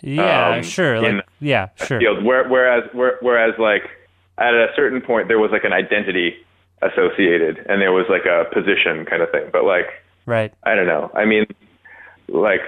Yeah, 0.00 0.50
Um, 0.54 0.62
sure. 0.62 1.00
Like, 1.00 1.24
yeah, 1.40 1.70
sure. 1.84 1.98
Field. 1.98 2.22
Where, 2.24 2.48
whereas 2.48 2.84
where, 2.92 3.18
whereas 3.20 3.58
like 3.58 3.82
at 4.38 4.54
a 4.54 4.68
certain 4.76 5.00
point 5.00 5.26
there 5.26 5.40
was 5.40 5.50
like 5.50 5.64
an 5.64 5.72
identity 5.72 6.36
associated, 6.82 7.58
and 7.68 7.80
there 7.80 7.92
was 7.92 8.06
like 8.08 8.26
a 8.26 8.44
position 8.52 9.04
kind 9.04 9.22
of 9.22 9.30
thing. 9.30 9.50
But 9.52 9.64
like 9.64 9.86
Right. 10.28 10.52
I 10.62 10.74
don't 10.74 10.86
know. 10.86 11.10
I 11.14 11.24
mean, 11.24 11.46
like, 12.28 12.60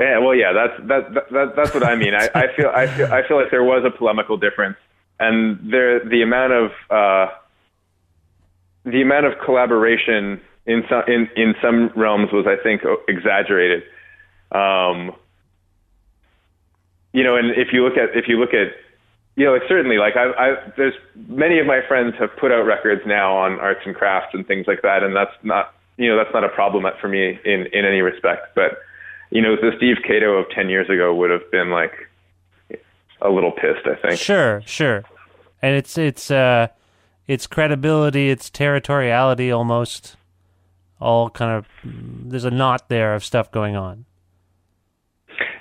yeah. 0.00 0.18
Well, 0.18 0.34
yeah. 0.34 0.52
That's 0.52 0.88
that, 0.88 1.14
that, 1.14 1.30
that 1.30 1.52
that's 1.54 1.72
what 1.72 1.84
I 1.84 1.94
mean. 1.94 2.12
I, 2.12 2.28
I 2.34 2.46
feel 2.56 2.72
I 2.74 2.88
feel 2.88 3.06
I 3.06 3.28
feel 3.28 3.36
like 3.36 3.52
there 3.52 3.62
was 3.62 3.84
a 3.86 3.96
polemical 3.96 4.36
difference, 4.36 4.78
and 5.20 5.60
there 5.72 6.04
the 6.04 6.22
amount 6.22 6.52
of 6.54 6.70
uh, 6.90 7.32
the 8.84 9.00
amount 9.00 9.26
of 9.26 9.34
collaboration 9.44 10.40
in 10.66 10.82
some 10.88 11.04
in 11.06 11.28
in 11.36 11.54
some 11.62 11.92
realms 11.94 12.32
was 12.32 12.48
I 12.48 12.60
think 12.60 12.82
exaggerated. 13.06 13.84
Um, 14.50 15.14
you 17.12 17.22
know, 17.22 17.36
and 17.36 17.50
if 17.52 17.72
you 17.72 17.84
look 17.84 17.96
at 17.96 18.16
if 18.16 18.26
you 18.26 18.40
look 18.40 18.54
at 18.54 18.72
you 19.36 19.46
know, 19.46 19.52
like 19.52 19.62
certainly, 19.68 19.96
like 19.96 20.16
I, 20.16 20.30
I, 20.30 20.72
there's 20.76 20.94
many 21.28 21.58
of 21.58 21.66
my 21.66 21.80
friends 21.86 22.14
have 22.18 22.36
put 22.36 22.52
out 22.52 22.62
records 22.62 23.02
now 23.06 23.36
on 23.36 23.58
arts 23.60 23.80
and 23.86 23.94
crafts 23.94 24.34
and 24.34 24.46
things 24.46 24.66
like 24.66 24.82
that, 24.82 25.02
and 25.02 25.14
that's 25.14 25.32
not, 25.42 25.74
you 25.96 26.08
know, 26.08 26.16
that's 26.16 26.32
not 26.34 26.44
a 26.44 26.48
problem 26.48 26.84
for 27.00 27.08
me 27.08 27.38
in 27.44 27.66
in 27.72 27.84
any 27.84 28.02
respect. 28.02 28.54
But 28.54 28.78
you 29.30 29.40
know, 29.40 29.56
the 29.56 29.72
Steve 29.76 29.96
Kado 30.08 30.38
of 30.40 30.50
ten 30.50 30.68
years 30.68 30.88
ago 30.90 31.14
would 31.14 31.30
have 31.30 31.50
been 31.50 31.70
like 31.70 31.92
a 33.22 33.30
little 33.30 33.52
pissed, 33.52 33.86
I 33.86 33.94
think. 34.06 34.20
Sure, 34.20 34.62
sure. 34.66 35.04
And 35.62 35.76
it's 35.76 35.96
it's 35.96 36.30
uh 36.30 36.68
its 37.26 37.46
credibility, 37.46 38.30
its 38.30 38.50
territoriality 38.50 39.56
almost 39.56 40.16
all 41.00 41.30
kind 41.30 41.56
of 41.56 41.66
there's 41.84 42.44
a 42.44 42.50
knot 42.50 42.88
there 42.88 43.14
of 43.14 43.24
stuff 43.24 43.50
going 43.50 43.76
on. 43.76 44.04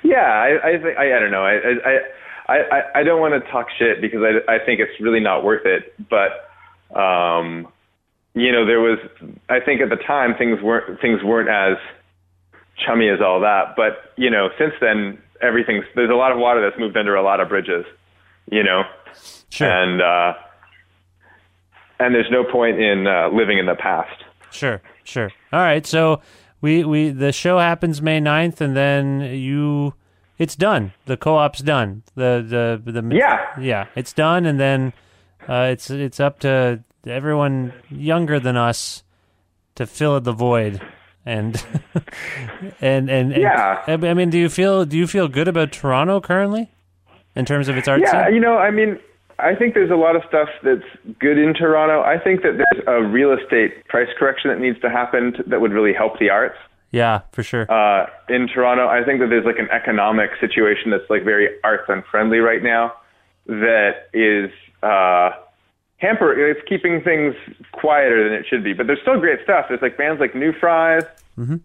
Yeah, 0.04 0.18
I, 0.18 0.70
I 0.70 0.78
think 0.82 0.98
I, 0.98 1.16
I 1.16 1.20
don't 1.20 1.32
know. 1.32 1.46
I, 1.46 1.54
I, 1.54 1.72
I, 1.86 2.00
I, 2.58 2.82
I 3.00 3.04
don't 3.04 3.20
want 3.22 3.34
to 3.44 3.52
talk 3.52 3.68
shit 3.78 4.02
because 4.02 4.22
I, 4.24 4.56
I 4.56 4.60
think 4.66 4.80
it's 4.80 5.00
really 5.00 5.20
not 5.20 5.44
worth 5.44 5.66
it. 5.66 5.94
But, 6.10 6.50
um, 7.00 7.68
you 8.34 8.52
know, 8.52 8.66
there 8.66 8.80
was, 8.80 8.98
I 9.50 9.60
think 9.60 9.82
at 9.82 9.90
the 9.90 9.96
time 9.98 10.36
things 10.38 10.62
weren't 10.62 11.00
things 11.02 11.22
weren't 11.24 11.50
as 11.50 11.78
chummy 12.86 13.10
as 13.10 13.20
all 13.22 13.40
that. 13.42 13.76
But 13.76 14.14
you 14.16 14.30
know, 14.30 14.50
since 14.58 14.74
then 14.82 15.18
everything's 15.42 15.86
there's 15.96 16.10
a 16.10 16.16
lot 16.16 16.32
of 16.32 16.38
water 16.40 16.62
that's 16.62 16.80
moved 16.80 16.98
under 16.98 17.16
a 17.16 17.22
lot 17.24 17.40
of 17.40 17.50
bridges. 17.50 17.86
You 18.52 18.64
know, 18.64 18.84
Sure. 19.50 19.70
and 19.70 20.02
uh, 20.02 20.34
and 22.00 22.16
there's 22.16 22.32
no 22.32 22.44
point 22.44 22.80
in 22.80 23.08
uh, 23.08 23.30
living 23.30 23.58
in 23.58 23.66
the 23.66 23.76
past. 23.76 24.24
Sure, 24.52 24.82
sure. 25.04 25.32
All 25.54 25.60
right, 25.60 25.86
so 25.86 26.22
we 26.62 26.84
we 26.84 27.10
the 27.10 27.32
show 27.32 27.60
happens 27.60 28.02
May 28.02 28.20
9th 28.20 28.62
and 28.62 28.76
then 28.76 29.22
you 29.22 29.94
it's 30.40 30.56
done. 30.56 30.94
The 31.06 31.18
co-op's 31.18 31.60
done. 31.60 32.02
The 32.16 32.82
the 32.84 32.92
the 32.92 33.16
Yeah. 33.16 33.46
Yeah, 33.60 33.86
it's 33.96 34.14
done 34.14 34.46
and 34.48 34.60
then 34.60 34.94
uh, 35.48 35.70
it's 35.72 35.90
it's 35.92 36.20
up 36.20 36.40
to 36.40 36.84
everyone 37.06 37.74
younger 37.90 38.40
than 38.40 38.58
us 38.58 39.04
to 39.76 39.86
fill 39.86 40.20
the 40.20 40.34
void. 40.34 40.82
And 41.26 41.62
and, 42.82 43.10
and 43.10 43.32
and 43.34 43.42
Yeah. 43.42 43.84
I 43.88 44.14
mean, 44.14 44.30
do 44.30 44.38
you 44.38 44.50
feel 44.50 44.86
do 44.86 44.98
you 44.98 45.08
feel 45.08 45.28
good 45.28 45.48
about 45.48 45.72
Toronto 45.72 46.20
currently 46.22 46.72
in 47.36 47.46
terms 47.46 47.68
of 47.68 47.78
its 47.78 47.88
art 47.88 48.02
Yeah, 48.02 48.26
scene? 48.26 48.36
you 48.36 48.40
know, 48.42 48.58
I 48.58 48.72
mean, 48.72 48.98
I 49.38 49.56
think 49.56 49.74
there's 49.74 49.92
a 49.92 49.96
lot 49.96 50.16
of 50.16 50.24
stuff 50.28 50.50
that's 50.64 50.84
good 51.20 51.38
in 51.38 51.54
Toronto. 51.54 52.02
I 52.02 52.18
think 52.18 52.42
that 52.42 52.58
there's 52.58 52.84
a 52.88 53.04
real 53.04 53.32
estate 53.34 53.86
price 53.88 54.10
correction 54.18 54.50
that 54.50 54.60
needs 54.60 54.80
to 54.82 54.90
happen 54.90 55.34
to, 55.34 55.44
that 55.44 55.62
would 55.62 55.72
really 55.72 55.94
help 55.94 56.20
the 56.20 56.30
arts. 56.30 56.58
Yeah, 56.92 57.22
for 57.32 57.44
sure. 57.44 57.72
Uh, 57.72 58.08
in 58.30 58.48
Toronto, 58.48 58.88
I 58.88 59.04
think 59.04 59.20
that 59.20 59.28
there's 59.28 59.46
like 59.46 59.60
an 59.60 59.70
economic 59.72 60.32
situation 60.40 60.90
that's 60.92 61.10
like 61.10 61.24
very 61.24 61.50
arts 61.64 61.86
unfriendly 61.88 62.40
right 62.40 62.64
now 62.64 62.94
that 63.46 64.10
is 64.14 64.52
uh, 64.84 65.32
hamper. 65.98 66.50
It's 66.50 66.62
keeping 66.68 67.02
things 67.02 67.36
quieter 67.74 68.24
than 68.24 68.34
it 68.34 68.46
should 68.50 68.64
be. 68.64 68.74
But 68.74 68.88
there's 68.88 69.02
still 69.02 69.20
great 69.20 69.40
stuff. 69.44 69.66
There's 69.70 69.82
like 69.82 69.98
bands 69.98 70.20
like 70.20 70.36
New 70.36 70.54
Fries. 70.54 71.04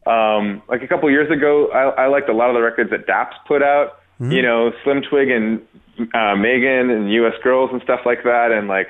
Um, 0.07 0.63
like 0.69 0.83
a 0.83 0.87
couple 0.89 1.11
years 1.11 1.31
ago, 1.31 1.69
I, 1.73 2.05
I 2.05 2.07
liked 2.07 2.29
a 2.29 2.33
lot 2.33 2.49
of 2.49 2.55
the 2.55 2.63
records 2.63 2.91
that 2.91 3.07
Daps 3.07 3.35
put 3.47 3.63
out. 3.63 4.01
You 4.33 4.43
know, 4.43 4.73
Slim 4.85 5.03
Twig 5.03 5.29
and 5.31 5.61
uh, 6.15 6.37
Megan 6.37 6.91
and 6.91 7.11
U.S. 7.13 7.35
Girls 7.43 7.71
and 7.73 7.83
stuff 7.83 8.01
like 8.07 8.23
that, 8.25 8.53
and 8.53 8.69
like 8.69 8.89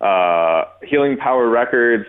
uh, 0.00 0.64
Healing 0.82 1.16
Power 1.16 1.48
Records. 1.48 2.06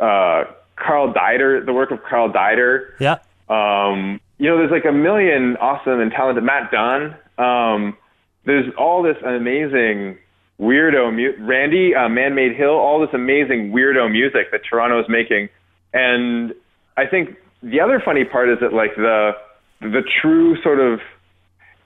Uh, 0.00 0.44
Carl 0.76 1.12
Deider, 1.12 1.64
the 1.64 1.72
work 1.72 1.90
of 1.90 2.02
Carl 2.02 2.32
Deider. 2.32 2.90
yeah. 3.00 3.18
Um, 3.48 4.20
you 4.38 4.48
know, 4.48 4.56
there's 4.58 4.70
like 4.70 4.84
a 4.84 4.92
million 4.92 5.56
awesome 5.58 6.00
and 6.00 6.10
talented 6.10 6.42
Matt 6.42 6.70
Dunn. 6.72 7.14
Um, 7.38 7.96
there's 8.44 8.72
all 8.76 9.02
this 9.02 9.16
amazing 9.24 10.18
weirdo 10.60 11.14
mu- 11.14 11.44
Randy, 11.46 11.94
uh, 11.94 12.08
Man 12.08 12.34
Made 12.34 12.56
Hill, 12.56 12.70
all 12.74 13.00
this 13.00 13.10
amazing 13.12 13.72
weirdo 13.72 14.10
music 14.10 14.50
that 14.52 14.62
Toronto 14.68 15.00
is 15.00 15.06
making. 15.08 15.48
And 15.92 16.54
I 16.96 17.06
think 17.06 17.36
the 17.62 17.80
other 17.80 18.00
funny 18.04 18.24
part 18.24 18.48
is 18.48 18.58
that 18.60 18.72
like 18.72 18.96
the 18.96 19.32
the 19.80 20.02
true 20.22 20.60
sort 20.62 20.80
of 20.80 21.00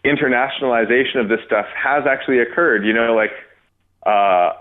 internationalization 0.05 1.17
of 1.17 1.29
this 1.29 1.41
stuff 1.47 1.67
has 1.75 2.05
actually 2.07 2.39
occurred. 2.39 2.85
You 2.85 2.93
know, 2.93 3.15
like 3.15 3.33
uh, 4.07 4.53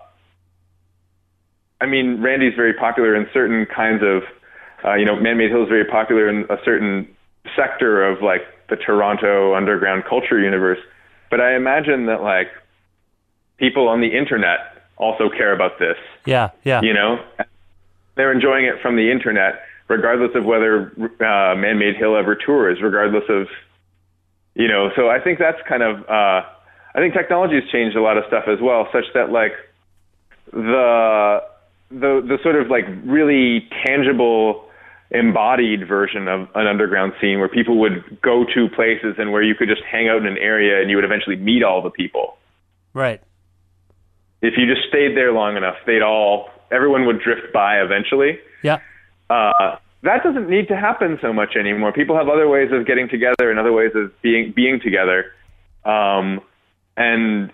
I 1.80 1.86
mean, 1.86 2.22
Randy's 2.22 2.56
very 2.56 2.74
popular 2.74 3.16
in 3.16 3.28
certain 3.34 3.66
kinds 3.66 4.02
of, 4.04 4.24
uh, 4.84 4.96
you 4.96 5.06
know, 5.06 5.16
Man-Made 5.16 5.52
Hill 5.52 5.64
is 5.64 5.70
very 5.70 5.86
popular 5.86 6.28
in 6.28 6.46
a 6.50 6.58
certain 6.66 7.08
sector 7.56 8.04
of 8.04 8.22
like 8.22 8.42
the 8.70 8.76
Toronto 8.76 9.56
underground 9.56 10.04
culture 10.10 10.40
universe. 10.40 10.80
But 11.30 11.42
I 11.42 11.56
imagine 11.56 12.08
that 12.08 12.22
like 12.22 12.48
people 13.58 13.88
on 13.88 14.02
the 14.02 14.18
internet 14.18 14.60
also 14.98 15.30
care 15.30 15.54
about 15.54 15.78
this. 15.80 15.98
Yeah, 16.26 16.50
yeah. 16.64 16.82
You 16.82 16.94
know, 16.94 17.20
they're 18.16 18.32
enjoying 18.32 18.66
it 18.66 18.82
from 18.82 18.96
the 18.96 19.12
internet, 19.12 19.62
regardless 19.88 20.32
of 20.36 20.46
whether 20.46 20.92
uh, 20.98 21.56
Man-Made 21.56 21.96
Hill 21.96 22.18
ever 22.18 22.36
tours, 22.36 22.80
regardless 22.82 23.24
of, 23.30 23.48
you 24.56 24.68
know. 24.68 24.90
So 24.96 25.10
I 25.10 25.20
think 25.20 25.38
that's 25.38 25.62
kind 25.68 25.84
of, 25.84 26.02
uh, 26.10 26.42
I 26.96 27.00
think 27.00 27.14
technology 27.14 27.56
has 27.62 27.70
changed 27.70 27.96
a 27.96 28.02
lot 28.02 28.18
of 28.18 28.24
stuff 28.28 28.46
as 28.48 28.60
well, 28.60 28.88
such 28.92 29.06
that 29.14 29.30
like 29.30 29.54
the 30.52 31.44
the 31.90 32.22
the 32.26 32.38
sort 32.44 32.56
of 32.56 32.70
like 32.70 32.86
really 33.06 33.68
tangible 33.86 34.66
embodied 35.12 35.88
version 35.88 36.28
of 36.28 36.50
an 36.56 36.68
underground 36.68 37.14
scene 37.22 37.40
where 37.40 37.48
people 37.48 37.78
would 37.80 38.20
go 38.22 38.44
to 38.54 38.68
places 38.76 39.16
and 39.18 39.32
where 39.32 39.42
you 39.42 39.56
could 39.56 39.70
just 39.70 39.82
hang 39.90 40.10
out 40.10 40.18
in 40.18 40.26
an 40.28 40.38
area 40.38 40.82
and 40.82 40.90
you 40.90 40.98
would 40.98 41.06
eventually 41.06 41.38
meet 41.38 41.64
all 41.64 41.82
the 41.82 41.90
people 41.90 42.38
Right. 42.94 43.22
if 44.42 44.56
you 44.58 44.66
just 44.74 44.86
stayed 44.90 45.16
there 45.16 45.32
long 45.32 45.56
enough 45.56 45.76
they'd 45.86 46.02
all 46.02 46.50
everyone 46.72 47.06
would 47.06 47.22
drift 47.22 47.54
by 47.54 47.80
eventually 47.82 48.38
Yeah. 48.64 48.80
uh, 49.30 49.78
that 50.04 50.24
doesn't 50.24 50.50
need 50.50 50.68
to 50.68 50.76
happen 50.76 51.18
so 51.22 51.34
much 51.34 51.56
anymore. 51.56 51.92
People 51.92 52.16
have 52.16 52.30
other 52.30 52.48
ways 52.48 52.70
of 52.72 52.86
getting 52.86 53.10
together 53.10 53.50
and 53.50 53.58
other 53.60 53.72
ways 53.74 53.92
of 53.96 54.12
being 54.22 54.52
being 54.56 54.80
together, 54.80 55.26
um, 55.86 56.40
and 56.96 57.52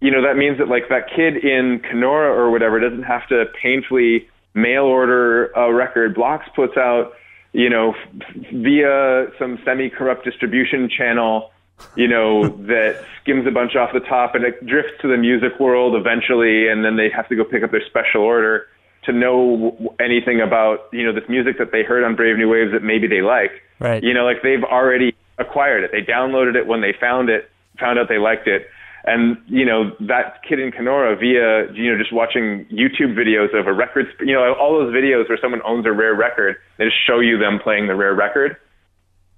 you 0.00 0.10
know 0.10 0.22
that 0.22 0.36
means 0.36 0.58
that 0.58 0.68
like 0.68 0.88
that 0.88 1.08
kid 1.14 1.36
in 1.36 1.80
Kenora 1.80 2.32
or 2.32 2.50
whatever 2.50 2.78
doesn't 2.78 3.02
have 3.02 3.26
to 3.28 3.46
painfully 3.60 4.28
mail 4.54 4.84
order 4.84 5.46
a 5.48 5.72
record. 5.72 6.14
Blocks 6.14 6.48
puts 6.54 6.76
out, 6.76 7.12
you 7.52 7.68
know, 7.68 7.94
f- 7.94 8.36
via 8.52 9.26
some 9.38 9.58
semi-corrupt 9.64 10.24
distribution 10.24 10.88
channel. 10.88 11.50
You 11.96 12.08
know 12.08 12.48
that 12.66 13.04
skims 13.20 13.46
a 13.46 13.50
bunch 13.50 13.76
off 13.76 13.92
the 13.92 14.00
top 14.00 14.34
and 14.34 14.44
it 14.44 14.64
drifts 14.66 14.92
to 15.02 15.08
the 15.08 15.16
music 15.16 15.58
world 15.58 15.94
eventually, 15.94 16.68
and 16.68 16.84
then 16.84 16.96
they 16.96 17.08
have 17.10 17.28
to 17.28 17.36
go 17.36 17.44
pick 17.44 17.62
up 17.62 17.70
their 17.70 17.84
special 17.86 18.22
order 18.22 18.66
to 19.04 19.12
know 19.12 19.72
w- 19.72 19.94
anything 20.00 20.40
about 20.40 20.88
you 20.92 21.04
know 21.04 21.12
this 21.12 21.28
music 21.28 21.58
that 21.58 21.72
they 21.72 21.82
heard 21.82 22.04
on 22.04 22.14
Brave 22.14 22.36
New 22.36 22.48
Waves 22.48 22.72
that 22.72 22.82
maybe 22.82 23.06
they 23.06 23.22
like. 23.22 23.62
Right. 23.80 24.02
You 24.02 24.14
know, 24.14 24.24
like 24.24 24.42
they've 24.42 24.64
already 24.64 25.14
acquired 25.38 25.84
it. 25.84 25.90
They 25.92 26.02
downloaded 26.02 26.56
it 26.56 26.66
when 26.66 26.80
they 26.80 26.92
found 26.92 27.28
it, 27.28 27.50
found 27.78 27.98
out 27.98 28.08
they 28.08 28.18
liked 28.18 28.48
it, 28.48 28.68
And 29.04 29.38
you 29.46 29.64
know 29.64 29.92
that 30.00 30.42
kid 30.48 30.58
in 30.58 30.72
Kenora 30.72 31.16
via 31.16 31.72
you 31.72 31.90
know 31.90 31.98
just 31.98 32.12
watching 32.12 32.66
YouTube 32.66 33.14
videos 33.14 33.58
of 33.58 33.66
a 33.66 33.72
record, 33.72 34.06
you 34.20 34.34
know 34.34 34.54
all 34.54 34.78
those 34.78 34.92
videos 34.92 35.28
where 35.28 35.38
someone 35.40 35.62
owns 35.64 35.86
a 35.86 35.92
rare 35.92 36.14
record, 36.14 36.56
they 36.78 36.84
just 36.84 36.96
show 37.06 37.20
you 37.20 37.38
them 37.38 37.58
playing 37.62 37.86
the 37.86 37.94
rare 37.94 38.14
record 38.14 38.56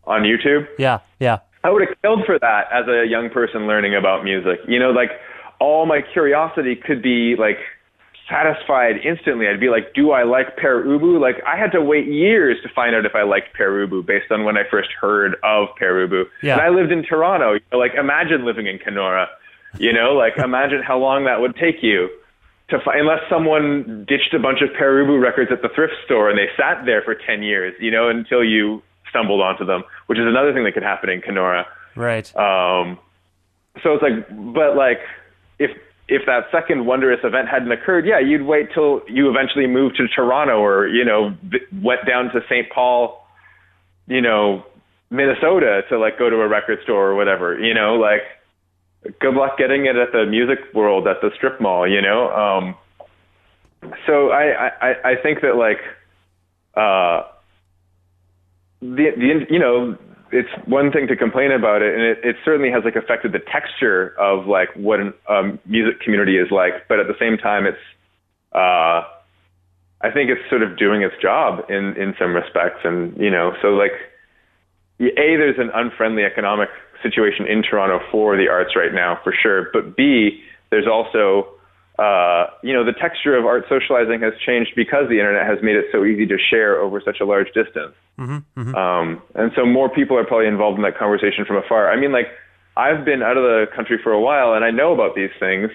on 0.04 0.22
YouTube. 0.22 0.66
Yeah, 0.78 1.00
yeah. 1.18 1.38
I 1.62 1.70
would 1.70 1.86
have 1.86 1.96
killed 2.00 2.24
for 2.24 2.38
that 2.38 2.64
as 2.72 2.88
a 2.88 3.06
young 3.06 3.28
person 3.28 3.66
learning 3.66 3.94
about 3.94 4.24
music. 4.24 4.60
You 4.66 4.78
know, 4.78 4.90
like 4.90 5.10
all 5.60 5.84
my 5.86 6.00
curiosity 6.00 6.74
could 6.74 7.02
be 7.02 7.36
like 7.38 7.58
satisfied 8.30 8.96
instantly. 9.04 9.46
I'd 9.48 9.60
be 9.60 9.68
like, 9.68 9.92
do 9.92 10.12
I 10.12 10.22
like 10.22 10.56
Pere 10.56 10.84
Ubu? 10.84 11.20
Like 11.20 11.42
I 11.46 11.58
had 11.58 11.72
to 11.72 11.82
wait 11.82 12.06
years 12.06 12.56
to 12.62 12.68
find 12.74 12.94
out 12.94 13.04
if 13.04 13.14
I 13.14 13.22
liked 13.22 13.54
Pere 13.54 13.86
Ubu 13.86 14.06
based 14.06 14.30
on 14.30 14.44
when 14.44 14.56
I 14.56 14.62
first 14.70 14.88
heard 14.98 15.34
of 15.42 15.68
Pere 15.76 16.06
Ubu. 16.06 16.24
Yeah. 16.42 16.54
And 16.54 16.62
I 16.62 16.68
lived 16.70 16.92
in 16.92 17.02
Toronto. 17.02 17.54
You 17.54 17.60
know, 17.72 17.78
like 17.78 17.92
imagine 17.98 18.46
living 18.46 18.66
in 18.66 18.78
Kenora. 18.78 19.28
You 19.78 19.92
know, 19.92 20.12
like 20.12 20.36
imagine 20.36 20.82
how 20.86 20.98
long 20.98 21.24
that 21.24 21.40
would 21.40 21.56
take 21.56 21.82
you 21.82 22.08
to 22.70 22.78
find, 22.84 23.00
unless 23.00 23.20
someone 23.28 24.04
ditched 24.08 24.34
a 24.34 24.38
bunch 24.38 24.62
of 24.62 24.68
Pere 24.76 25.04
Ubu 25.04 25.20
records 25.20 25.50
at 25.52 25.62
the 25.62 25.68
thrift 25.74 25.94
store 26.04 26.30
and 26.30 26.38
they 26.38 26.48
sat 26.56 26.84
there 26.86 27.02
for 27.02 27.14
10 27.14 27.42
years, 27.42 27.74
you 27.80 27.90
know, 27.90 28.08
until 28.08 28.44
you 28.44 28.82
stumbled 29.08 29.40
onto 29.40 29.64
them, 29.64 29.82
which 30.06 30.18
is 30.18 30.26
another 30.26 30.52
thing 30.52 30.64
that 30.64 30.72
could 30.72 30.82
happen 30.82 31.10
in 31.10 31.20
Kenora. 31.20 31.66
Right. 31.96 32.26
Um, 32.36 32.98
so 33.82 33.94
it's 33.94 34.02
like, 34.02 34.28
but 34.54 34.76
like, 34.76 35.00
if 35.58 35.70
if 36.08 36.26
that 36.26 36.50
second 36.50 36.86
wondrous 36.86 37.20
event 37.22 37.48
hadn't 37.48 37.70
occurred, 37.70 38.04
yeah, 38.04 38.18
you'd 38.18 38.42
wait 38.42 38.68
till 38.74 39.02
you 39.08 39.30
eventually 39.30 39.66
moved 39.66 39.96
to 39.96 40.08
Toronto 40.08 40.58
or 40.58 40.88
you 40.88 41.04
know 41.04 41.36
went 41.80 42.06
down 42.06 42.30
to 42.32 42.40
St. 42.48 42.68
Paul, 42.70 43.26
you 44.06 44.20
know, 44.20 44.64
Minnesota 45.10 45.82
to 45.88 45.98
like 45.98 46.18
go 46.18 46.28
to 46.28 46.36
a 46.36 46.48
record 46.48 46.80
store 46.82 47.10
or 47.10 47.14
whatever. 47.14 47.58
You 47.58 47.74
know, 47.74 47.94
like, 47.94 48.22
good 49.20 49.34
luck 49.34 49.56
getting 49.58 49.86
it 49.86 49.96
at 49.96 50.12
the 50.12 50.26
music 50.26 50.58
world 50.74 51.06
at 51.06 51.20
the 51.20 51.30
strip 51.36 51.60
mall. 51.60 51.88
You 51.88 52.02
know, 52.02 52.30
um, 52.30 52.74
so 54.06 54.30
I 54.30 54.70
I 54.80 55.10
I 55.12 55.16
think 55.22 55.40
that 55.42 55.56
like, 55.56 55.78
uh, 56.74 57.28
the 58.80 59.10
the 59.16 59.46
you 59.48 59.58
know 59.58 59.96
it's 60.32 60.48
one 60.66 60.92
thing 60.92 61.08
to 61.08 61.16
complain 61.16 61.50
about 61.50 61.82
it, 61.82 61.94
and 61.94 62.02
it, 62.02 62.18
it 62.22 62.36
certainly 62.44 62.70
has 62.70 62.84
like 62.84 62.96
affected 62.96 63.32
the 63.32 63.40
texture 63.40 64.14
of 64.18 64.46
like 64.46 64.68
what 64.74 65.00
a 65.00 65.12
um, 65.28 65.58
music 65.66 66.00
community 66.00 66.36
is 66.36 66.50
like. 66.50 66.86
But 66.88 67.00
at 67.00 67.06
the 67.06 67.16
same 67.18 67.36
time, 67.36 67.66
it's 67.66 67.78
uh, 68.52 69.02
I 70.02 70.10
think 70.12 70.30
it's 70.30 70.48
sort 70.48 70.62
of 70.62 70.78
doing 70.78 71.02
its 71.02 71.14
job 71.20 71.68
in 71.68 71.96
in 71.96 72.14
some 72.18 72.34
respects, 72.34 72.80
and 72.84 73.16
you 73.16 73.30
know, 73.30 73.54
so 73.60 73.68
like 73.68 73.92
a 75.08 75.36
there's 75.36 75.58
an 75.58 75.70
unfriendly 75.74 76.24
economic 76.24 76.68
situation 77.02 77.46
in 77.46 77.62
Toronto 77.62 78.00
for 78.10 78.36
the 78.36 78.48
arts 78.48 78.76
right 78.76 78.92
now 78.92 79.18
for 79.24 79.32
sure, 79.32 79.70
but 79.72 79.96
b 79.96 80.42
there's 80.70 80.86
also 80.86 81.48
uh, 81.98 82.46
you 82.62 82.72
know 82.72 82.84
the 82.84 82.92
texture 82.92 83.36
of 83.36 83.44
art 83.44 83.64
socializing 83.68 84.20
has 84.20 84.32
changed 84.44 84.72
because 84.76 85.08
the 85.08 85.18
internet 85.18 85.46
has 85.46 85.58
made 85.62 85.76
it 85.76 85.86
so 85.92 86.04
easy 86.04 86.26
to 86.26 86.38
share 86.38 86.80
over 86.80 87.00
such 87.04 87.20
a 87.20 87.24
large 87.24 87.48
distance. 87.52 87.94
Um, 88.74 89.22
and 89.34 89.50
so 89.56 89.64
more 89.64 89.88
people 89.88 90.16
are 90.16 90.24
probably 90.24 90.46
involved 90.46 90.76
in 90.76 90.82
that 90.82 90.98
conversation 90.98 91.44
from 91.46 91.56
afar. 91.56 91.90
I 91.90 91.98
mean, 91.98 92.12
like, 92.12 92.28
I've 92.76 93.04
been 93.04 93.22
out 93.22 93.36
of 93.36 93.44
the 93.44 93.66
country 93.74 93.98
for 94.02 94.12
a 94.12 94.20
while 94.20 94.52
and 94.54 94.64
I 94.64 94.70
know 94.70 94.92
about 94.92 95.14
these 95.14 95.30
things. 95.40 95.70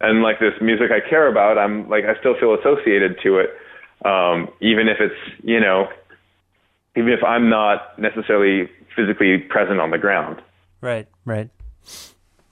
And 0.00 0.22
like 0.22 0.40
this 0.40 0.52
music 0.60 0.90
I 0.90 1.00
care 1.08 1.28
about, 1.28 1.56
I'm 1.56 1.88
like, 1.88 2.04
I 2.04 2.18
still 2.20 2.34
feel 2.38 2.54
associated 2.54 3.18
to 3.22 3.38
it. 3.38 3.50
Um, 4.04 4.48
even 4.60 4.88
if 4.88 4.98
it's, 5.00 5.14
you 5.42 5.60
know, 5.60 5.88
even 6.96 7.12
if 7.12 7.22
I'm 7.24 7.48
not 7.50 7.98
necessarily 7.98 8.68
physically 8.94 9.38
present 9.38 9.80
on 9.80 9.90
the 9.90 9.98
ground. 9.98 10.40
Right, 10.80 11.08
right. 11.24 11.48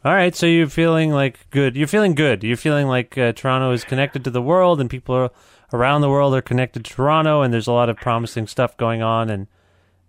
All 0.04 0.12
right, 0.12 0.34
so 0.34 0.46
you're 0.46 0.68
feeling 0.68 1.12
like 1.12 1.48
good. 1.50 1.76
You're 1.76 1.86
feeling 1.86 2.14
good. 2.16 2.42
You're 2.42 2.56
feeling 2.56 2.88
like 2.88 3.16
uh, 3.16 3.32
Toronto 3.32 3.70
is 3.70 3.84
connected 3.84 4.24
to 4.24 4.30
the 4.30 4.42
world, 4.42 4.80
and 4.80 4.90
people 4.90 5.14
are, 5.14 5.30
around 5.72 6.00
the 6.00 6.08
world 6.08 6.34
are 6.34 6.42
connected 6.42 6.84
to 6.84 6.92
Toronto, 6.94 7.42
and 7.42 7.54
there's 7.54 7.68
a 7.68 7.72
lot 7.72 7.88
of 7.88 7.96
promising 7.98 8.46
stuff 8.48 8.76
going 8.76 9.00
on, 9.02 9.30
and 9.30 9.46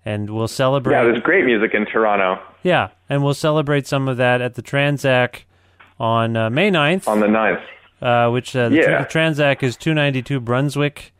and 0.06 0.32
we'll 0.32 0.48
celebrate. 0.48 0.96
Yeah, 0.96 1.04
there's 1.04 1.22
great 1.22 1.46
music 1.46 1.74
in 1.74 1.86
Toronto 1.86 2.42
Yeah, 2.64 2.90
and 3.08 3.24
we'll 3.24 3.34
celebrate 3.36 3.86
some 3.88 4.08
of 4.10 4.18
that 4.18 4.42
at 4.42 4.56
the 4.56 4.62
Tranzac 4.64 5.44
on 6.00 6.36
uh, 6.36 6.50
May 6.50 6.72
9th, 6.72 7.08
on 7.08 7.20
the 7.22 7.28
9th. 7.28 7.64
uh, 8.02 8.30
which 8.32 8.54
uh, 8.56 8.68
the, 8.70 8.76
Yeah. 8.78 9.04
the 9.04 9.06
Tranzac 9.06 9.62
is 9.64 9.78
292 9.78 10.40
Brunswick 10.42 11.14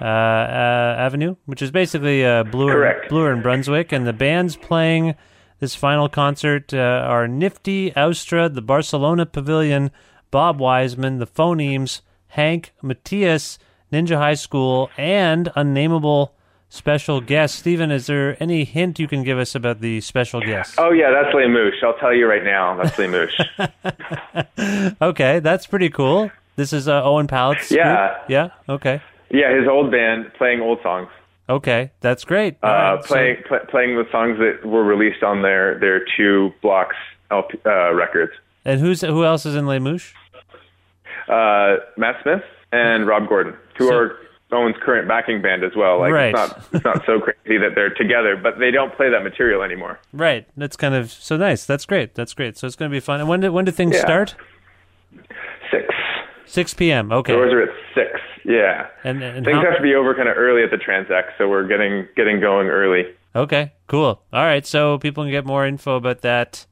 uh, 0.00 0.04
uh, 0.04 0.96
Avenue, 0.98 1.36
which 1.46 1.62
is 1.62 1.70
basically 1.70 2.24
uh, 2.24 2.44
Bloor, 2.44 2.72
Correct. 2.72 3.08
Bloor 3.08 3.32
and 3.32 3.42
Brunswick, 3.42 3.92
and 3.92 4.06
the 4.06 4.12
bands 4.12 4.56
playing 4.56 5.14
this 5.58 5.74
final 5.74 6.08
concert 6.08 6.72
uh, 6.72 6.78
are 6.78 7.28
Nifty, 7.28 7.90
Austra, 7.92 8.52
the 8.52 8.62
Barcelona 8.62 9.26
Pavilion, 9.26 9.90
Bob 10.30 10.58
Wiseman, 10.58 11.18
the 11.18 11.26
Phonemes, 11.26 12.00
Hank, 12.28 12.72
Matthias, 12.82 13.58
Ninja 13.92 14.16
High 14.16 14.34
School, 14.34 14.88
and 14.96 15.50
unnameable 15.56 16.32
special 16.68 17.20
guest. 17.20 17.56
Stephen, 17.56 17.90
is 17.90 18.06
there 18.06 18.36
any 18.40 18.62
hint 18.64 19.00
you 19.00 19.08
can 19.08 19.24
give 19.24 19.36
us 19.38 19.54
about 19.56 19.80
the 19.80 20.00
special 20.00 20.40
guest? 20.40 20.76
Oh 20.78 20.92
yeah, 20.92 21.10
that's 21.10 21.34
Les 21.34 21.48
Mouches. 21.48 21.80
I'll 21.82 21.98
tell 21.98 22.14
you 22.14 22.26
right 22.28 22.44
now. 22.44 22.76
That's 22.76 22.96
Les 22.98 23.08
Mouches. 23.08 23.46
Okay, 25.02 25.40
that's 25.40 25.66
pretty 25.66 25.90
cool. 25.90 26.30
This 26.56 26.72
is 26.72 26.86
uh, 26.88 27.02
Owen 27.02 27.26
Pallett's 27.26 27.70
Yeah. 27.70 28.08
group? 28.08 28.30
Yeah. 28.30 28.48
Okay. 28.68 29.00
Yeah, 29.30 29.54
his 29.58 29.66
old 29.68 29.90
band 29.90 30.32
playing 30.36 30.60
old 30.60 30.78
songs. 30.82 31.08
Okay, 31.48 31.90
that's 32.00 32.24
great. 32.24 32.56
Uh, 32.62 32.66
right, 32.68 33.02
so- 33.02 33.06
playing 33.08 33.36
pl- 33.48 33.66
playing 33.68 33.96
the 33.96 34.06
songs 34.12 34.38
that 34.38 34.64
were 34.64 34.84
released 34.84 35.22
on 35.22 35.42
their 35.42 35.78
their 35.78 36.04
two 36.16 36.52
blocks 36.62 36.96
LP, 37.30 37.58
uh, 37.66 37.92
records. 37.94 38.32
and 38.64 38.80
who's 38.80 39.00
who 39.00 39.24
else 39.24 39.44
is 39.46 39.54
in 39.56 39.66
Les 39.66 39.78
Mouches? 39.80 40.12
Uh, 41.28 41.76
Matt 41.96 42.16
Smith 42.22 42.42
and 42.72 43.06
Rob 43.06 43.28
Gordon, 43.28 43.54
who 43.78 43.88
So- 43.88 43.94
are 43.96 44.16
Owen's 44.52 44.74
current 44.82 45.06
backing 45.06 45.40
band 45.40 45.62
as 45.62 45.76
well. 45.76 46.00
Like 46.00 46.12
Right. 46.12 46.34
it's 46.34 46.36
not 46.36 46.64
it's 46.72 46.84
not 46.84 47.06
so 47.06 47.20
crazy 47.20 47.56
that 47.58 47.76
they're 47.76 47.90
together, 47.94 48.36
but 48.36 48.58
they 48.58 48.72
don't 48.72 48.92
play 48.94 49.08
that 49.08 49.22
material 49.22 49.62
anymore. 49.62 50.00
Right. 50.12 50.44
That's 50.56 50.76
kind 50.76 50.92
of 50.94 51.08
so 51.10 51.36
nice. 51.36 51.64
That's 51.66 51.86
great. 51.86 52.16
That's 52.16 52.34
great. 52.34 52.56
So 52.58 52.66
it's 52.66 52.74
going 52.74 52.90
to 52.90 52.94
be 52.94 52.98
fun. 53.00 53.20
And 53.20 53.28
when 53.28 53.38
do 53.40 53.52
when 53.52 53.64
do 53.64 53.70
things 53.70 53.94
Yeah. 53.94 54.00
start? 54.00 54.34
Six. 55.70 55.84
Six 56.46 56.74
p.m. 56.74 57.12
Okay. 57.12 57.32
Doors 57.32 57.52
are 57.52 57.62
at 57.62 57.68
six. 57.94 58.20
Yeah. 58.44 58.86
And, 59.04 59.22
and 59.22 59.44
Things 59.44 59.56
how- 59.58 59.64
have 59.64 59.76
to 59.76 59.82
be 59.82 59.94
over 59.94 60.14
kind 60.14 60.28
of 60.28 60.36
early 60.36 60.62
at 60.62 60.70
the 60.70 60.76
Tranzac, 60.78 61.24
so 61.38 61.48
we're 61.48 61.66
getting 61.66 62.06
getting 62.16 62.40
going 62.40 62.68
early. 62.68 63.04
Okay. 63.36 63.72
Cool. 63.86 64.20
All 64.32 64.44
right. 64.44 64.66
So 64.66 64.98
people 64.98 65.24
can 65.24 65.30
get 65.30 65.44
more 65.46 65.66
info 65.66 65.96
about 65.96 66.22
that. 66.22 66.66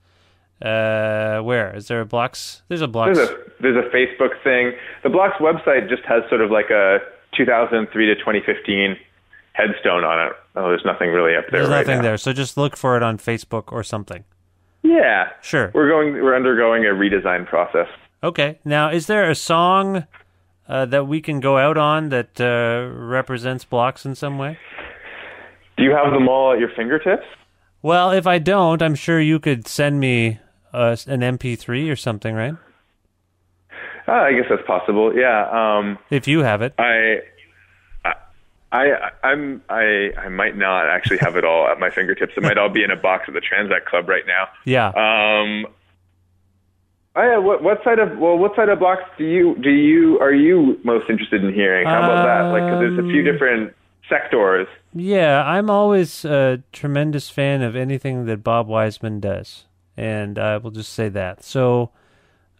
Uh, 0.60 1.40
where 1.42 1.74
is 1.76 1.86
there 1.86 2.00
a 2.00 2.04
blocks? 2.06 2.62
There's 2.68 2.80
a 2.80 2.88
blocks. 2.88 3.16
There's 3.16 3.28
a 3.30 3.36
there's 3.60 3.76
a 3.76 3.88
Facebook 3.94 4.42
thing. 4.42 4.72
The 5.04 5.08
Blocks 5.08 5.36
website 5.40 5.88
just 5.88 6.02
has 6.06 6.22
sort 6.28 6.40
of 6.40 6.50
like 6.50 6.70
a 6.70 6.98
2003 7.36 8.06
to 8.06 8.14
2015 8.16 8.96
headstone 9.52 10.02
on 10.04 10.26
it. 10.28 10.32
Oh, 10.56 10.68
there's 10.68 10.84
nothing 10.84 11.10
really 11.10 11.36
up 11.36 11.44
there 11.50 11.60
There's 11.60 11.70
right 11.70 11.86
nothing 11.86 11.98
now. 11.98 12.02
there. 12.08 12.16
So 12.16 12.32
just 12.32 12.56
look 12.56 12.76
for 12.76 12.96
it 12.96 13.02
on 13.04 13.18
Facebook 13.18 13.70
or 13.72 13.82
something. 13.84 14.24
Yeah, 14.82 15.28
Sure. 15.42 15.70
We're 15.74 15.88
going. 15.88 16.14
We're 16.14 16.34
undergoing 16.36 16.84
a 16.86 16.90
redesign 16.90 17.46
process. 17.46 17.88
Okay. 18.22 18.58
Now, 18.64 18.90
is 18.90 19.06
there 19.06 19.28
a 19.30 19.34
song 19.36 20.06
uh, 20.68 20.84
that 20.86 21.06
we 21.06 21.20
can 21.20 21.40
go 21.40 21.58
out 21.58 21.76
on 21.78 22.10
that 22.10 22.40
uh, 22.40 22.92
represents 22.94 23.64
blocks 23.64 24.04
in 24.04 24.14
some 24.14 24.38
way? 24.38 24.58
Do 25.76 25.84
you 25.84 25.92
have 25.92 26.12
them 26.12 26.28
all 26.28 26.52
at 26.52 26.58
your 26.58 26.70
fingertips? 26.76 27.24
Well, 27.82 28.10
if 28.10 28.26
I 28.26 28.38
don't, 28.38 28.82
I'm 28.82 28.94
sure 28.96 29.20
you 29.20 29.38
could 29.38 29.66
send 29.68 30.00
me 30.00 30.40
uh, 30.72 30.96
an 31.06 31.20
MP3 31.20 31.90
or 31.90 31.96
something, 31.96 32.34
right? 32.34 32.54
Uh, 34.06 34.12
I 34.12 34.32
guess 34.32 34.46
that's 34.48 34.66
possible. 34.66 35.14
Yeah. 35.14 35.48
Um, 35.50 35.98
If 36.10 36.26
you 36.26 36.40
have 36.40 36.62
it. 36.62 36.74
I. 36.78 37.20
I- 38.04 38.14
I 38.70 39.10
I'm 39.24 39.62
I 39.70 40.10
I 40.18 40.28
might 40.28 40.54
not 40.54 40.90
actually 40.90 41.16
have 41.18 41.36
it 41.36 41.44
all 41.46 41.66
at 41.68 41.80
my 41.80 41.88
fingertips. 41.88 42.34
It 42.36 42.42
might 42.42 42.58
all 42.58 42.68
be 42.68 42.84
in 42.84 42.90
a 42.90 42.96
box 42.96 43.24
at 43.26 43.32
the 43.32 43.40
Tranzac 43.40 43.86
Club 43.86 44.06
right 44.10 44.24
now. 44.26 44.48
Yeah. 44.66 44.88
Um, 44.88 45.66
I, 47.18 47.38
what, 47.38 47.62
what 47.62 47.82
side 47.84 47.98
of 47.98 48.16
well, 48.18 48.36
what 48.38 48.54
side 48.56 48.68
of 48.68 48.78
blocks 48.78 49.02
do 49.18 49.24
you 49.24 49.56
do 49.62 49.70
you 49.70 50.18
are 50.20 50.32
you 50.32 50.78
most 50.84 51.10
interested 51.10 51.42
in 51.44 51.52
hearing? 51.52 51.86
How 51.86 51.98
about 52.04 52.24
that? 52.24 52.42
Like, 52.52 52.62
cause 52.70 52.80
there's 52.80 52.98
a 52.98 53.02
few 53.10 53.20
Um, 53.20 53.24
different 53.32 53.74
sectors. 54.08 54.66
Yeah, 54.94 55.42
I'm 55.44 55.68
always 55.68 56.24
a 56.24 56.62
tremendous 56.72 57.28
fan 57.28 57.62
of 57.62 57.76
anything 57.76 58.26
that 58.26 58.42
Bob 58.42 58.66
Wiseman 58.68 59.20
does, 59.20 59.64
and 59.96 60.38
I 60.38 60.56
will 60.56 60.70
just 60.70 60.92
say 60.94 61.08
that. 61.10 61.44
So, 61.44 61.90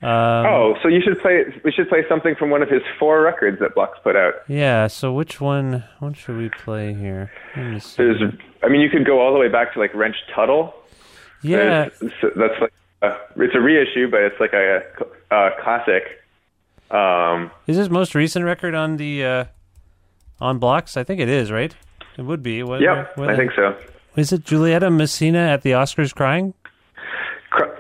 um, 0.03 0.11
oh, 0.47 0.75
so 0.83 0.89
you 0.89 1.01
should 1.01 1.19
play. 1.21 1.45
We 1.65 1.73
should 1.73 1.89
play 1.89 2.05
something 2.09 2.35
from 2.37 2.51
one 2.51 2.63
of 2.63 2.69
his 2.69 2.83
four 2.99 3.23
records 3.23 3.59
that 3.61 3.75
Blocks 3.75 3.99
put 4.05 4.15
out. 4.15 4.35
yeah. 4.47 4.87
So 4.89 5.13
which 5.13 5.41
one? 5.41 5.85
What 6.01 6.17
should 6.17 6.37
we 6.37 6.51
play 6.51 6.95
here? 6.95 7.31
Let 7.57 7.67
me 7.67 7.79
see. 7.81 7.97
There's, 8.03 8.21
I 8.63 8.69
mean, 8.69 8.81
you 8.81 8.91
could 8.91 9.07
go 9.07 9.21
all 9.21 9.33
the 9.33 9.39
way 9.39 9.49
back 9.49 9.73
to 9.75 9.79
like 9.81 9.95
Wrench 9.95 10.17
Tuttle. 10.35 10.75
yeah, 11.43 11.89
There's- 12.01 12.13
that's 12.37 12.61
like 12.61 12.73
uh, 13.03 13.17
it's 13.37 13.55
a 13.55 13.61
reissue, 13.61 14.11
but 14.11 14.21
it's 14.23 14.41
like 14.41 14.53
a, 14.53 14.83
a 15.31 15.51
classic. 15.63 16.23
Um, 16.91 17.51
is 17.67 17.77
his 17.77 17.91
most 17.91 18.15
recent 18.15 18.45
record 18.45 18.75
on 18.75 18.97
the 18.97 19.25
uh, 19.25 19.45
on 20.41 20.59
blocks? 20.59 20.97
I 20.97 21.05
think 21.05 21.21
it 21.21 21.29
is, 21.29 21.53
right? 21.53 21.75
It 22.17 22.23
would 22.23 22.43
be. 22.43 22.63
What, 22.63 22.81
yeah, 22.81 23.07
I 23.19 23.37
think 23.37 23.53
so. 23.55 23.77
Is 24.17 24.33
it 24.33 24.45
Giulietta 24.45 24.89
Masina 24.89 25.49
at 25.49 25.63
the 25.63 25.73
Oscars 25.73 26.15
crying? 26.15 26.55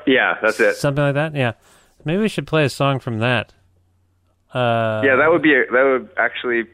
Yeah, 0.06 0.36
that's 0.40 0.60
it. 0.60 0.76
Something 0.76 1.04
like 1.04 1.14
that. 1.14 1.34
Yeah, 1.34 1.52
maybe 2.04 2.22
we 2.22 2.28
should 2.28 2.46
play 2.46 2.64
a 2.64 2.68
song 2.68 2.98
from 3.00 3.18
that. 3.18 3.52
Uh, 4.54 5.02
yeah, 5.04 5.16
that 5.16 5.30
would 5.30 5.42
be 5.42 5.54
a, 5.54 5.64
that 5.72 5.82
would 5.82 6.08
actually 6.16 6.64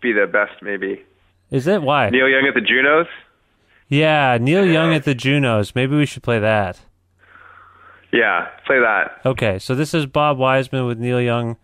be 0.00 0.12
the 0.12 0.26
best. 0.26 0.62
Maybe 0.62 1.02
is 1.50 1.66
it 1.66 1.82
why 1.82 2.10
Neil 2.10 2.28
Young 2.28 2.46
at 2.46 2.54
the 2.54 2.60
Junos? 2.60 3.06
Yeah, 3.88 4.38
Neil 4.40 4.64
Young 4.66 4.94
at 4.94 5.04
the 5.04 5.14
Junos. 5.14 5.74
Maybe 5.74 5.96
we 5.96 6.06
should 6.06 6.22
play 6.22 6.38
that. 6.38 6.78
Yeah, 8.12 8.48
play 8.66 8.78
that. 8.78 9.20
Okay, 9.24 9.58
so 9.58 9.74
this 9.74 9.94
is 9.94 10.06
Bob 10.06 10.38
Wiseman 10.38 10.86
with 10.86 10.98
Neil 10.98 11.20
Young 11.20 11.56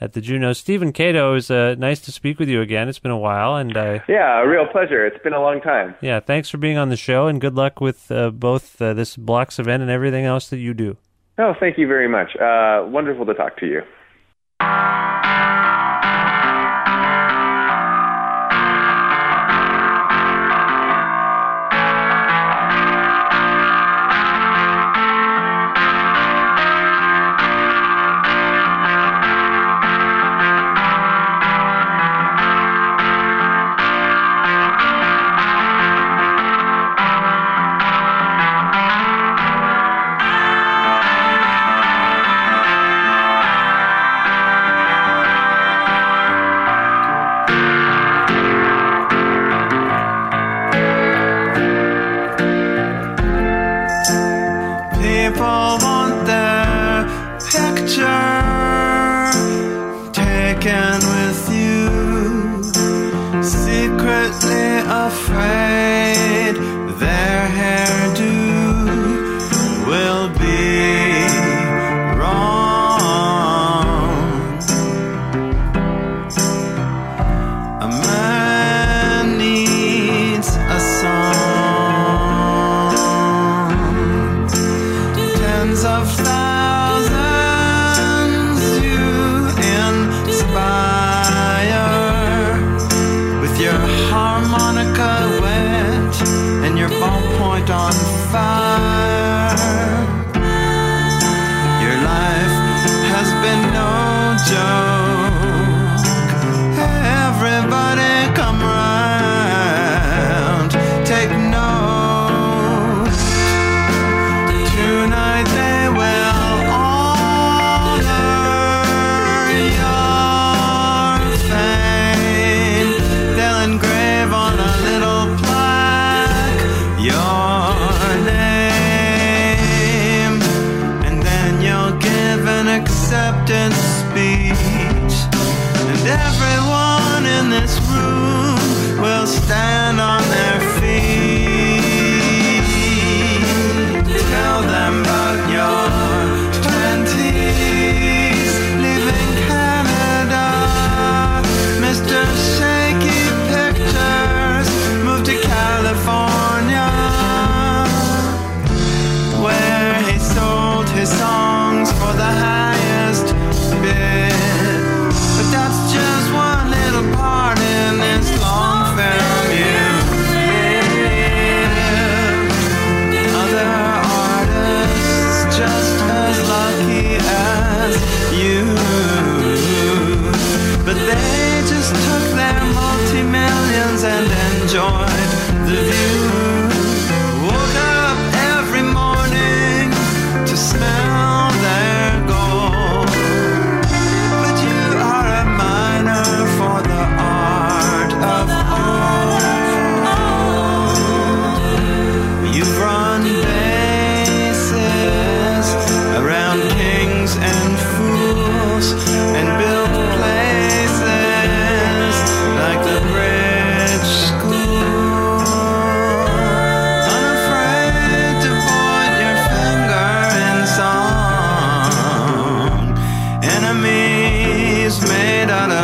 at 0.00 0.14
the 0.14 0.20
Juno. 0.20 0.52
Stephen 0.52 0.92
Kado, 0.92 1.36
is 1.36 1.50
uh, 1.50 1.74
nice 1.78 2.00
to 2.00 2.12
speak 2.12 2.38
with 2.38 2.48
you 2.48 2.60
again. 2.62 2.88
It's 2.88 2.98
been 2.98 3.10
a 3.10 3.18
while, 3.18 3.56
and 3.56 3.76
uh, 3.76 4.00
yeah, 4.08 4.42
a 4.42 4.48
real 4.48 4.66
pleasure. 4.66 5.06
It's 5.06 5.22
been 5.22 5.34
a 5.34 5.40
long 5.40 5.60
time. 5.60 5.94
Yeah, 6.00 6.20
thanks 6.20 6.48
for 6.48 6.56
being 6.56 6.78
on 6.78 6.88
the 6.88 6.96
show, 6.96 7.26
and 7.26 7.40
good 7.40 7.54
luck 7.54 7.80
with 7.80 8.10
uh, 8.10 8.30
both 8.30 8.80
uh, 8.80 8.94
this 8.94 9.16
blocks 9.16 9.58
event 9.58 9.82
and 9.82 9.90
everything 9.90 10.24
else 10.24 10.48
that 10.48 10.58
you 10.58 10.74
do. 10.74 10.96
Oh, 11.38 11.54
thank 11.58 11.78
you 11.78 11.86
very 11.86 12.08
much. 12.08 12.34
Uh, 12.36 12.86
wonderful 12.88 13.26
to 13.26 13.34
talk 13.34 13.58
to 13.58 13.66
you. 13.66 13.82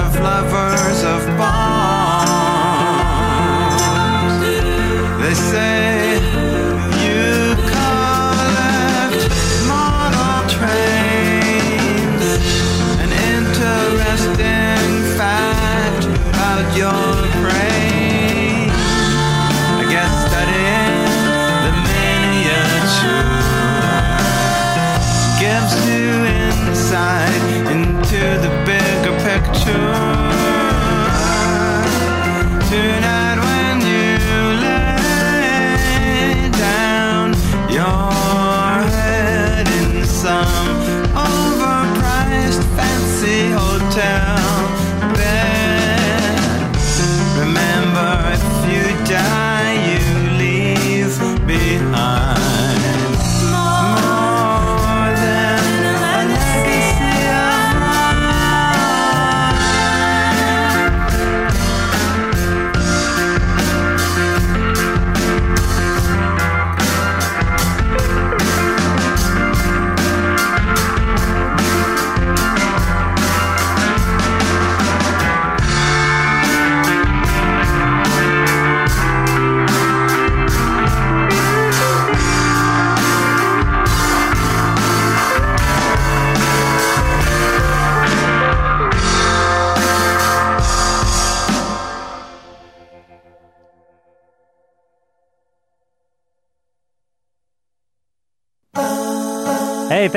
of 0.07 0.76